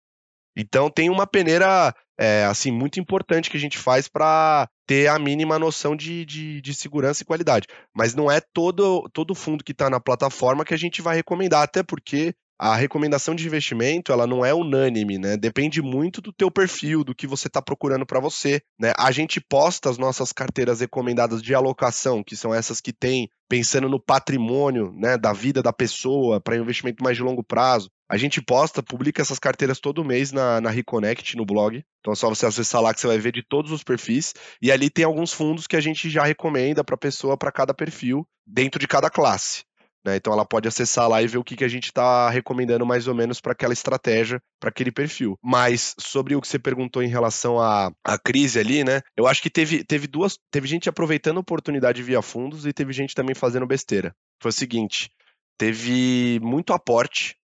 Então, 0.56 0.89
tem 0.89 1.10
uma 1.10 1.28
peneira, 1.28 1.93
é, 2.17 2.45
assim, 2.45 2.71
muito 2.71 2.99
importante 2.99 3.49
que 3.49 3.58
a 3.58 3.60
gente 3.60 3.78
faz 3.78 4.08
para 4.08 4.69
ter 4.88 5.08
a 5.08 5.19
mínima 5.19 5.60
noção 5.60 5.95
de, 5.95 6.23
de, 6.25 6.62
de, 6.62 6.73
segurança 6.73 7.23
e 7.23 7.25
qualidade. 7.25 7.67
Mas 7.93 8.15
não 8.15 8.32
é 8.32 8.39
todo, 8.39 9.10
todo 9.12 9.36
fundo 9.36 9.63
que 9.63 9.73
está 9.73 9.89
na 9.89 9.99
plataforma 9.99 10.63
que 10.63 10.73
a 10.73 10.78
gente 10.78 11.01
vai 11.01 11.15
recomendar, 11.15 11.63
até 11.63 11.84
porque 11.84 12.34
a 12.57 12.75
recomendação 12.75 13.35
de 13.35 13.45
investimento 13.45 14.11
ela 14.11 14.25
não 14.25 14.45
é 14.45 14.53
unânime, 14.53 15.17
né? 15.17 15.35
Depende 15.37 15.81
muito 15.81 16.21
do 16.21 16.31
teu 16.31 16.49
perfil, 16.49 17.03
do 17.03 17.13
que 17.13 17.27
você 17.27 17.47
está 17.47 17.61
procurando 17.61 18.05
para 18.05 18.19
você, 18.19 18.61
né? 18.79 18.93
A 18.97 19.11
gente 19.11 19.41
posta 19.41 19.89
as 19.89 19.97
nossas 19.97 20.31
carteiras 20.31 20.79
recomendadas 20.79 21.41
de 21.41 21.53
alocação, 21.53 22.23
que 22.23 22.35
são 22.35 22.53
essas 22.53 22.79
que 22.79 22.93
tem 22.93 23.29
pensando 23.49 23.89
no 23.89 23.99
patrimônio, 23.99 24.91
né, 24.97 25.17
da 25.17 25.31
vida 25.31 25.61
da 25.61 25.71
pessoa 25.71 26.41
para 26.41 26.57
investimento 26.57 27.03
mais 27.03 27.15
de 27.17 27.23
longo 27.23 27.43
prazo. 27.43 27.89
A 28.09 28.17
gente 28.17 28.41
posta, 28.41 28.83
publica 28.83 29.21
essas 29.21 29.39
carteiras 29.39 29.79
todo 29.79 30.05
mês 30.05 30.31
na, 30.31 30.61
na 30.61 30.69
Reconnect, 30.69 31.35
no 31.35 31.45
blog. 31.45 31.83
Então 31.99 32.13
é 32.13 32.15
só 32.15 32.29
você 32.29 32.45
acessar 32.45 32.81
lá 32.81 32.93
que 32.93 33.01
você 33.01 33.07
vai 33.07 33.17
ver 33.17 33.31
de 33.31 33.43
todos 33.43 33.71
os 33.71 33.83
perfis. 33.83 34.33
E 34.61 34.71
ali 34.71 34.89
tem 34.89 35.05
alguns 35.05 35.33
fundos 35.33 35.65
que 35.65 35.75
a 35.75 35.81
gente 35.81 36.09
já 36.09 36.23
recomenda 36.23 36.83
para 36.83 36.95
pessoa, 36.95 37.35
para 37.35 37.51
cada 37.51 37.73
perfil, 37.73 38.27
dentro 38.45 38.79
de 38.79 38.87
cada 38.87 39.09
classe. 39.09 39.63
Né? 40.05 40.15
Então 40.17 40.31
ela 40.31 40.45
pode 40.45 40.67
acessar 40.67 41.09
lá 41.09 41.21
e 41.21 41.27
ver 41.27 41.39
o 41.39 41.43
que, 41.43 41.55
que 41.55 41.63
a 41.63 41.67
gente 41.67 41.85
está 41.85 42.29
recomendando 42.29 42.85
mais 42.85 43.07
ou 43.07 43.15
menos 43.15 43.41
para 43.41 43.53
aquela 43.53 43.73
estratégia, 43.73 44.39
para 44.59 44.69
aquele 44.69 44.91
perfil. 44.91 45.37
Mas 45.43 45.95
sobre 45.99 46.35
o 46.35 46.41
que 46.41 46.47
você 46.47 46.59
perguntou 46.59 47.01
em 47.01 47.07
relação 47.07 47.59
à, 47.59 47.91
à 48.03 48.17
crise 48.17 48.59
ali, 48.59 48.83
né? 48.83 49.01
Eu 49.17 49.25
acho 49.25 49.41
que 49.41 49.49
teve, 49.49 49.83
teve 49.83 50.05
duas. 50.07 50.37
Teve 50.51 50.67
gente 50.67 50.87
aproveitando 50.87 51.37
a 51.37 51.41
oportunidade 51.41 52.03
via 52.03 52.21
fundos 52.21 52.65
e 52.65 52.73
teve 52.73 52.93
gente 52.93 53.15
também 53.15 53.33
fazendo 53.33 53.65
besteira. 53.65 54.15
Foi 54.39 54.49
o 54.49 54.53
seguinte: 54.53 55.09
teve 55.57 56.39
muito 56.41 56.71
aporte. 56.71 57.35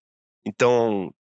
Então, 0.45 1.11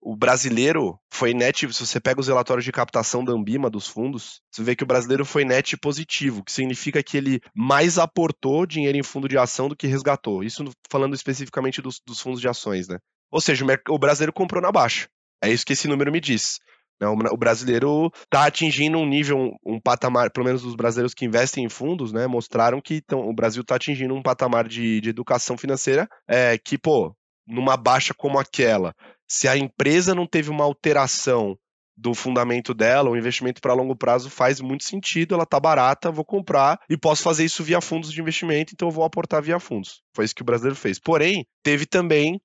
o 0.00 0.16
brasileiro 0.16 0.98
foi 1.12 1.34
net, 1.34 1.72
se 1.72 1.86
você 1.86 2.00
pega 2.00 2.20
os 2.20 2.28
relatórios 2.28 2.64
de 2.64 2.72
captação 2.72 3.24
da 3.24 3.32
Ambima 3.32 3.68
dos 3.68 3.86
fundos, 3.86 4.40
você 4.50 4.62
vê 4.62 4.76
que 4.76 4.84
o 4.84 4.86
brasileiro 4.86 5.24
foi 5.24 5.44
net 5.44 5.76
positivo, 5.76 6.44
que 6.44 6.52
significa 6.52 7.02
que 7.02 7.16
ele 7.16 7.40
mais 7.54 7.98
aportou 7.98 8.66
dinheiro 8.66 8.96
em 8.96 9.02
fundo 9.02 9.28
de 9.28 9.36
ação 9.36 9.68
do 9.68 9.76
que 9.76 9.86
resgatou. 9.86 10.42
Isso 10.42 10.64
falando 10.90 11.14
especificamente 11.14 11.82
dos, 11.82 12.00
dos 12.06 12.20
fundos 12.20 12.40
de 12.40 12.48
ações, 12.48 12.88
né? 12.88 12.98
Ou 13.30 13.40
seja, 13.40 13.64
o 13.88 13.98
brasileiro 13.98 14.32
comprou 14.32 14.62
na 14.62 14.72
baixa. 14.72 15.08
É 15.42 15.50
isso 15.50 15.66
que 15.66 15.72
esse 15.72 15.88
número 15.88 16.10
me 16.10 16.20
diz. 16.20 16.58
Né? 17.00 17.06
O 17.06 17.36
brasileiro 17.36 18.10
está 18.24 18.46
atingindo 18.46 18.98
um 18.98 19.06
nível, 19.06 19.54
um 19.64 19.80
patamar, 19.80 20.30
pelo 20.30 20.46
menos 20.46 20.64
os 20.64 20.74
brasileiros 20.74 21.14
que 21.14 21.24
investem 21.24 21.64
em 21.64 21.68
fundos, 21.68 22.12
né, 22.12 22.26
mostraram 22.26 22.80
que 22.80 23.00
tão, 23.00 23.28
o 23.28 23.34
Brasil 23.34 23.62
está 23.62 23.76
atingindo 23.76 24.14
um 24.14 24.22
patamar 24.22 24.66
de, 24.66 25.00
de 25.00 25.10
educação 25.10 25.56
financeira 25.56 26.08
é, 26.26 26.58
que, 26.58 26.76
pô, 26.76 27.14
numa 27.46 27.76
baixa 27.76 28.12
como 28.14 28.38
aquela, 28.38 28.94
se 29.28 29.46
a 29.46 29.56
empresa 29.56 30.14
não 30.14 30.26
teve 30.26 30.50
uma 30.50 30.64
alteração 30.64 31.58
do 31.96 32.14
fundamento 32.14 32.72
dela, 32.72 33.10
o 33.10 33.16
investimento 33.16 33.60
para 33.60 33.74
longo 33.74 33.96
prazo 33.96 34.30
faz 34.30 34.60
muito 34.60 34.84
sentido, 34.84 35.34
ela 35.34 35.44
tá 35.44 35.58
barata, 35.58 36.12
vou 36.12 36.24
comprar 36.24 36.80
e 36.88 36.96
posso 36.96 37.24
fazer 37.24 37.44
isso 37.44 37.64
via 37.64 37.80
fundos 37.80 38.12
de 38.12 38.20
investimento, 38.20 38.72
então 38.72 38.86
eu 38.86 38.92
vou 38.92 39.04
aportar 39.04 39.42
via 39.42 39.58
fundos. 39.58 40.00
Foi 40.14 40.24
isso 40.24 40.34
que 40.34 40.42
o 40.42 40.44
brasileiro 40.44 40.76
fez. 40.76 41.00
Porém, 41.00 41.44
teve 41.62 41.86
também 41.86 42.40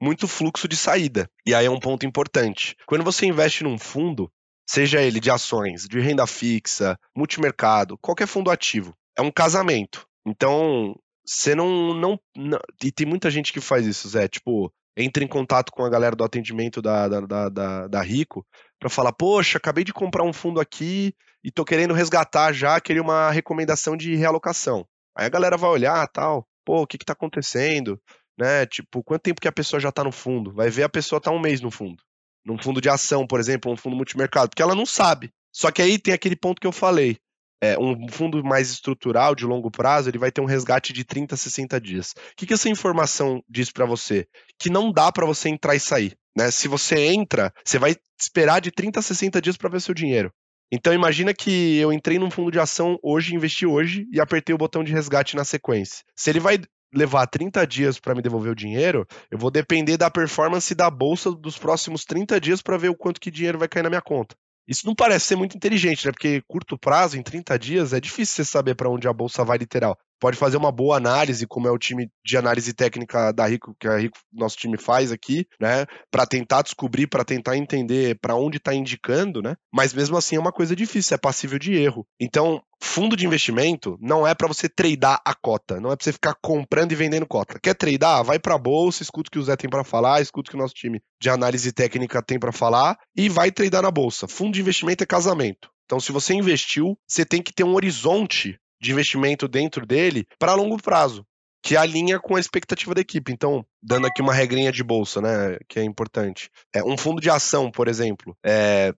muito 0.00 0.28
fluxo 0.28 0.68
de 0.68 0.76
saída. 0.76 1.28
E 1.44 1.54
aí 1.54 1.66
é 1.66 1.70
um 1.70 1.80
ponto 1.80 2.06
importante. 2.06 2.76
Quando 2.86 3.04
você 3.04 3.26
investe 3.26 3.64
num 3.64 3.78
fundo, 3.78 4.30
seja 4.68 5.02
ele 5.02 5.20
de 5.20 5.30
ações, 5.30 5.86
de 5.88 6.00
renda 6.00 6.26
fixa, 6.26 6.98
multimercado, 7.16 7.98
qualquer 7.98 8.26
fundo 8.26 8.50
ativo, 8.50 8.96
é 9.16 9.22
um 9.22 9.30
casamento. 9.30 10.06
Então, 10.26 10.94
você 11.24 11.54
não, 11.54 11.94
não, 11.94 12.20
não, 12.36 12.58
E 12.82 12.90
tem 12.90 13.06
muita 13.06 13.30
gente 13.30 13.52
que 13.52 13.60
faz 13.60 13.86
isso, 13.86 14.08
Zé. 14.08 14.28
Tipo, 14.28 14.72
entra 14.96 15.24
em 15.24 15.28
contato 15.28 15.72
com 15.72 15.84
a 15.84 15.90
galera 15.90 16.14
do 16.14 16.24
atendimento 16.24 16.82
da, 16.82 17.08
da, 17.08 17.20
da, 17.20 17.48
da, 17.48 17.88
da 17.88 18.02
Rico 18.02 18.46
para 18.78 18.90
falar: 18.90 19.12
Poxa, 19.12 19.58
acabei 19.58 19.84
de 19.84 19.92
comprar 19.92 20.24
um 20.24 20.32
fundo 20.32 20.60
aqui 20.60 21.14
e 21.44 21.50
tô 21.50 21.64
querendo 21.64 21.94
resgatar 21.94 22.52
já, 22.52 22.80
queria 22.80 23.02
uma 23.02 23.30
recomendação 23.30 23.96
de 23.96 24.14
realocação. 24.14 24.86
Aí 25.16 25.26
a 25.26 25.30
galera 25.30 25.56
vai 25.56 25.70
olhar 25.70 26.06
tal, 26.08 26.46
pô, 26.64 26.82
o 26.82 26.86
que 26.86 26.98
que 26.98 27.04
tá 27.04 27.12
acontecendo? 27.12 28.00
Né? 28.38 28.64
Tipo, 28.66 29.02
quanto 29.02 29.22
tempo 29.22 29.40
que 29.40 29.48
a 29.48 29.52
pessoa 29.52 29.78
já 29.78 29.92
tá 29.92 30.02
no 30.02 30.12
fundo? 30.12 30.52
Vai 30.52 30.70
ver 30.70 30.84
a 30.84 30.88
pessoa 30.88 31.20
tá 31.20 31.30
um 31.30 31.40
mês 31.40 31.60
no 31.60 31.70
fundo. 31.70 32.02
Num 32.44 32.58
fundo 32.58 32.80
de 32.80 32.88
ação, 32.88 33.26
por 33.26 33.38
exemplo, 33.38 33.70
um 33.70 33.76
fundo 33.76 33.94
multimercado, 33.94 34.50
porque 34.50 34.62
ela 34.62 34.74
não 34.74 34.86
sabe. 34.86 35.30
Só 35.52 35.70
que 35.70 35.82
aí 35.82 35.98
tem 35.98 36.14
aquele 36.14 36.34
ponto 36.34 36.60
que 36.60 36.66
eu 36.66 36.72
falei. 36.72 37.18
É, 37.62 37.78
um 37.78 38.08
fundo 38.08 38.42
mais 38.42 38.70
estrutural, 38.70 39.36
de 39.36 39.46
longo 39.46 39.70
prazo, 39.70 40.10
ele 40.10 40.18
vai 40.18 40.32
ter 40.32 40.40
um 40.40 40.46
resgate 40.46 40.92
de 40.92 41.04
30 41.04 41.36
a 41.36 41.38
60 41.38 41.80
dias. 41.80 42.10
O 42.10 42.14
que, 42.36 42.46
que 42.46 42.54
essa 42.54 42.68
informação 42.68 43.40
diz 43.48 43.70
para 43.70 43.86
você? 43.86 44.26
Que 44.58 44.68
não 44.68 44.90
dá 44.90 45.12
para 45.12 45.24
você 45.24 45.48
entrar 45.48 45.76
e 45.76 45.80
sair. 45.80 46.16
Né? 46.36 46.50
Se 46.50 46.66
você 46.66 46.98
entra, 46.98 47.52
você 47.64 47.78
vai 47.78 47.94
esperar 48.20 48.60
de 48.60 48.72
30 48.72 48.98
a 48.98 49.02
60 49.02 49.40
dias 49.40 49.56
para 49.56 49.70
ver 49.70 49.80
seu 49.80 49.94
dinheiro. 49.94 50.32
Então 50.72 50.92
imagina 50.92 51.34
que 51.34 51.76
eu 51.76 51.92
entrei 51.92 52.18
num 52.18 52.30
fundo 52.30 52.50
de 52.50 52.58
ação 52.58 52.98
hoje, 53.02 53.34
investi 53.34 53.66
hoje 53.66 54.08
e 54.10 54.20
apertei 54.20 54.54
o 54.54 54.58
botão 54.58 54.82
de 54.82 54.90
resgate 54.90 55.36
na 55.36 55.44
sequência. 55.44 56.02
Se 56.16 56.30
ele 56.30 56.40
vai 56.40 56.58
levar 56.94 57.26
30 57.26 57.66
dias 57.66 58.00
para 58.00 58.14
me 58.14 58.22
devolver 58.22 58.52
o 58.52 58.56
dinheiro, 58.56 59.06
eu 59.30 59.38
vou 59.38 59.50
depender 59.50 59.96
da 59.96 60.10
performance 60.10 60.74
da 60.74 60.90
bolsa 60.90 61.30
dos 61.30 61.58
próximos 61.58 62.04
30 62.04 62.40
dias 62.40 62.62
para 62.62 62.76
ver 62.76 62.88
o 62.88 62.96
quanto 62.96 63.20
que 63.20 63.30
dinheiro 63.30 63.58
vai 63.58 63.68
cair 63.68 63.82
na 63.82 63.90
minha 63.90 64.02
conta. 64.02 64.34
Isso 64.66 64.86
não 64.86 64.94
parece 64.94 65.26
ser 65.26 65.36
muito 65.36 65.56
inteligente, 65.56 66.06
né? 66.06 66.12
Porque 66.12 66.42
curto 66.46 66.78
prazo, 66.78 67.18
em 67.18 67.22
30 67.22 67.58
dias, 67.58 67.92
é 67.92 68.00
difícil 68.00 68.36
você 68.36 68.44
saber 68.44 68.74
para 68.74 68.90
onde 68.90 69.08
a 69.08 69.12
bolsa 69.12 69.44
vai 69.44 69.58
literal 69.58 69.98
pode 70.22 70.38
fazer 70.38 70.56
uma 70.56 70.70
boa 70.70 70.96
análise, 70.96 71.48
como 71.48 71.66
é 71.66 71.70
o 71.72 71.76
time 71.76 72.08
de 72.24 72.36
análise 72.36 72.72
técnica 72.72 73.32
da 73.32 73.44
Rico, 73.44 73.74
que 73.80 73.88
a 73.88 73.98
Rico, 73.98 74.16
nosso 74.32 74.56
time 74.56 74.78
faz 74.78 75.10
aqui, 75.10 75.44
né, 75.60 75.84
para 76.12 76.24
tentar 76.24 76.62
descobrir, 76.62 77.08
para 77.08 77.24
tentar 77.24 77.56
entender 77.56 78.16
para 78.20 78.36
onde 78.36 78.58
está 78.58 78.72
indicando, 78.72 79.42
né? 79.42 79.56
Mas 79.74 79.92
mesmo 79.92 80.16
assim 80.16 80.36
é 80.36 80.38
uma 80.38 80.52
coisa 80.52 80.76
difícil, 80.76 81.16
é 81.16 81.18
passível 81.18 81.58
de 81.58 81.74
erro. 81.74 82.06
Então, 82.20 82.62
fundo 82.80 83.16
de 83.16 83.26
investimento 83.26 83.98
não 84.00 84.24
é 84.24 84.32
para 84.32 84.46
você 84.46 84.68
tradar 84.68 85.20
a 85.24 85.34
cota, 85.34 85.80
não 85.80 85.90
é 85.90 85.96
para 85.96 86.04
você 86.04 86.12
ficar 86.12 86.36
comprando 86.40 86.92
e 86.92 86.94
vendendo 86.94 87.26
cota. 87.26 87.58
Quer 87.60 87.74
tradar? 87.74 88.22
Vai 88.22 88.38
para 88.38 88.54
a 88.54 88.58
bolsa, 88.58 89.02
escuta 89.02 89.26
o 89.26 89.30
que 89.32 89.40
o 89.40 89.42
Zé 89.42 89.56
tem 89.56 89.68
para 89.68 89.82
falar, 89.82 90.20
escuta 90.20 90.50
o 90.50 90.52
que 90.52 90.56
o 90.56 90.60
nosso 90.60 90.74
time 90.74 91.00
de 91.20 91.30
análise 91.30 91.72
técnica 91.72 92.22
tem 92.22 92.38
para 92.38 92.52
falar 92.52 92.96
e 93.16 93.28
vai 93.28 93.50
tradar 93.50 93.82
na 93.82 93.90
bolsa. 93.90 94.28
Fundo 94.28 94.54
de 94.54 94.60
investimento 94.60 95.02
é 95.02 95.06
casamento. 95.06 95.68
Então, 95.84 95.98
se 95.98 96.12
você 96.12 96.32
investiu, 96.32 96.96
você 97.06 97.24
tem 97.24 97.42
que 97.42 97.52
ter 97.52 97.64
um 97.64 97.74
horizonte 97.74 98.56
de 98.82 98.90
investimento 98.90 99.46
dentro 99.46 99.86
dele 99.86 100.26
para 100.38 100.54
longo 100.54 100.76
prazo, 100.76 101.24
que 101.62 101.76
alinha 101.76 102.18
com 102.18 102.34
a 102.34 102.40
expectativa 102.40 102.92
da 102.92 103.00
equipe. 103.00 103.32
Então, 103.32 103.64
dando 103.80 104.08
aqui 104.08 104.20
uma 104.20 104.34
regrinha 104.34 104.72
de 104.72 104.82
bolsa, 104.82 105.20
né, 105.20 105.56
que 105.68 105.78
é 105.78 105.84
importante. 105.84 106.50
É, 106.74 106.82
um 106.82 106.96
fundo 106.96 107.20
de 107.20 107.30
ação, 107.30 107.70
por 107.70 107.86
exemplo, 107.86 108.36
é 108.44 108.92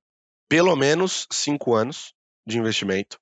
pelo 0.48 0.74
menos 0.74 1.26
cinco 1.30 1.74
anos 1.74 2.14
de 2.46 2.58
investimento. 2.58 3.18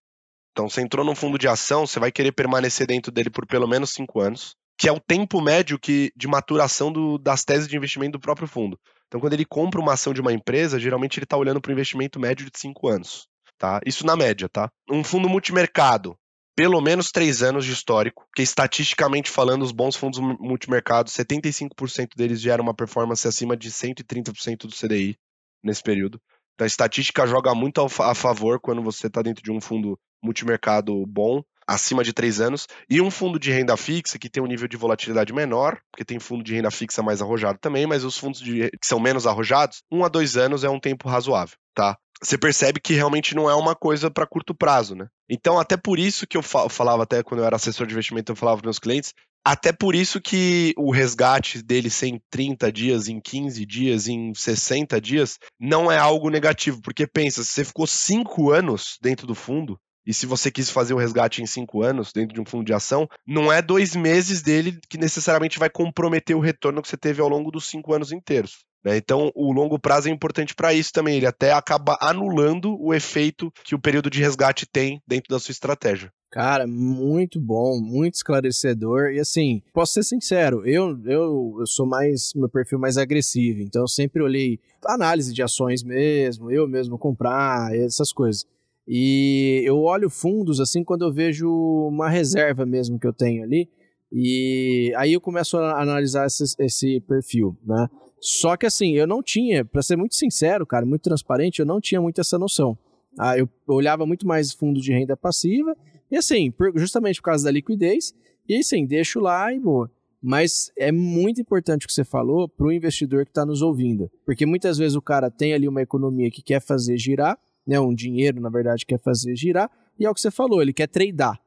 Então, 0.52 0.68
você 0.68 0.80
entrou 0.80 1.04
num 1.04 1.14
fundo 1.14 1.36
de 1.36 1.48
ação, 1.48 1.86
você 1.86 1.98
vai 1.98 2.12
querer 2.12 2.30
permanecer 2.32 2.86
dentro 2.86 3.10
dele 3.10 3.30
por 3.30 3.46
pelo 3.46 3.66
menos 3.66 3.90
cinco 3.90 4.20
anos, 4.20 4.54
que 4.78 4.88
é 4.88 4.92
o 4.92 5.00
tempo 5.00 5.40
médio 5.40 5.78
que, 5.78 6.12
de 6.14 6.28
maturação 6.28 6.92
do, 6.92 7.18
das 7.18 7.44
teses 7.44 7.66
de 7.66 7.76
investimento 7.76 8.12
do 8.12 8.20
próprio 8.20 8.46
fundo. 8.46 8.78
Então, 9.06 9.20
quando 9.20 9.32
ele 9.32 9.44
compra 9.44 9.80
uma 9.80 9.94
ação 9.94 10.12
de 10.12 10.20
uma 10.20 10.32
empresa, 10.32 10.78
geralmente 10.78 11.18
ele 11.18 11.24
está 11.24 11.36
olhando 11.36 11.60
para 11.60 11.70
o 11.70 11.72
investimento 11.72 12.20
médio 12.20 12.48
de 12.48 12.58
cinco 12.58 12.88
anos. 12.88 13.26
Tá? 13.58 13.80
Isso 13.86 14.04
na 14.04 14.16
média, 14.16 14.48
tá? 14.48 14.68
Um 14.90 15.04
fundo 15.04 15.28
multimercado, 15.28 16.16
pelo 16.54 16.80
menos 16.80 17.10
três 17.10 17.42
anos 17.42 17.64
de 17.64 17.72
histórico, 17.72 18.26
que 18.34 18.42
estatisticamente 18.42 19.30
falando, 19.30 19.62
os 19.62 19.72
bons 19.72 19.96
fundos 19.96 20.20
multimercado, 20.20 21.10
75% 21.10 22.16
deles 22.16 22.40
geram 22.40 22.62
uma 22.62 22.74
performance 22.74 23.26
acima 23.26 23.56
de 23.56 23.70
130% 23.70 24.66
do 24.66 24.74
CDI 24.74 25.18
nesse 25.62 25.82
período. 25.82 26.20
Então 26.54 26.64
a 26.64 26.66
estatística 26.66 27.26
joga 27.26 27.54
muito 27.54 27.80
a 27.80 28.14
favor 28.14 28.60
quando 28.60 28.82
você 28.82 29.06
está 29.06 29.22
dentro 29.22 29.42
de 29.42 29.50
um 29.50 29.60
fundo 29.60 29.98
multimercado 30.22 31.06
bom, 31.06 31.42
acima 31.66 32.02
de 32.02 32.12
três 32.12 32.40
anos, 32.40 32.66
e 32.88 33.00
um 33.00 33.10
fundo 33.10 33.38
de 33.38 33.50
renda 33.50 33.76
fixa 33.76 34.18
que 34.18 34.28
tem 34.28 34.42
um 34.42 34.46
nível 34.46 34.68
de 34.68 34.76
volatilidade 34.76 35.32
menor, 35.32 35.78
porque 35.90 36.04
tem 36.04 36.18
fundo 36.18 36.42
de 36.42 36.54
renda 36.54 36.70
fixa 36.70 37.02
mais 37.02 37.22
arrojado 37.22 37.58
também, 37.60 37.86
mas 37.86 38.04
os 38.04 38.16
fundos 38.16 38.40
de, 38.40 38.70
que 38.70 38.86
são 38.86 39.00
menos 39.00 39.26
arrojados, 39.26 39.82
um 39.90 40.04
a 40.04 40.08
dois 40.08 40.36
anos 40.36 40.64
é 40.64 40.70
um 40.70 40.80
tempo 40.80 41.08
razoável, 41.08 41.56
tá? 41.74 41.96
Você 42.22 42.38
percebe 42.38 42.80
que 42.80 42.94
realmente 42.94 43.34
não 43.34 43.50
é 43.50 43.54
uma 43.54 43.74
coisa 43.74 44.08
para 44.08 44.26
curto 44.26 44.54
prazo, 44.54 44.94
né? 44.94 45.08
Então, 45.28 45.58
até 45.58 45.76
por 45.76 45.98
isso 45.98 46.24
que 46.26 46.36
eu 46.36 46.42
falava, 46.42 47.02
até 47.02 47.20
quando 47.22 47.40
eu 47.40 47.46
era 47.46 47.56
assessor 47.56 47.84
de 47.84 47.94
investimento, 47.94 48.30
eu 48.30 48.36
falava 48.36 48.58
para 48.58 48.66
meus 48.68 48.78
clientes, 48.78 49.12
até 49.44 49.72
por 49.72 49.94
isso 49.94 50.20
que 50.20 50.72
o 50.76 50.92
resgate 50.92 51.62
dele 51.62 51.90
ser 51.90 52.06
em 52.06 52.20
30 52.30 52.70
dias, 52.70 53.08
em 53.08 53.20
15 53.20 53.66
dias, 53.66 54.06
em 54.06 54.32
60 54.32 55.00
dias, 55.00 55.38
não 55.58 55.90
é 55.90 55.98
algo 55.98 56.30
negativo. 56.30 56.80
Porque 56.80 57.08
pensa, 57.08 57.42
se 57.42 57.50
você 57.50 57.64
ficou 57.64 57.86
5 57.86 58.52
anos 58.52 58.98
dentro 59.02 59.26
do 59.26 59.34
fundo, 59.34 59.80
e 60.06 60.12
se 60.12 60.26
você 60.26 60.50
quis 60.50 60.70
fazer 60.70 60.94
o 60.94 60.98
resgate 60.98 61.42
em 61.42 61.46
cinco 61.46 61.82
anos 61.82 62.12
dentro 62.12 62.34
de 62.34 62.40
um 62.40 62.44
fundo 62.44 62.64
de 62.64 62.72
ação, 62.72 63.08
não 63.26 63.52
é 63.52 63.62
dois 63.62 63.94
meses 63.94 64.42
dele 64.42 64.78
que 64.88 64.98
necessariamente 64.98 65.58
vai 65.58 65.70
comprometer 65.70 66.36
o 66.36 66.40
retorno 66.40 66.82
que 66.82 66.88
você 66.88 66.96
teve 66.96 67.20
ao 67.20 67.28
longo 67.28 67.50
dos 67.50 67.66
cinco 67.66 67.94
anos 67.94 68.12
inteiros. 68.12 68.64
Né? 68.84 68.96
Então, 68.96 69.30
o 69.34 69.52
longo 69.52 69.78
prazo 69.78 70.08
é 70.08 70.12
importante 70.12 70.54
para 70.54 70.74
isso 70.74 70.92
também. 70.92 71.16
Ele 71.16 71.26
até 71.26 71.52
acaba 71.52 71.96
anulando 72.00 72.76
o 72.80 72.92
efeito 72.92 73.52
que 73.64 73.74
o 73.74 73.80
período 73.80 74.10
de 74.10 74.20
resgate 74.20 74.66
tem 74.66 75.00
dentro 75.06 75.28
da 75.30 75.38
sua 75.38 75.52
estratégia. 75.52 76.12
Cara, 76.30 76.66
muito 76.66 77.38
bom, 77.38 77.78
muito 77.78 78.14
esclarecedor. 78.14 79.10
E 79.12 79.20
assim, 79.20 79.62
posso 79.72 79.92
ser 79.92 80.02
sincero, 80.02 80.66
eu, 80.66 80.98
eu, 81.04 81.56
eu 81.60 81.66
sou 81.66 81.86
mais, 81.86 82.32
meu 82.34 82.48
perfil 82.48 82.78
mais 82.78 82.96
agressivo, 82.96 83.60
então 83.60 83.82
eu 83.82 83.88
sempre 83.88 84.22
olhei 84.22 84.58
análise 84.86 85.34
de 85.34 85.42
ações 85.42 85.82
mesmo, 85.84 86.50
eu 86.50 86.66
mesmo 86.66 86.98
comprar, 86.98 87.76
essas 87.76 88.12
coisas. 88.12 88.46
E 88.86 89.62
eu 89.64 89.78
olho 89.78 90.10
fundos 90.10 90.60
assim 90.60 90.82
quando 90.82 91.04
eu 91.04 91.12
vejo 91.12 91.48
uma 91.48 92.08
reserva 92.08 92.66
mesmo 92.66 92.98
que 92.98 93.06
eu 93.06 93.12
tenho 93.12 93.44
ali. 93.44 93.68
E 94.12 94.92
aí 94.96 95.12
eu 95.12 95.20
começo 95.20 95.56
a 95.56 95.80
analisar 95.80 96.26
esse, 96.26 96.44
esse 96.58 97.00
perfil, 97.00 97.56
né? 97.64 97.88
Só 98.20 98.56
que 98.56 98.66
assim, 98.66 98.92
eu 98.92 99.06
não 99.06 99.22
tinha, 99.22 99.64
para 99.64 99.82
ser 99.82 99.96
muito 99.96 100.14
sincero, 100.14 100.66
cara, 100.66 100.86
muito 100.86 101.02
transparente, 101.02 101.58
eu 101.58 101.66
não 101.66 101.80
tinha 101.80 102.00
muito 102.00 102.20
essa 102.20 102.38
noção. 102.38 102.78
Ah, 103.18 103.36
eu 103.36 103.48
olhava 103.66 104.06
muito 104.06 104.26
mais 104.26 104.52
fundo 104.52 104.80
de 104.80 104.92
renda 104.92 105.16
passiva, 105.16 105.76
e 106.10 106.16
assim, 106.16 106.52
justamente 106.76 107.20
por 107.20 107.26
causa 107.26 107.44
da 107.44 107.50
liquidez, 107.50 108.14
e 108.48 108.56
assim, 108.56 108.86
deixo 108.86 109.18
lá 109.18 109.52
e 109.52 109.58
boa. 109.58 109.90
Mas 110.22 110.70
é 110.78 110.92
muito 110.92 111.40
importante 111.40 111.84
o 111.84 111.88
que 111.88 111.94
você 111.94 112.04
falou 112.04 112.48
para 112.48 112.66
o 112.66 112.72
investidor 112.72 113.24
que 113.24 113.32
está 113.32 113.44
nos 113.44 113.60
ouvindo. 113.60 114.08
Porque 114.24 114.46
muitas 114.46 114.78
vezes 114.78 114.94
o 114.94 115.02
cara 115.02 115.28
tem 115.28 115.52
ali 115.52 115.66
uma 115.66 115.82
economia 115.82 116.30
que 116.30 116.42
quer 116.42 116.60
fazer 116.60 116.96
girar, 116.96 117.36
né, 117.66 117.78
um 117.80 117.94
dinheiro, 117.94 118.40
na 118.40 118.48
verdade, 118.48 118.86
quer 118.86 118.98
fazer 118.98 119.36
girar, 119.36 119.70
e 119.98 120.04
é 120.04 120.10
o 120.10 120.14
que 120.14 120.20
você 120.20 120.30
falou, 120.30 120.60
ele 120.62 120.72
quer 120.72 120.88
tradar. 120.88 121.40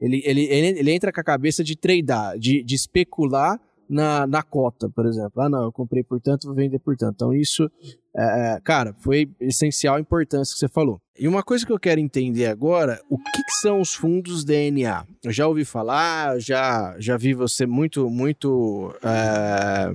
Ele, 0.00 0.20
ele, 0.24 0.42
ele, 0.44 0.78
ele 0.80 0.90
entra 0.90 1.12
com 1.12 1.20
a 1.20 1.24
cabeça 1.24 1.62
de 1.62 1.76
tradar, 1.76 2.38
de, 2.38 2.62
de 2.62 2.74
especular 2.74 3.60
na, 3.88 4.26
na 4.26 4.42
cota, 4.42 4.88
por 4.88 5.06
exemplo. 5.06 5.40
Ah, 5.40 5.48
não, 5.48 5.64
eu 5.64 5.72
comprei 5.72 6.02
por 6.02 6.20
tanto, 6.20 6.46
vou 6.46 6.56
vender 6.56 6.78
por 6.78 6.96
tanto. 6.96 7.14
Então, 7.14 7.32
isso, 7.34 7.70
é, 8.16 8.22
é, 8.54 8.60
cara, 8.60 8.94
foi 8.98 9.30
essencial 9.40 9.96
a 9.96 10.00
importância 10.00 10.52
que 10.52 10.58
você 10.58 10.68
falou. 10.68 11.00
E 11.18 11.26
uma 11.26 11.42
coisa 11.42 11.64
que 11.64 11.72
eu 11.72 11.78
quero 11.78 12.00
entender 12.00 12.46
agora, 12.46 13.00
o 13.08 13.16
que, 13.16 13.42
que, 13.44 13.52
são 13.60 13.80
os 13.80 13.94
fundos 13.94 14.44
DNA? 14.44 15.06
Eu 15.22 15.32
já 15.32 15.46
ouvi 15.46 15.64
falar, 15.64 16.38
já, 16.38 16.94
já 16.98 17.16
vi 17.16 17.32
você 17.32 17.64
muito, 17.64 18.08
muito, 18.10 18.94
é, 19.02 19.92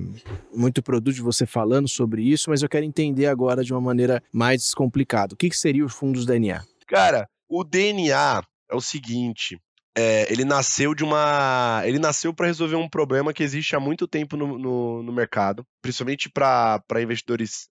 muito 0.54 0.82
produto 0.82 1.14
de 1.14 1.22
você 1.22 1.46
falando 1.46 1.88
sobre 1.88 2.22
isso, 2.22 2.50
mas 2.50 2.62
eu 2.62 2.68
quero 2.68 2.84
entender 2.84 3.26
agora 3.26 3.62
de 3.62 3.72
uma 3.72 3.80
maneira 3.80 4.22
mais 4.32 4.62
descomplicada. 4.62 5.34
O 5.34 5.36
que, 5.36 5.50
que 5.50 5.56
seriam 5.56 5.86
os 5.86 5.94
fundos 5.94 6.26
DNA? 6.26 6.64
Cara, 6.86 7.28
o 7.48 7.62
DNA 7.62 8.42
é 8.70 8.74
o 8.74 8.80
seguinte, 8.80 9.60
é, 9.96 10.32
ele 10.32 10.44
nasceu 10.44 10.94
de 10.94 11.02
uma. 11.02 11.82
Ele 11.84 11.98
nasceu 11.98 12.32
para 12.32 12.46
resolver 12.46 12.76
um 12.76 12.88
problema 12.88 13.32
que 13.32 13.42
existe 13.42 13.74
há 13.74 13.80
muito 13.80 14.06
tempo 14.06 14.36
no, 14.36 14.56
no, 14.56 15.02
no 15.02 15.12
mercado, 15.12 15.66
principalmente 15.82 16.30
para 16.30 16.80
investidores 17.02 17.68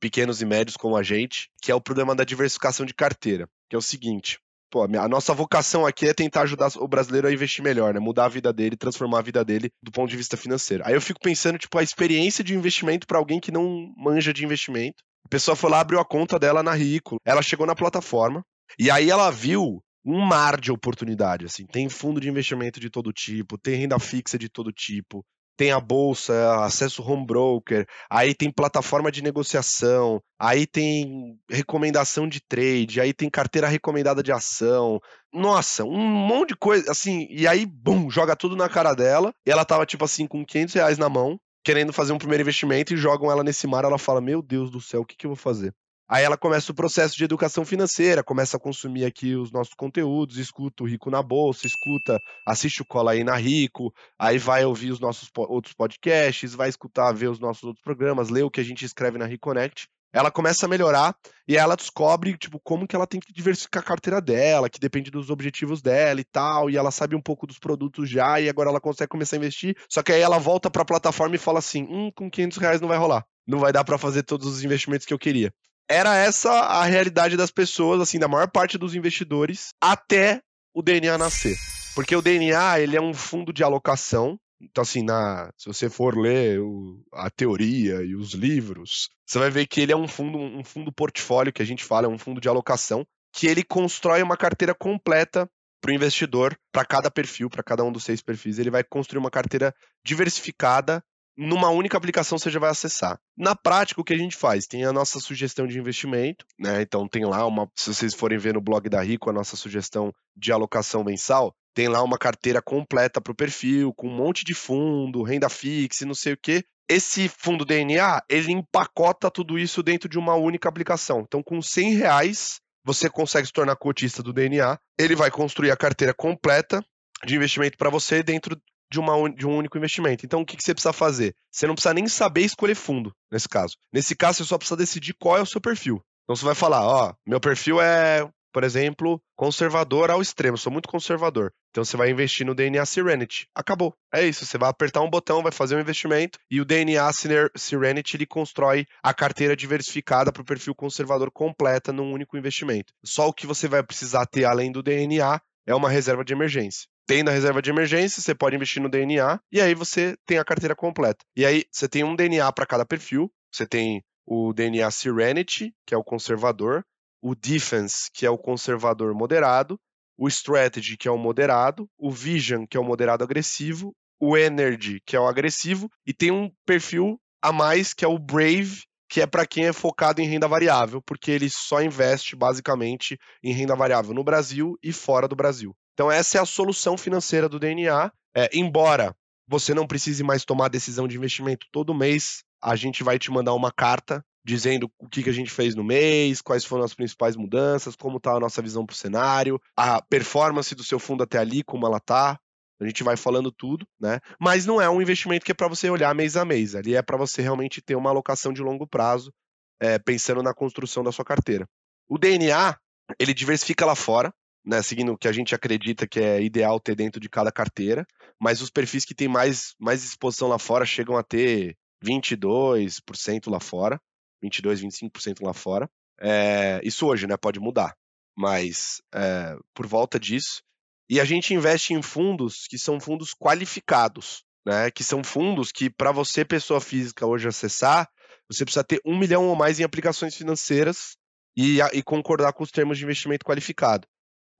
pequenos 0.00 0.40
e 0.40 0.46
médios 0.46 0.76
como 0.76 0.96
a 0.96 1.02
gente, 1.02 1.48
que 1.62 1.70
é 1.70 1.74
o 1.74 1.80
problema 1.80 2.14
da 2.14 2.24
diversificação 2.24 2.84
de 2.86 2.94
carteira. 2.94 3.48
Que 3.68 3.76
é 3.76 3.78
o 3.78 3.82
seguinte: 3.82 4.38
pô, 4.70 4.82
a 4.82 5.08
nossa 5.08 5.34
vocação 5.34 5.86
aqui 5.86 6.06
é 6.06 6.14
tentar 6.14 6.42
ajudar 6.42 6.70
o 6.76 6.88
brasileiro 6.88 7.28
a 7.28 7.32
investir 7.32 7.62
melhor, 7.62 7.94
né? 7.94 8.00
Mudar 8.00 8.26
a 8.26 8.28
vida 8.28 8.52
dele, 8.52 8.76
transformar 8.76 9.18
a 9.18 9.22
vida 9.22 9.44
dele 9.44 9.70
do 9.82 9.90
ponto 9.90 10.10
de 10.10 10.16
vista 10.16 10.36
financeiro. 10.36 10.82
Aí 10.86 10.94
eu 10.94 11.00
fico 11.00 11.20
pensando, 11.20 11.58
tipo, 11.58 11.78
a 11.78 11.82
experiência 11.82 12.42
de 12.44 12.54
investimento 12.54 13.06
para 13.06 13.18
alguém 13.18 13.40
que 13.40 13.52
não 13.52 13.92
manja 13.96 14.32
de 14.32 14.44
investimento. 14.44 15.02
A 15.24 15.28
pessoa 15.28 15.56
foi 15.56 15.70
lá, 15.70 15.80
abriu 15.80 16.00
a 16.00 16.04
conta 16.04 16.38
dela 16.38 16.62
na 16.62 16.72
Rico, 16.72 17.16
ela 17.24 17.42
chegou 17.42 17.66
na 17.66 17.74
plataforma, 17.74 18.42
e 18.78 18.90
aí 18.90 19.10
ela 19.10 19.30
viu 19.30 19.82
um 20.04 20.24
mar 20.24 20.58
de 20.58 20.72
oportunidade, 20.72 21.44
assim. 21.44 21.66
Tem 21.66 21.88
fundo 21.88 22.20
de 22.20 22.28
investimento 22.28 22.80
de 22.80 22.88
todo 22.88 23.12
tipo, 23.12 23.58
tem 23.58 23.74
renda 23.74 23.98
fixa 23.98 24.38
de 24.38 24.48
todo 24.48 24.72
tipo, 24.72 25.22
tem 25.58 25.72
a 25.72 25.80
bolsa, 25.80 26.64
acesso 26.64 27.02
home 27.02 27.26
broker, 27.26 27.84
aí 28.08 28.32
tem 28.32 28.48
plataforma 28.48 29.10
de 29.10 29.20
negociação, 29.20 30.22
aí 30.38 30.64
tem 30.68 31.36
recomendação 31.50 32.28
de 32.28 32.40
trade, 32.40 33.00
aí 33.00 33.12
tem 33.12 33.28
carteira 33.28 33.66
recomendada 33.66 34.22
de 34.22 34.30
ação. 34.30 35.00
Nossa, 35.34 35.84
um 35.84 35.98
monte 35.98 36.50
de 36.50 36.56
coisa, 36.56 36.92
assim, 36.92 37.26
e 37.28 37.44
aí, 37.48 37.66
bum, 37.66 38.08
joga 38.08 38.36
tudo 38.36 38.54
na 38.54 38.68
cara 38.68 38.94
dela. 38.94 39.34
E 39.44 39.50
ela 39.50 39.64
tava, 39.64 39.84
tipo 39.84 40.04
assim, 40.04 40.28
com 40.28 40.46
500 40.46 40.74
reais 40.74 40.96
na 40.96 41.08
mão, 41.08 41.36
querendo 41.64 41.92
fazer 41.92 42.12
um 42.12 42.18
primeiro 42.18 42.42
investimento 42.42 42.94
e 42.94 42.96
jogam 42.96 43.28
ela 43.28 43.42
nesse 43.42 43.66
mar. 43.66 43.84
Ela 43.84 43.98
fala: 43.98 44.20
Meu 44.20 44.40
Deus 44.40 44.70
do 44.70 44.80
céu, 44.80 45.00
o 45.00 45.04
que, 45.04 45.16
que 45.16 45.26
eu 45.26 45.30
vou 45.30 45.36
fazer? 45.36 45.74
Aí 46.10 46.24
ela 46.24 46.38
começa 46.38 46.72
o 46.72 46.74
processo 46.74 47.14
de 47.14 47.24
educação 47.24 47.66
financeira, 47.66 48.24
começa 48.24 48.56
a 48.56 48.60
consumir 48.60 49.04
aqui 49.04 49.36
os 49.36 49.52
nossos 49.52 49.74
conteúdos, 49.74 50.38
escuta 50.38 50.82
o 50.82 50.86
Rico 50.86 51.10
na 51.10 51.22
Bolsa, 51.22 51.66
escuta, 51.66 52.18
assiste 52.46 52.80
o 52.80 52.86
Cola 52.86 53.12
aí 53.12 53.22
na 53.22 53.36
Rico, 53.36 53.92
aí 54.18 54.38
vai 54.38 54.64
ouvir 54.64 54.90
os 54.90 55.00
nossos 55.00 55.28
outros 55.36 55.74
podcasts, 55.74 56.54
vai 56.54 56.70
escutar, 56.70 57.12
ver 57.12 57.28
os 57.28 57.38
nossos 57.38 57.62
outros 57.64 57.84
programas, 57.84 58.30
ler 58.30 58.42
o 58.42 58.50
que 58.50 58.58
a 58.58 58.64
gente 58.64 58.86
escreve 58.86 59.18
na 59.18 59.26
Reconnect. 59.26 59.86
ela 60.10 60.30
começa 60.30 60.64
a 60.64 60.68
melhorar 60.68 61.14
e 61.46 61.58
ela 61.58 61.76
descobre, 61.76 62.38
tipo, 62.38 62.58
como 62.58 62.88
que 62.88 62.96
ela 62.96 63.06
tem 63.06 63.20
que 63.20 63.30
diversificar 63.30 63.82
a 63.82 63.86
carteira 63.86 64.18
dela, 64.18 64.70
que 64.70 64.80
depende 64.80 65.10
dos 65.10 65.28
objetivos 65.28 65.82
dela 65.82 66.18
e 66.22 66.24
tal, 66.24 66.70
e 66.70 66.78
ela 66.78 66.90
sabe 66.90 67.14
um 67.14 67.20
pouco 67.20 67.46
dos 67.46 67.58
produtos 67.58 68.08
já, 68.08 68.40
e 68.40 68.48
agora 68.48 68.70
ela 68.70 68.80
consegue 68.80 69.10
começar 69.10 69.36
a 69.36 69.40
investir, 69.40 69.76
só 69.90 70.02
que 70.02 70.12
aí 70.12 70.22
ela 70.22 70.38
volta 70.38 70.70
para 70.70 70.80
a 70.80 70.86
plataforma 70.86 71.36
e 71.36 71.38
fala 71.38 71.58
assim, 71.58 71.82
hum, 71.82 72.10
com 72.16 72.30
500 72.30 72.56
reais 72.56 72.80
não 72.80 72.88
vai 72.88 72.96
rolar, 72.96 73.26
não 73.46 73.58
vai 73.58 73.74
dar 73.74 73.84
para 73.84 73.98
fazer 73.98 74.22
todos 74.22 74.46
os 74.46 74.64
investimentos 74.64 75.04
que 75.04 75.12
eu 75.12 75.18
queria. 75.18 75.52
Era 75.88 76.16
essa 76.16 76.50
a 76.50 76.84
realidade 76.84 77.36
das 77.36 77.50
pessoas, 77.50 78.00
assim, 78.00 78.18
da 78.18 78.28
maior 78.28 78.50
parte 78.50 78.76
dos 78.76 78.94
investidores, 78.94 79.70
até 79.80 80.40
o 80.74 80.82
DNA 80.82 81.16
nascer. 81.16 81.56
Porque 81.94 82.14
o 82.14 82.22
DNA, 82.22 82.80
ele 82.80 82.96
é 82.96 83.00
um 83.00 83.14
fundo 83.14 83.52
de 83.52 83.64
alocação 83.64 84.38
então, 84.60 84.82
assim, 84.82 85.02
na, 85.02 85.50
se 85.56 85.66
você 85.66 85.88
for 85.88 86.16
ler 86.18 86.60
o, 86.60 87.00
a 87.12 87.30
teoria 87.30 88.02
e 88.02 88.14
os 88.14 88.34
livros, 88.34 89.08
você 89.24 89.38
vai 89.38 89.50
ver 89.50 89.66
que 89.66 89.80
ele 89.80 89.92
é 89.92 89.96
um 89.96 90.08
fundo, 90.08 90.36
um 90.36 90.64
fundo 90.64 90.92
portfólio 90.92 91.52
que 91.52 91.62
a 91.62 91.66
gente 91.66 91.84
fala, 91.84 92.06
é 92.06 92.10
um 92.10 92.18
fundo 92.18 92.40
de 92.40 92.48
alocação, 92.48 93.06
que 93.32 93.46
ele 93.46 93.62
constrói 93.62 94.22
uma 94.22 94.36
carteira 94.36 94.74
completa 94.74 95.48
para 95.80 95.92
o 95.92 95.94
investidor, 95.94 96.58
para 96.72 96.84
cada 96.84 97.08
perfil, 97.08 97.48
para 97.48 97.62
cada 97.62 97.84
um 97.84 97.92
dos 97.92 98.02
seis 98.02 98.20
perfis. 98.20 98.58
Ele 98.58 98.70
vai 98.70 98.82
construir 98.82 99.20
uma 99.20 99.30
carteira 99.30 99.72
diversificada 100.04 101.04
numa 101.38 101.70
única 101.70 101.96
aplicação 101.96 102.36
você 102.36 102.50
já 102.50 102.58
vai 102.58 102.70
acessar. 102.70 103.16
Na 103.36 103.54
prática, 103.54 104.00
o 104.00 104.04
que 104.04 104.12
a 104.12 104.18
gente 104.18 104.36
faz? 104.36 104.66
Tem 104.66 104.84
a 104.84 104.92
nossa 104.92 105.20
sugestão 105.20 105.68
de 105.68 105.78
investimento, 105.78 106.44
né? 106.58 106.82
Então 106.82 107.06
tem 107.06 107.24
lá 107.24 107.46
uma. 107.46 107.70
Se 107.76 107.94
vocês 107.94 108.12
forem 108.12 108.36
ver 108.36 108.54
no 108.54 108.60
blog 108.60 108.88
da 108.88 109.00
Rico, 109.00 109.30
a 109.30 109.32
nossa 109.32 109.54
sugestão 109.54 110.12
de 110.36 110.50
alocação 110.50 111.04
mensal, 111.04 111.54
tem 111.72 111.86
lá 111.86 112.02
uma 112.02 112.18
carteira 112.18 112.60
completa 112.60 113.20
para 113.20 113.30
o 113.30 113.36
perfil, 113.36 113.94
com 113.94 114.08
um 114.08 114.16
monte 114.16 114.44
de 114.44 114.52
fundo, 114.52 115.22
renda 115.22 115.48
fixa 115.48 116.02
e 116.02 116.06
não 116.06 116.14
sei 116.14 116.32
o 116.32 116.38
quê. 116.42 116.64
Esse 116.90 117.28
fundo 117.28 117.64
DNA, 117.64 118.20
ele 118.28 118.50
empacota 118.50 119.30
tudo 119.30 119.58
isso 119.58 119.80
dentro 119.82 120.08
de 120.08 120.18
uma 120.18 120.34
única 120.34 120.68
aplicação. 120.68 121.20
Então, 121.20 121.42
com 121.42 121.62
100 121.62 121.94
reais, 121.94 122.60
você 122.82 123.08
consegue 123.08 123.46
se 123.46 123.52
tornar 123.52 123.76
cotista 123.76 124.22
do 124.22 124.32
DNA. 124.32 124.76
Ele 124.98 125.14
vai 125.14 125.30
construir 125.30 125.70
a 125.70 125.76
carteira 125.76 126.14
completa 126.14 126.82
de 127.24 127.36
investimento 127.36 127.76
para 127.76 127.90
você 127.90 128.22
dentro 128.22 128.58
de, 128.90 128.98
uma, 128.98 129.30
de 129.30 129.46
um 129.46 129.56
único 129.56 129.76
investimento. 129.76 130.24
Então, 130.24 130.40
o 130.40 130.46
que, 130.46 130.56
que 130.56 130.62
você 130.62 130.74
precisa 130.74 130.92
fazer? 130.92 131.34
Você 131.50 131.66
não 131.66 131.74
precisa 131.74 131.94
nem 131.94 132.06
saber 132.08 132.42
escolher 132.42 132.74
fundo, 132.74 133.12
nesse 133.30 133.48
caso. 133.48 133.76
Nesse 133.92 134.14
caso, 134.16 134.38
você 134.38 134.48
só 134.48 134.58
precisa 134.58 134.76
decidir 134.76 135.14
qual 135.14 135.36
é 135.36 135.42
o 135.42 135.46
seu 135.46 135.60
perfil. 135.60 136.02
Então, 136.24 136.36
você 136.36 136.44
vai 136.44 136.54
falar, 136.54 136.84
ó, 136.84 137.14
meu 137.26 137.40
perfil 137.40 137.80
é 137.80 138.28
por 138.52 138.64
exemplo, 138.64 139.20
conservador 139.36 140.10
ao 140.10 140.22
extremo, 140.22 140.56
sou 140.56 140.72
muito 140.72 140.88
conservador. 140.88 141.52
Então 141.70 141.84
você 141.84 141.96
vai 141.96 142.10
investir 142.10 142.46
no 142.46 142.54
DNA 142.54 142.84
Serenity. 142.86 143.46
Acabou. 143.54 143.94
É 144.12 144.26
isso, 144.26 144.44
você 144.44 144.56
vai 144.56 144.70
apertar 144.70 145.00
um 145.00 145.10
botão, 145.10 145.42
vai 145.42 145.52
fazer 145.52 145.76
um 145.76 145.80
investimento 145.80 146.38
e 146.50 146.60
o 146.60 146.64
DNA 146.64 147.08
Serenity 147.56 148.16
ele 148.16 148.26
constrói 148.26 148.86
a 149.02 149.12
carteira 149.12 149.54
diversificada 149.54 150.32
para 150.32 150.42
o 150.42 150.44
perfil 150.44 150.74
conservador 150.74 151.30
completa 151.30 151.92
num 151.92 152.12
único 152.12 152.36
investimento. 152.36 152.92
Só 153.04 153.28
o 153.28 153.32
que 153.32 153.46
você 153.46 153.68
vai 153.68 153.82
precisar 153.82 154.26
ter 154.26 154.44
além 154.44 154.72
do 154.72 154.82
DNA 154.82 155.40
é 155.66 155.74
uma 155.74 155.90
reserva 155.90 156.24
de 156.24 156.32
emergência. 156.32 156.88
Tendo 157.08 157.30
a 157.30 157.32
reserva 157.32 157.62
de 157.62 157.70
emergência, 157.70 158.20
você 158.20 158.34
pode 158.34 158.54
investir 158.54 158.82
no 158.82 158.88
DNA 158.90 159.40
e 159.50 159.62
aí 159.62 159.74
você 159.74 160.14
tem 160.26 160.36
a 160.36 160.44
carteira 160.44 160.76
completa. 160.76 161.24
E 161.34 161.46
aí 161.46 161.64
você 161.72 161.88
tem 161.88 162.04
um 162.04 162.14
DNA 162.14 162.52
para 162.52 162.66
cada 162.66 162.84
perfil. 162.84 163.32
Você 163.50 163.66
tem 163.66 164.04
o 164.26 164.52
DNA 164.52 164.90
Serenity, 164.90 165.74
que 165.86 165.94
é 165.94 165.96
o 165.96 166.04
conservador, 166.04 166.84
o 167.22 167.34
defense, 167.34 168.10
que 168.12 168.26
é 168.26 168.30
o 168.30 168.36
conservador 168.36 169.14
moderado, 169.14 169.80
o 170.18 170.28
strategy, 170.28 170.98
que 170.98 171.08
é 171.08 171.10
o 171.10 171.16
moderado, 171.16 171.88
o 171.96 172.10
vision, 172.10 172.66
que 172.66 172.76
é 172.76 172.80
o 172.80 172.84
moderado 172.84 173.24
agressivo, 173.24 173.94
o 174.20 174.36
energy, 174.36 175.00
que 175.06 175.16
é 175.16 175.20
o 175.20 175.26
agressivo, 175.26 175.88
e 176.06 176.12
tem 176.12 176.30
um 176.30 176.50
perfil 176.66 177.18
a 177.40 177.50
mais 177.50 177.94
que 177.94 178.04
é 178.04 178.08
o 178.08 178.18
brave, 178.18 178.82
que 179.08 179.22
é 179.22 179.26
para 179.26 179.46
quem 179.46 179.64
é 179.64 179.72
focado 179.72 180.20
em 180.20 180.28
renda 180.28 180.46
variável, 180.46 181.00
porque 181.00 181.30
ele 181.30 181.48
só 181.48 181.80
investe 181.80 182.36
basicamente 182.36 183.18
em 183.42 183.54
renda 183.54 183.74
variável 183.74 184.12
no 184.12 184.22
Brasil 184.22 184.76
e 184.82 184.92
fora 184.92 185.26
do 185.26 185.34
Brasil. 185.34 185.74
Então 185.98 186.12
essa 186.12 186.38
é 186.38 186.40
a 186.40 186.46
solução 186.46 186.96
financeira 186.96 187.48
do 187.48 187.58
DNA. 187.58 188.12
É, 188.32 188.48
embora 188.52 189.16
você 189.48 189.74
não 189.74 189.84
precise 189.84 190.22
mais 190.22 190.44
tomar 190.44 190.68
decisão 190.68 191.08
de 191.08 191.16
investimento 191.16 191.66
todo 191.72 191.92
mês, 191.92 192.44
a 192.62 192.76
gente 192.76 193.02
vai 193.02 193.18
te 193.18 193.32
mandar 193.32 193.52
uma 193.52 193.72
carta 193.72 194.24
dizendo 194.44 194.88
o 194.96 195.08
que, 195.08 195.24
que 195.24 195.28
a 195.28 195.32
gente 195.32 195.50
fez 195.50 195.74
no 195.74 195.82
mês, 195.82 196.40
quais 196.40 196.64
foram 196.64 196.84
as 196.84 196.94
principais 196.94 197.34
mudanças, 197.34 197.96
como 197.96 198.18
está 198.18 198.30
a 198.30 198.38
nossa 198.38 198.62
visão 198.62 198.86
para 198.86 198.94
o 198.94 198.96
cenário, 198.96 199.60
a 199.76 200.00
performance 200.00 200.72
do 200.72 200.84
seu 200.84 201.00
fundo 201.00 201.24
até 201.24 201.36
ali, 201.38 201.64
como 201.64 201.84
ela 201.84 201.96
está. 201.96 202.38
A 202.80 202.86
gente 202.86 203.02
vai 203.02 203.16
falando 203.16 203.50
tudo, 203.50 203.84
né? 204.00 204.20
Mas 204.40 204.64
não 204.64 204.80
é 204.80 204.88
um 204.88 205.02
investimento 205.02 205.44
que 205.44 205.50
é 205.50 205.54
para 205.54 205.66
você 205.66 205.90
olhar 205.90 206.14
mês 206.14 206.36
a 206.36 206.44
mês. 206.44 206.76
Ali 206.76 206.94
é 206.94 207.02
para 207.02 207.16
você 207.16 207.42
realmente 207.42 207.82
ter 207.82 207.96
uma 207.96 208.10
alocação 208.10 208.52
de 208.52 208.62
longo 208.62 208.86
prazo, 208.86 209.32
é, 209.80 209.98
pensando 209.98 210.44
na 210.44 210.54
construção 210.54 211.02
da 211.02 211.10
sua 211.10 211.24
carteira. 211.24 211.68
O 212.08 212.16
DNA, 212.16 212.76
ele 213.18 213.34
diversifica 213.34 213.84
lá 213.84 213.96
fora, 213.96 214.32
né, 214.68 214.82
seguindo 214.82 215.12
o 215.12 215.18
que 215.18 215.26
a 215.26 215.32
gente 215.32 215.54
acredita 215.54 216.06
que 216.06 216.20
é 216.20 216.42
ideal 216.42 216.78
ter 216.78 216.94
dentro 216.94 217.18
de 217.18 217.28
cada 217.28 217.50
carteira, 217.50 218.06
mas 218.38 218.60
os 218.60 218.68
perfis 218.68 219.02
que 219.02 219.14
têm 219.14 219.26
mais, 219.26 219.74
mais 219.80 220.04
exposição 220.04 220.46
lá 220.46 220.58
fora 220.58 220.84
chegam 220.84 221.16
a 221.16 221.22
ter 221.22 221.74
22% 222.04 223.50
lá 223.50 223.58
fora. 223.58 223.98
22, 224.42 224.82
25% 224.82 225.42
lá 225.42 225.54
fora. 225.54 225.90
É, 226.20 226.80
isso 226.84 227.06
hoje, 227.06 227.26
né? 227.26 227.36
Pode 227.36 227.58
mudar. 227.58 227.96
Mas 228.36 229.00
é, 229.12 229.56
por 229.74 229.86
volta 229.86 230.20
disso. 230.20 230.62
E 231.08 231.18
a 231.18 231.24
gente 231.24 231.54
investe 231.54 231.94
em 231.94 232.02
fundos 232.02 232.66
que 232.68 232.78
são 232.78 233.00
fundos 233.00 233.34
qualificados, 233.34 234.44
né? 234.66 234.90
Que 234.90 235.02
são 235.02 235.24
fundos 235.24 235.72
que, 235.72 235.88
para 235.88 236.12
você, 236.12 236.44
pessoa 236.44 236.80
física, 236.80 237.26
hoje 237.26 237.48
acessar, 237.48 238.08
você 238.48 238.64
precisa 238.64 238.84
ter 238.84 239.00
um 239.04 239.18
milhão 239.18 239.48
ou 239.48 239.56
mais 239.56 239.80
em 239.80 239.82
aplicações 239.82 240.36
financeiras 240.36 241.16
e, 241.56 241.80
e 241.80 242.02
concordar 242.02 242.52
com 242.52 242.62
os 242.62 242.70
termos 242.70 242.98
de 242.98 243.04
investimento 243.04 243.44
qualificado. 243.44 244.06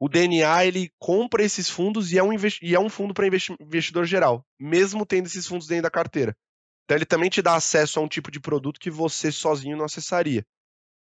O 0.00 0.08
DNA 0.08 0.64
ele 0.64 0.92
compra 0.98 1.42
esses 1.42 1.68
fundos 1.68 2.12
e 2.12 2.18
é 2.18 2.22
um, 2.22 2.30
e 2.62 2.74
é 2.74 2.80
um 2.80 2.88
fundo 2.88 3.12
para 3.12 3.26
investidor 3.26 4.06
geral, 4.06 4.44
mesmo 4.58 5.04
tendo 5.04 5.26
esses 5.26 5.46
fundos 5.46 5.66
dentro 5.66 5.84
da 5.84 5.90
carteira. 5.90 6.36
Então 6.84 6.96
ele 6.96 7.04
também 7.04 7.28
te 7.28 7.42
dá 7.42 7.54
acesso 7.54 7.98
a 7.98 8.02
um 8.02 8.08
tipo 8.08 8.30
de 8.30 8.40
produto 8.40 8.80
que 8.80 8.90
você 8.90 9.32
sozinho 9.32 9.76
não 9.76 9.84
acessaria. 9.84 10.44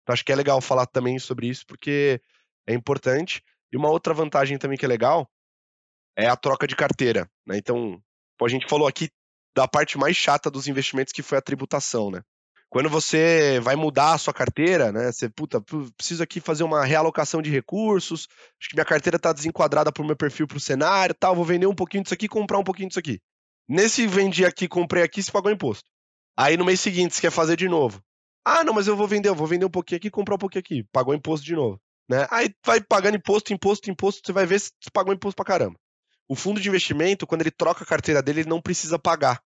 Então 0.02 0.14
acho 0.14 0.24
que 0.24 0.32
é 0.32 0.36
legal 0.36 0.60
falar 0.60 0.86
também 0.86 1.18
sobre 1.18 1.48
isso, 1.48 1.66
porque 1.66 2.22
é 2.68 2.74
importante. 2.74 3.42
E 3.72 3.78
uma 3.78 3.90
outra 3.90 4.14
vantagem 4.14 4.58
também 4.58 4.78
que 4.78 4.86
é 4.86 4.88
legal 4.88 5.30
é 6.16 6.28
a 6.28 6.36
troca 6.36 6.68
de 6.68 6.76
carteira. 6.76 7.30
Né? 7.46 7.58
Então, 7.58 8.02
a 8.42 8.48
gente 8.48 8.68
falou 8.68 8.88
aqui 8.88 9.10
da 9.56 9.68
parte 9.68 9.98
mais 9.98 10.16
chata 10.16 10.52
dos 10.52 10.68
investimentos, 10.68 11.14
que 11.14 11.24
foi 11.24 11.38
a 11.38 11.42
tributação, 11.42 12.12
né? 12.12 12.22
Quando 12.74 12.90
você 12.90 13.60
vai 13.60 13.76
mudar 13.76 14.14
a 14.14 14.18
sua 14.18 14.34
carteira, 14.34 14.92
né? 14.92 15.12
Você, 15.12 15.30
puta, 15.30 15.62
preciso 15.96 16.24
aqui 16.24 16.40
fazer 16.40 16.64
uma 16.64 16.84
realocação 16.84 17.40
de 17.40 17.52
recursos, 17.52 18.28
acho 18.60 18.68
que 18.68 18.76
minha 18.76 18.84
carteira 18.84 19.18
está 19.18 19.32
desenquadrada 19.32 19.92
para 19.92 20.02
o 20.02 20.06
meu 20.08 20.16
perfil, 20.16 20.48
para 20.48 20.58
o 20.58 20.60
cenário, 20.60 21.14
tal, 21.14 21.36
vou 21.36 21.46
vender 21.46 21.68
um 21.68 21.76
pouquinho 21.76 22.02
disso 22.02 22.16
aqui 22.16 22.28
comprar 22.28 22.58
um 22.58 22.64
pouquinho 22.64 22.88
disso 22.88 22.98
aqui. 22.98 23.22
Nesse 23.70 24.08
vendi 24.08 24.44
aqui, 24.44 24.68
comprei 24.68 25.04
aqui, 25.04 25.22
você 25.22 25.32
pagou 25.32 25.52
imposto. 25.52 25.88
Aí 26.36 26.58
no 26.58 26.66
mês 26.66 26.80
seguinte, 26.80 27.14
você 27.14 27.22
quer 27.22 27.30
fazer 27.30 27.56
de 27.56 27.70
novo. 27.70 28.02
Ah, 28.44 28.64
não, 28.64 28.74
mas 28.74 28.88
eu 28.88 28.98
vou 28.98 29.08
vender, 29.08 29.30
eu 29.30 29.36
vou 29.36 29.46
vender 29.46 29.66
um 29.66 29.70
pouquinho 29.70 29.98
aqui, 29.98 30.10
comprar 30.10 30.34
um 30.34 30.40
pouquinho 30.40 30.62
aqui. 30.62 30.84
Pagou 30.92 31.14
imposto 31.14 31.46
de 31.46 31.54
novo. 31.54 31.80
Né? 32.10 32.26
Aí 32.32 32.50
vai 32.66 32.82
pagando 32.82 33.18
imposto, 33.18 33.54
imposto, 33.54 33.92
imposto, 33.92 34.24
você 34.26 34.34
vai 34.34 34.48
ver 34.48 34.60
se 34.60 34.72
pagou 34.92 35.14
imposto 35.14 35.36
pra 35.36 35.46
caramba. 35.46 35.78
O 36.28 36.36
fundo 36.36 36.60
de 36.60 36.70
investimento, 36.70 37.28
quando 37.28 37.42
ele 37.42 37.52
troca 37.52 37.84
a 37.84 37.88
carteira 37.88 38.24
dele, 38.24 38.40
ele 38.40 38.50
não 38.50 38.60
precisa 38.60 38.98
pagar 38.98 39.40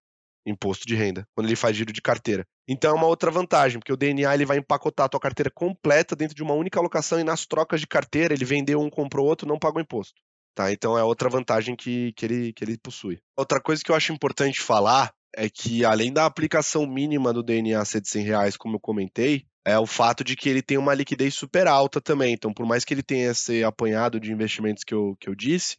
imposto 0.47 0.87
de 0.87 0.95
renda, 0.95 1.27
quando 1.35 1.47
ele 1.47 1.55
faz 1.55 1.75
giro 1.75 1.91
de 1.91 2.01
carteira. 2.01 2.45
Então 2.67 2.91
é 2.91 2.93
uma 2.93 3.07
outra 3.07 3.29
vantagem, 3.29 3.79
porque 3.79 3.93
o 3.93 3.97
DNA 3.97 4.33
ele 4.33 4.45
vai 4.45 4.57
empacotar 4.57 5.05
a 5.05 5.09
tua 5.09 5.19
carteira 5.19 5.51
completa 5.53 6.15
dentro 6.15 6.35
de 6.35 6.41
uma 6.41 6.53
única 6.53 6.79
alocação 6.79 7.19
e 7.19 7.23
nas 7.23 7.45
trocas 7.45 7.79
de 7.79 7.87
carteira, 7.87 8.33
ele 8.33 8.45
vendeu 8.45 8.79
um, 8.79 8.89
comprou 8.89 9.25
outro, 9.25 9.47
não 9.47 9.59
pagou 9.59 9.81
imposto. 9.81 10.21
Tá? 10.55 10.71
Então 10.71 10.97
é 10.97 11.03
outra 11.03 11.29
vantagem 11.29 11.75
que, 11.75 12.13
que, 12.13 12.25
ele, 12.25 12.53
que 12.53 12.63
ele 12.63 12.77
possui. 12.77 13.19
Outra 13.37 13.61
coisa 13.61 13.83
que 13.83 13.91
eu 13.91 13.95
acho 13.95 14.11
importante 14.11 14.59
falar 14.59 15.11
é 15.35 15.47
que, 15.49 15.85
além 15.85 16.11
da 16.11 16.25
aplicação 16.25 16.87
mínima 16.87 17.31
do 17.31 17.43
DNA 17.43 17.83
ser 17.85 18.01
de 18.01 18.09
100 18.09 18.25
reais, 18.25 18.57
como 18.57 18.77
eu 18.77 18.79
comentei, 18.79 19.45
é 19.63 19.77
o 19.77 19.85
fato 19.85 20.23
de 20.23 20.35
que 20.35 20.49
ele 20.49 20.63
tem 20.63 20.77
uma 20.77 20.95
liquidez 20.95 21.35
super 21.35 21.67
alta 21.67 22.01
também. 22.01 22.33
Então, 22.33 22.51
por 22.51 22.65
mais 22.65 22.83
que 22.83 22.93
ele 22.93 23.03
tenha 23.03 23.31
esse 23.31 23.63
apanhado 23.63 24.19
de 24.19 24.31
investimentos 24.31 24.83
que 24.83 24.95
eu, 24.95 25.15
que 25.19 25.29
eu 25.29 25.35
disse, 25.35 25.77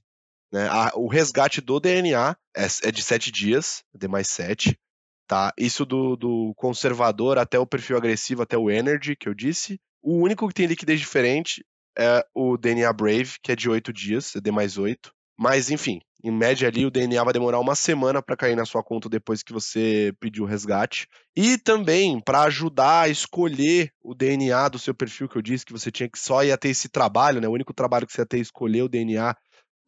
né, 0.52 0.68
a, 0.68 0.92
o 0.94 1.08
resgate 1.08 1.60
do 1.60 1.78
DNA 1.78 2.36
é, 2.56 2.66
é 2.84 2.90
de 2.90 3.02
7 3.02 3.30
dias, 3.30 3.84
D 3.94 4.08
mais 4.08 4.28
7. 4.28 4.78
Tá? 5.26 5.52
Isso 5.58 5.84
do, 5.84 6.16
do 6.16 6.54
conservador 6.56 7.38
até 7.38 7.58
o 7.58 7.66
perfil 7.66 7.96
agressivo, 7.96 8.42
até 8.42 8.56
o 8.56 8.70
Energy, 8.70 9.14
que 9.14 9.28
eu 9.28 9.34
disse. 9.34 9.78
O 10.02 10.16
único 10.22 10.48
que 10.48 10.54
tem 10.54 10.66
liquidez 10.66 10.98
diferente 10.98 11.62
é 11.98 12.24
o 12.34 12.56
DNA 12.56 12.92
Brave, 12.92 13.36
que 13.42 13.52
é 13.52 13.56
de 13.56 13.68
8 13.68 13.92
dias, 13.92 14.32
D 14.42 14.50
mais 14.50 14.78
8. 14.78 15.12
Mas, 15.38 15.70
enfim, 15.70 16.00
em 16.22 16.32
média 16.32 16.66
ali, 16.66 16.84
o 16.84 16.90
DNA 16.90 17.22
vai 17.22 17.32
demorar 17.32 17.60
uma 17.60 17.76
semana 17.76 18.20
para 18.20 18.36
cair 18.36 18.56
na 18.56 18.64
sua 18.64 18.82
conta 18.82 19.08
depois 19.08 19.42
que 19.42 19.52
você 19.52 20.12
pediu 20.18 20.44
o 20.44 20.46
resgate. 20.46 21.06
E 21.36 21.56
também 21.56 22.20
para 22.20 22.42
ajudar 22.42 23.02
a 23.02 23.08
escolher 23.08 23.92
o 24.02 24.14
DNA 24.14 24.68
do 24.68 24.78
seu 24.78 24.92
perfil, 24.92 25.28
que 25.28 25.36
eu 25.36 25.42
disse 25.42 25.64
que 25.64 25.72
você 25.72 25.92
tinha 25.92 26.08
que 26.08 26.18
só 26.18 26.42
ia 26.42 26.58
ter 26.58 26.70
esse 26.70 26.88
trabalho, 26.88 27.40
né? 27.40 27.46
O 27.46 27.52
único 27.52 27.72
trabalho 27.72 28.06
que 28.06 28.12
você 28.12 28.22
ia 28.22 28.26
ter 28.26 28.38
é 28.38 28.40
escolher 28.40 28.82
o 28.82 28.88
DNA 28.88 29.36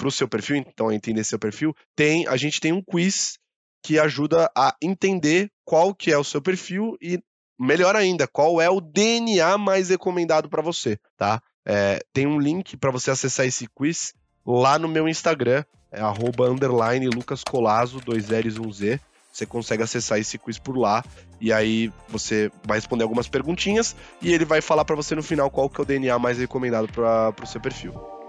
para 0.01 0.09
o 0.09 0.11
seu 0.11 0.27
perfil, 0.27 0.57
então 0.57 0.91
entender 0.91 1.23
seu 1.25 1.39
perfil. 1.39 1.77
Tem, 1.95 2.27
a 2.27 2.37
gente 2.39 2.59
tem 2.59 2.73
um 2.73 2.83
quiz 2.83 3.39
que 3.83 3.99
ajuda 3.99 4.51
a 4.57 4.75
entender 4.81 5.51
qual 5.63 5.95
que 5.95 6.11
é 6.11 6.17
o 6.17 6.25
seu 6.25 6.41
perfil 6.41 6.97
e 7.03 7.23
melhor 7.59 7.95
ainda, 7.95 8.27
qual 8.27 8.63
é 8.63 8.71
o 8.71 8.81
DNA 8.81 9.59
mais 9.59 9.91
recomendado 9.91 10.49
para 10.49 10.63
você, 10.63 10.99
tá? 11.19 11.43
É, 11.67 12.01
tem 12.15 12.27
um 12.27 12.41
link 12.41 12.79
para 12.79 12.91
você 12.91 13.11
acessar 13.11 13.45
esse 13.45 13.67
quiz 13.67 14.15
lá 14.47 14.79
no 14.79 14.89
meu 14.89 15.07
Instagram, 15.07 15.65
é 15.93 16.01
arroba 16.01 16.49
underline 16.49 17.07
Lucas 17.09 17.45
Colazo, 17.45 18.01
2 18.01 18.29
L's 18.31 18.59
1 18.59 18.73
Z. 18.73 19.01
Você 19.31 19.47
consegue 19.47 19.83
acessar 19.83 20.19
esse 20.19 20.39
quiz 20.39 20.59
por 20.59 20.77
lá 20.77 21.05
e 21.41 21.53
aí 21.53 21.93
você 22.09 22.51
vai 22.65 22.79
responder 22.79 23.05
algumas 23.05 23.29
perguntinhas 23.29 23.95
e 24.21 24.33
ele 24.33 24.45
vai 24.45 24.61
falar 24.61 24.85
para 24.85 24.97
você 24.97 25.15
no 25.15 25.23
final 25.23 25.51
qual 25.51 25.69
que 25.69 25.81
é 25.81 25.83
o 25.83 25.87
DNA 25.87 26.19
mais 26.19 26.39
recomendado 26.39 26.89
para 26.89 27.35
o 27.41 27.47
seu 27.47 27.61
perfil. 27.61 28.20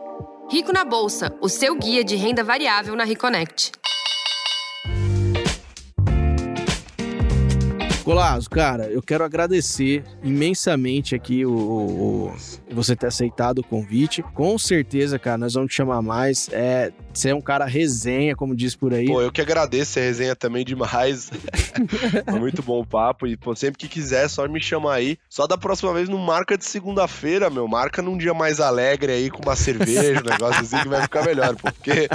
Rico 0.52 0.74
na 0.74 0.84
Bolsa, 0.84 1.34
o 1.40 1.48
seu 1.48 1.74
guia 1.76 2.04
de 2.04 2.18
renda 2.18 2.44
variável 2.44 2.94
na 2.94 3.06
Reconnect. 3.06 3.72
Colasso, 8.04 8.50
cara, 8.50 8.86
eu 8.86 9.02
quero 9.02 9.24
agradecer 9.24 10.04
imensamente 10.24 11.14
aqui 11.14 11.46
o, 11.46 11.52
o, 11.52 12.28
o, 12.30 12.36
você 12.72 12.96
ter 12.96 13.08
aceitado 13.08 13.60
o 13.60 13.64
convite. 13.64 14.24
Com 14.24 14.58
certeza, 14.58 15.20
cara, 15.20 15.38
nós 15.38 15.54
vamos 15.54 15.72
te 15.72 15.76
chamar 15.76 16.02
mais. 16.02 16.50
É, 16.52 16.92
você 17.14 17.30
é 17.30 17.36
um 17.36 17.42
cara 17.42 17.66
resenha, 17.66 18.36
como 18.36 18.56
diz 18.56 18.76
por 18.76 18.94
aí. 18.94 19.06
Pô, 19.06 19.22
eu 19.22 19.32
que 19.32 19.40
agradeço 19.40 20.00
a 20.00 20.02
resenha 20.02 20.36
também 20.36 20.66
demais. 20.66 21.30
muito 22.40 22.64
bom 22.64 22.82
o 22.82 22.86
papo. 22.86 23.28
E, 23.28 23.38
pô, 23.38 23.56
sempre 23.56 23.78
que 23.78 23.88
quiser, 23.88 24.28
só 24.28 24.48
me 24.48 24.62
chamar 24.62 24.96
aí. 24.96 25.18
Só 25.30 25.46
da 25.46 25.58
próxima 25.58 25.94
vez 25.94 26.10
não 26.10 26.18
marca 26.18 26.58
de 26.58 26.66
segunda-feira, 26.66 27.50
meu. 27.52 27.68
Marca 27.68 28.02
num 28.02 28.18
dia 28.18 28.34
mais 28.34 28.60
alegre 28.60 29.12
aí, 29.12 29.30
com 29.30 29.44
uma 29.44 29.56
cerveja, 29.56 30.22
um 30.22 30.30
negócio 30.30 30.62
assim 30.62 30.78
que 30.78 30.90
vai 30.90 31.04
ficar 31.04 31.24
melhor. 31.24 31.56
Porque 31.56 32.10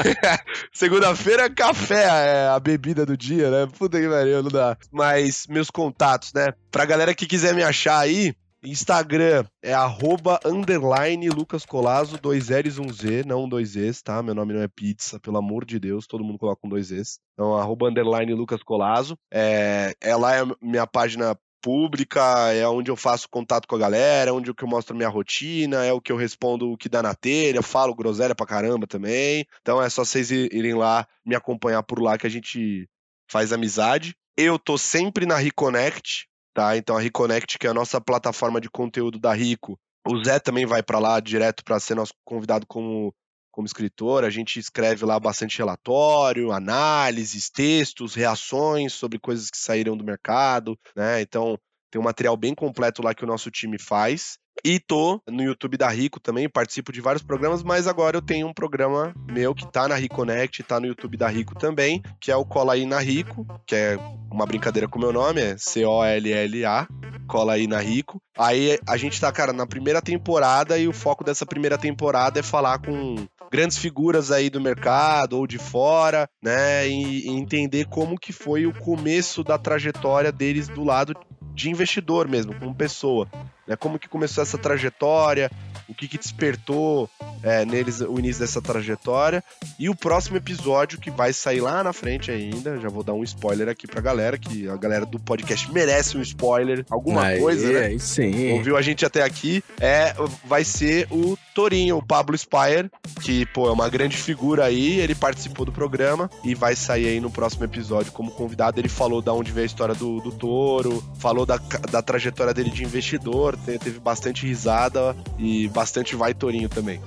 segunda-feira 0.70 1.44
é 1.44 1.50
café, 1.50 2.04
é 2.04 2.48
a 2.48 2.60
bebida 2.60 3.06
do 3.06 3.16
dia, 3.16 3.50
né? 3.50 3.68
Puta 3.78 3.98
que 3.98 4.08
pariu, 4.08 4.42
não 4.42 4.50
dá. 4.50 4.76
Mas 4.92 5.13
meus 5.48 5.70
contatos, 5.70 6.32
né? 6.32 6.52
Pra 6.70 6.84
galera 6.84 7.14
que 7.14 7.26
quiser 7.26 7.54
me 7.54 7.62
achar 7.62 7.98
aí, 7.98 8.34
Instagram 8.64 9.44
é 9.62 9.74
arroba 9.74 10.40
underline 10.44 11.28
Lucas 11.28 11.66
Colazo, 11.66 12.18
dois 12.18 12.48
L's, 12.48 12.78
um 12.78 12.90
Z, 12.90 13.24
não 13.26 13.48
dois 13.48 13.70
Z's, 13.70 14.02
tá? 14.02 14.22
Meu 14.22 14.34
nome 14.34 14.54
não 14.54 14.62
é 14.62 14.68
pizza, 14.68 15.20
pelo 15.20 15.36
amor 15.36 15.64
de 15.64 15.78
Deus, 15.78 16.06
todo 16.06 16.24
mundo 16.24 16.38
coloca 16.38 16.66
um 16.66 16.70
dois 16.70 16.86
Z's. 16.86 17.18
Então, 17.34 17.56
arroba 17.56 17.88
underline 17.88 18.32
Lucas 18.32 18.62
Colazo. 18.62 19.16
É, 19.32 19.94
é 20.00 20.16
lá 20.16 20.36
é 20.36 20.42
minha 20.62 20.86
página 20.86 21.36
pública, 21.60 22.52
é 22.52 22.68
onde 22.68 22.90
eu 22.90 22.96
faço 22.96 23.26
contato 23.28 23.66
com 23.66 23.74
a 23.74 23.78
galera, 23.78 24.34
onde 24.34 24.50
eu 24.50 24.68
mostro 24.68 24.94
minha 24.94 25.08
rotina, 25.08 25.82
é 25.82 25.92
o 25.94 26.00
que 26.00 26.12
eu 26.12 26.16
respondo 26.16 26.70
o 26.70 26.76
que 26.76 26.90
dá 26.90 27.02
na 27.02 27.14
telha, 27.14 27.62
falo 27.62 27.94
groselha 27.94 28.34
pra 28.34 28.44
caramba 28.44 28.86
também. 28.86 29.46
Então 29.62 29.82
é 29.82 29.88
só 29.88 30.04
vocês 30.04 30.30
irem 30.30 30.74
lá 30.74 31.06
me 31.24 31.34
acompanhar 31.34 31.82
por 31.82 32.02
lá 32.02 32.18
que 32.18 32.26
a 32.26 32.30
gente 32.30 32.86
faz 33.30 33.50
amizade. 33.50 34.14
Eu 34.36 34.58
tô 34.58 34.76
sempre 34.76 35.26
na 35.26 35.36
Reconnect, 35.36 36.26
tá? 36.52 36.76
Então 36.76 36.96
a 36.96 37.00
Reconnect, 37.00 37.58
que 37.58 37.66
é 37.66 37.70
a 37.70 37.74
nossa 37.74 38.00
plataforma 38.00 38.60
de 38.60 38.68
conteúdo 38.68 39.18
da 39.18 39.32
Rico, 39.32 39.78
o 40.06 40.22
Zé 40.22 40.38
também 40.38 40.66
vai 40.66 40.82
para 40.82 40.98
lá 40.98 41.18
direto 41.20 41.64
para 41.64 41.80
ser 41.80 41.94
nosso 41.94 42.12
convidado 42.24 42.66
como, 42.66 43.14
como 43.50 43.66
escritor. 43.66 44.24
A 44.24 44.30
gente 44.30 44.58
escreve 44.58 45.04
lá 45.04 45.18
bastante 45.18 45.58
relatório, 45.58 46.52
análises, 46.52 47.48
textos, 47.48 48.14
reações 48.14 48.92
sobre 48.92 49.18
coisas 49.18 49.50
que 49.50 49.56
saíram 49.56 49.96
do 49.96 50.04
mercado, 50.04 50.78
né? 50.94 51.22
Então 51.22 51.58
tem 51.90 52.00
um 52.00 52.04
material 52.04 52.36
bem 52.36 52.54
completo 52.54 53.02
lá 53.02 53.14
que 53.14 53.24
o 53.24 53.26
nosso 53.26 53.50
time 53.50 53.78
faz. 53.78 54.36
E 54.64 54.78
tô 54.78 55.20
no 55.28 55.42
YouTube 55.42 55.76
da 55.76 55.88
Rico 55.88 56.20
também, 56.20 56.48
participo 56.48 56.92
de 56.92 57.00
vários 57.00 57.22
programas, 57.22 57.62
mas 57.62 57.86
agora 57.86 58.16
eu 58.16 58.22
tenho 58.22 58.46
um 58.46 58.52
programa 58.52 59.14
meu 59.30 59.54
que 59.54 59.70
tá 59.70 59.88
na 59.88 59.94
Reconnect, 59.94 60.62
tá 60.62 60.78
no 60.78 60.86
YouTube 60.86 61.16
da 61.16 61.28
Rico 61.28 61.54
também, 61.54 62.02
que 62.20 62.30
é 62.30 62.36
o 62.36 62.44
Cola 62.44 62.74
aí 62.74 62.86
na 62.86 62.98
Rico, 62.98 63.46
que 63.66 63.74
é 63.74 63.98
uma 64.30 64.46
brincadeira 64.46 64.88
com 64.88 64.98
o 64.98 65.02
meu 65.02 65.12
nome, 65.12 65.40
é 65.40 65.56
C-O-L-L-A, 65.58 66.88
Cola 67.26 67.54
aí 67.54 67.66
na 67.66 67.78
Rico. 67.78 68.20
Aí 68.36 68.78
a 68.86 68.96
gente 68.96 69.20
tá, 69.20 69.30
cara, 69.30 69.52
na 69.52 69.66
primeira 69.66 70.02
temporada 70.02 70.78
e 70.78 70.88
o 70.88 70.92
foco 70.92 71.24
dessa 71.24 71.46
primeira 71.46 71.78
temporada 71.78 72.40
é 72.40 72.42
falar 72.42 72.78
com 72.78 73.26
grandes 73.50 73.78
figuras 73.78 74.32
aí 74.32 74.50
do 74.50 74.60
mercado 74.60 75.38
ou 75.38 75.46
de 75.46 75.58
fora, 75.58 76.28
né, 76.42 76.88
e, 76.88 77.26
e 77.26 77.30
entender 77.30 77.86
como 77.86 78.18
que 78.18 78.32
foi 78.32 78.66
o 78.66 78.72
começo 78.72 79.44
da 79.44 79.56
trajetória 79.56 80.32
deles 80.32 80.68
do 80.68 80.82
lado 80.82 81.14
de 81.52 81.70
investidor 81.70 82.28
mesmo, 82.28 82.54
como 82.54 82.74
pessoa. 82.74 83.28
Né? 83.66 83.76
Como 83.76 83.98
que 83.98 84.08
começou 84.08 84.42
essa 84.42 84.58
trajetória, 84.58 85.50
o 85.88 85.94
que, 85.94 86.08
que 86.08 86.18
despertou 86.18 87.08
é, 87.42 87.64
neles 87.64 88.00
o 88.00 88.18
início 88.18 88.40
dessa 88.40 88.60
trajetória. 88.60 89.42
E 89.78 89.88
o 89.88 89.94
próximo 89.94 90.36
episódio, 90.36 90.98
que 90.98 91.10
vai 91.10 91.32
sair 91.32 91.60
lá 91.60 91.82
na 91.82 91.92
frente 91.92 92.30
ainda, 92.30 92.78
já 92.78 92.88
vou 92.88 93.02
dar 93.02 93.14
um 93.14 93.24
spoiler 93.24 93.68
aqui 93.68 93.86
pra 93.86 94.00
galera, 94.00 94.38
que 94.38 94.68
a 94.68 94.76
galera 94.76 95.06
do 95.06 95.18
podcast 95.18 95.70
merece 95.72 96.16
um 96.16 96.22
spoiler, 96.22 96.84
alguma 96.90 97.26
aí, 97.26 97.40
coisa, 97.40 97.72
né? 97.72 97.86
Aí 97.86 98.00
sim. 98.00 98.52
Ouviu 98.52 98.76
a 98.76 98.82
gente 98.82 99.04
até 99.04 99.22
aqui, 99.22 99.62
é, 99.80 100.14
vai 100.44 100.64
ser 100.64 101.06
o 101.10 101.36
Torinho, 101.54 101.98
o 101.98 102.04
Pablo 102.04 102.36
Spire, 102.36 102.90
que, 103.22 103.46
pô, 103.46 103.68
é 103.68 103.72
uma 103.72 103.88
grande 103.88 104.16
figura 104.16 104.64
aí, 104.64 104.98
ele 104.98 105.14
participou 105.14 105.64
do 105.64 105.72
programa 105.72 106.30
e 106.42 106.54
vai 106.54 106.74
sair 106.74 107.06
aí 107.06 107.20
no 107.20 107.30
próximo 107.30 107.64
episódio 107.64 108.12
como 108.12 108.30
convidado. 108.30 108.80
Ele 108.80 108.88
falou 108.88 109.22
da 109.22 109.32
onde 109.32 109.52
veio 109.52 109.64
a 109.64 109.66
história 109.66 109.94
do, 109.94 110.20
do 110.20 110.32
touro, 110.32 111.02
falou 111.18 111.46
da, 111.46 111.56
da 111.90 112.02
trajetória 112.02 112.52
dele 112.52 112.70
de 112.70 112.82
investidor, 112.82 113.56
teve 113.56 113.98
bastante 113.98 114.46
risada 114.46 115.16
e 115.38 115.68
bastante 115.74 116.14
vai 116.14 116.32
Torinho 116.32 116.68
também. 116.68 117.00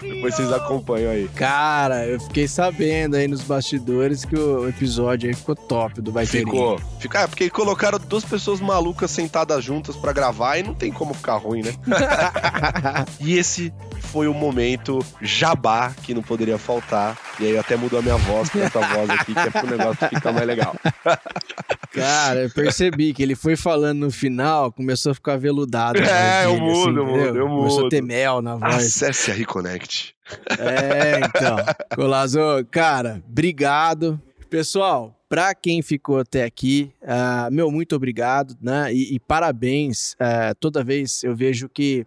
Depois 0.00 0.34
vocês 0.36 0.52
acompanham 0.52 1.10
aí. 1.10 1.28
Cara, 1.34 2.06
eu 2.06 2.20
fiquei 2.20 2.46
sabendo 2.46 3.16
aí 3.16 3.26
nos 3.26 3.42
bastidores 3.42 4.24
que 4.24 4.36
o 4.36 4.68
episódio 4.68 5.28
aí 5.28 5.34
ficou 5.34 5.56
top 5.56 6.00
do 6.00 6.12
Vai 6.12 6.24
Ficou. 6.24 6.78
Fica, 7.00 7.20
é, 7.20 7.26
porque 7.26 7.50
colocaram 7.50 7.98
duas 7.98 8.24
pessoas 8.24 8.60
malucas 8.60 9.10
sentadas 9.10 9.64
juntas 9.64 9.96
para 9.96 10.12
gravar 10.12 10.58
e 10.58 10.62
não 10.62 10.74
tem 10.74 10.92
como 10.92 11.12
ficar 11.12 11.36
ruim, 11.36 11.62
né? 11.62 11.74
e 13.20 13.36
esse 13.36 13.72
foi 14.12 14.28
o 14.28 14.34
momento 14.34 15.04
jabá 15.20 15.92
que 16.02 16.14
não 16.14 16.22
poderia 16.22 16.58
faltar. 16.58 17.16
E 17.40 17.46
aí 17.46 17.52
eu 17.52 17.60
até 17.60 17.76
mudou 17.76 17.98
a 17.98 18.02
minha 18.02 18.16
voz 18.16 18.48
com 18.48 18.60
essa 18.60 18.80
voz 18.80 19.10
aqui, 19.10 19.34
que 19.34 19.40
é 19.40 19.50
pro 19.50 19.66
negócio 19.68 20.08
ficar 20.08 20.32
mais 20.32 20.46
legal. 20.46 20.74
Cara, 21.92 22.42
eu 22.42 22.50
percebi 22.50 23.12
que 23.12 23.22
ele 23.22 23.34
foi 23.34 23.56
falando 23.56 24.00
no 24.00 24.10
final, 24.10 24.70
começou 24.70 25.12
a 25.12 25.14
ficar 25.14 25.36
veludado. 25.36 25.98
É, 25.98 26.44
eu 26.44 26.58
mudo, 26.58 26.88
assim, 26.90 26.98
eu 26.98 27.06
mudo, 27.06 27.38
eu 27.38 27.47
mudo. 27.48 27.60
Começou 27.60 27.86
a 27.86 27.88
ter 27.88 28.02
mel 28.02 28.42
na 28.42 28.56
voz. 28.56 28.74
Acesse 28.74 29.30
a 29.30 29.34
Reconnect. 29.34 30.14
É, 30.58 31.20
então. 31.20 31.56
Colazo, 31.94 32.40
cara, 32.70 33.22
obrigado. 33.28 34.20
Pessoal, 34.50 35.14
para 35.28 35.54
quem 35.54 35.82
ficou 35.82 36.20
até 36.20 36.44
aqui, 36.44 36.90
uh, 37.02 37.52
meu, 37.52 37.70
muito 37.70 37.94
obrigado, 37.94 38.56
né? 38.60 38.92
E, 38.92 39.14
e 39.14 39.20
parabéns. 39.20 40.12
Uh, 40.14 40.54
toda 40.58 40.82
vez 40.82 41.22
eu 41.22 41.36
vejo 41.36 41.68
que 41.68 42.06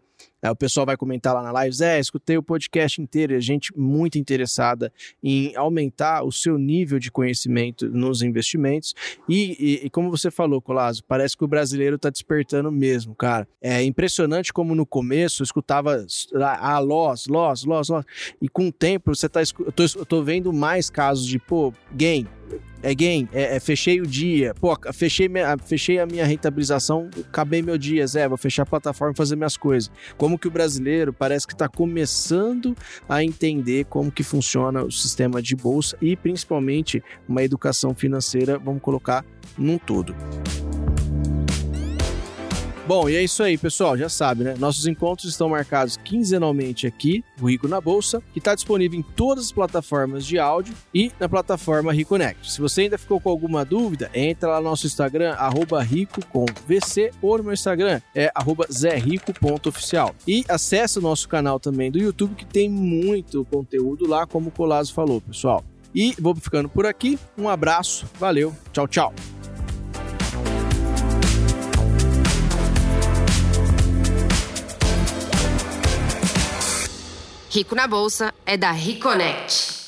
o 0.50 0.56
pessoal 0.56 0.86
vai 0.86 0.98
comentar 0.98 1.34
lá 1.34 1.44
na 1.44 1.52
live, 1.52 1.76
Zé, 1.76 2.00
escutei 2.00 2.38
o 2.38 2.44
podcast 2.44 3.02
inteiro, 3.02 3.34
e 3.34 3.42
gente 3.42 3.78
muito 3.78 4.18
interessada 4.18 4.92
em 5.22 5.56
aumentar 5.56 6.24
o 6.24 6.32
seu 6.32 6.58
nível 6.58 6.98
de 7.00 7.12
conhecimento 7.12 7.88
nos 7.90 8.22
investimentos. 8.22 8.94
E, 9.28 9.58
e, 9.60 9.86
e 9.86 9.90
como 9.90 10.10
você 10.10 10.32
falou, 10.32 10.62
Colazo, 10.62 11.04
parece 11.04 11.36
que 11.36 11.44
o 11.44 11.48
brasileiro 11.48 11.98
está 11.98 12.10
despertando 12.10 12.72
mesmo, 12.72 13.14
cara. 13.14 13.48
É 13.62 13.84
impressionante 13.84 14.54
como 14.54 14.74
no 14.74 14.86
começo 14.86 15.42
eu 15.42 15.46
escutava 15.46 16.06
ah, 16.36 16.80
loss, 16.80 17.28
loss, 17.28 17.66
loss, 17.66 17.90
loss. 17.90 18.06
E 18.42 18.48
com 18.48 18.68
o 18.68 18.72
tempo 18.72 19.14
você 19.14 19.28
tá. 19.28 19.42
Eu 19.42 19.72
tô, 19.72 19.84
eu 19.84 20.06
tô 20.06 20.24
vendo 20.24 20.54
mais 20.54 20.90
casos 20.90 21.26
de, 21.26 21.40
pô, 21.40 21.74
gain, 21.94 22.28
é 22.84 22.96
gain, 22.96 23.28
é, 23.32 23.56
é, 23.56 23.60
fechei 23.60 24.02
o 24.02 24.08
dia, 24.08 24.54
pô, 24.60 24.76
fechei, 24.94 25.28
minha, 25.30 25.58
fechei 25.58 26.00
a 26.00 26.06
minha 26.06 26.26
rentabilização, 26.26 27.10
acabei 27.28 27.62
meu 27.62 27.78
dia, 27.78 28.06
Zé, 28.08 28.28
vou 28.28 28.38
fechar 28.38 28.64
a 28.64 28.66
plataforma 28.66 29.14
e 29.14 29.18
fazer 29.18 29.36
minhas 29.36 29.56
coisas. 29.56 29.92
Como 30.18 30.38
que 30.38 30.48
o 30.48 30.52
brasileiro 30.52 31.14
parece 31.14 31.46
que 31.46 31.54
está 31.54 31.68
começando 31.68 32.76
a 33.08 33.24
entender 33.24 33.86
como 33.86 34.12
que 34.12 34.24
funciona 34.24 34.84
o 34.84 34.92
sistema 34.92 35.42
de 35.42 35.56
bolsa 35.56 35.98
e 36.02 36.16
principalmente 36.16 37.04
uma 37.28 37.44
educação 37.44 37.94
financeira, 37.94 38.58
vamos 38.58 38.82
colocar 38.82 39.24
num 39.58 39.78
todo. 39.78 40.16
Bom, 42.88 43.08
e 43.08 43.16
é 43.16 43.24
isso 43.24 43.44
aí, 43.44 43.58
pessoal. 43.58 43.96
Já 43.96 44.10
sabe, 44.10 44.44
né? 44.44 44.56
Nossos 44.58 44.88
encontros 44.88 45.30
estão 45.30 45.50
marcados 45.50 45.98
quinzenalmente 45.98 46.88
aqui, 46.88 47.24
o 47.40 47.50
Rico 47.50 47.68
na 47.68 47.80
Bolsa, 47.80 48.22
que 48.34 48.40
está 48.40 48.56
disponível 48.56 49.00
em 49.00 49.04
todas 49.04 49.46
as 49.46 49.52
plataformas 49.52 50.26
de 50.26 50.40
áudio 50.40 50.74
e 50.94 51.12
na 51.20 51.30
plataforma 51.30 51.94
Reconnect. 51.94 52.52
Se 52.52 52.60
você 52.60 52.82
ainda 52.82 52.98
ficou 52.98 53.20
com 53.22 53.30
alguma 53.30 53.64
dúvida, 53.64 54.10
entra 54.14 54.50
lá 54.50 54.58
no 54.58 54.70
nosso 54.70 54.88
Instagram, 54.88 55.36
rico 55.88 56.26
com 56.28 56.46
VC, 56.68 57.12
ou 57.22 57.38
no 57.38 57.44
meu 57.46 57.54
Instagram, 57.54 58.02
é 58.16 58.32
zerrico.oficial. 58.72 60.16
E 60.28 60.44
acesse 60.50 60.98
o 60.98 61.02
nosso 61.02 61.30
canal 61.30 61.60
também 61.60 61.92
do 61.92 62.00
YouTube, 62.00 62.36
que 62.36 62.46
tem 62.46 62.70
muito 62.70 63.46
conteúdo 63.46 64.08
lá, 64.08 64.26
como 64.26 64.50
o 64.50 64.52
Colazo 64.52 64.94
falou, 64.94 65.22
pessoal. 65.22 65.64
E 65.94 66.16
vou 66.20 66.36
ficando 66.36 66.68
por 66.68 66.86
aqui. 66.86 67.20
Um 67.38 67.48
abraço, 67.48 68.08
valeu, 68.20 68.56
tchau, 68.74 68.88
tchau. 68.88 69.41
Rico 77.54 77.76
na 77.76 77.86
Bolsa 77.86 78.34
é 78.46 78.56
da 78.56 78.72
Reconnect. 78.72 79.81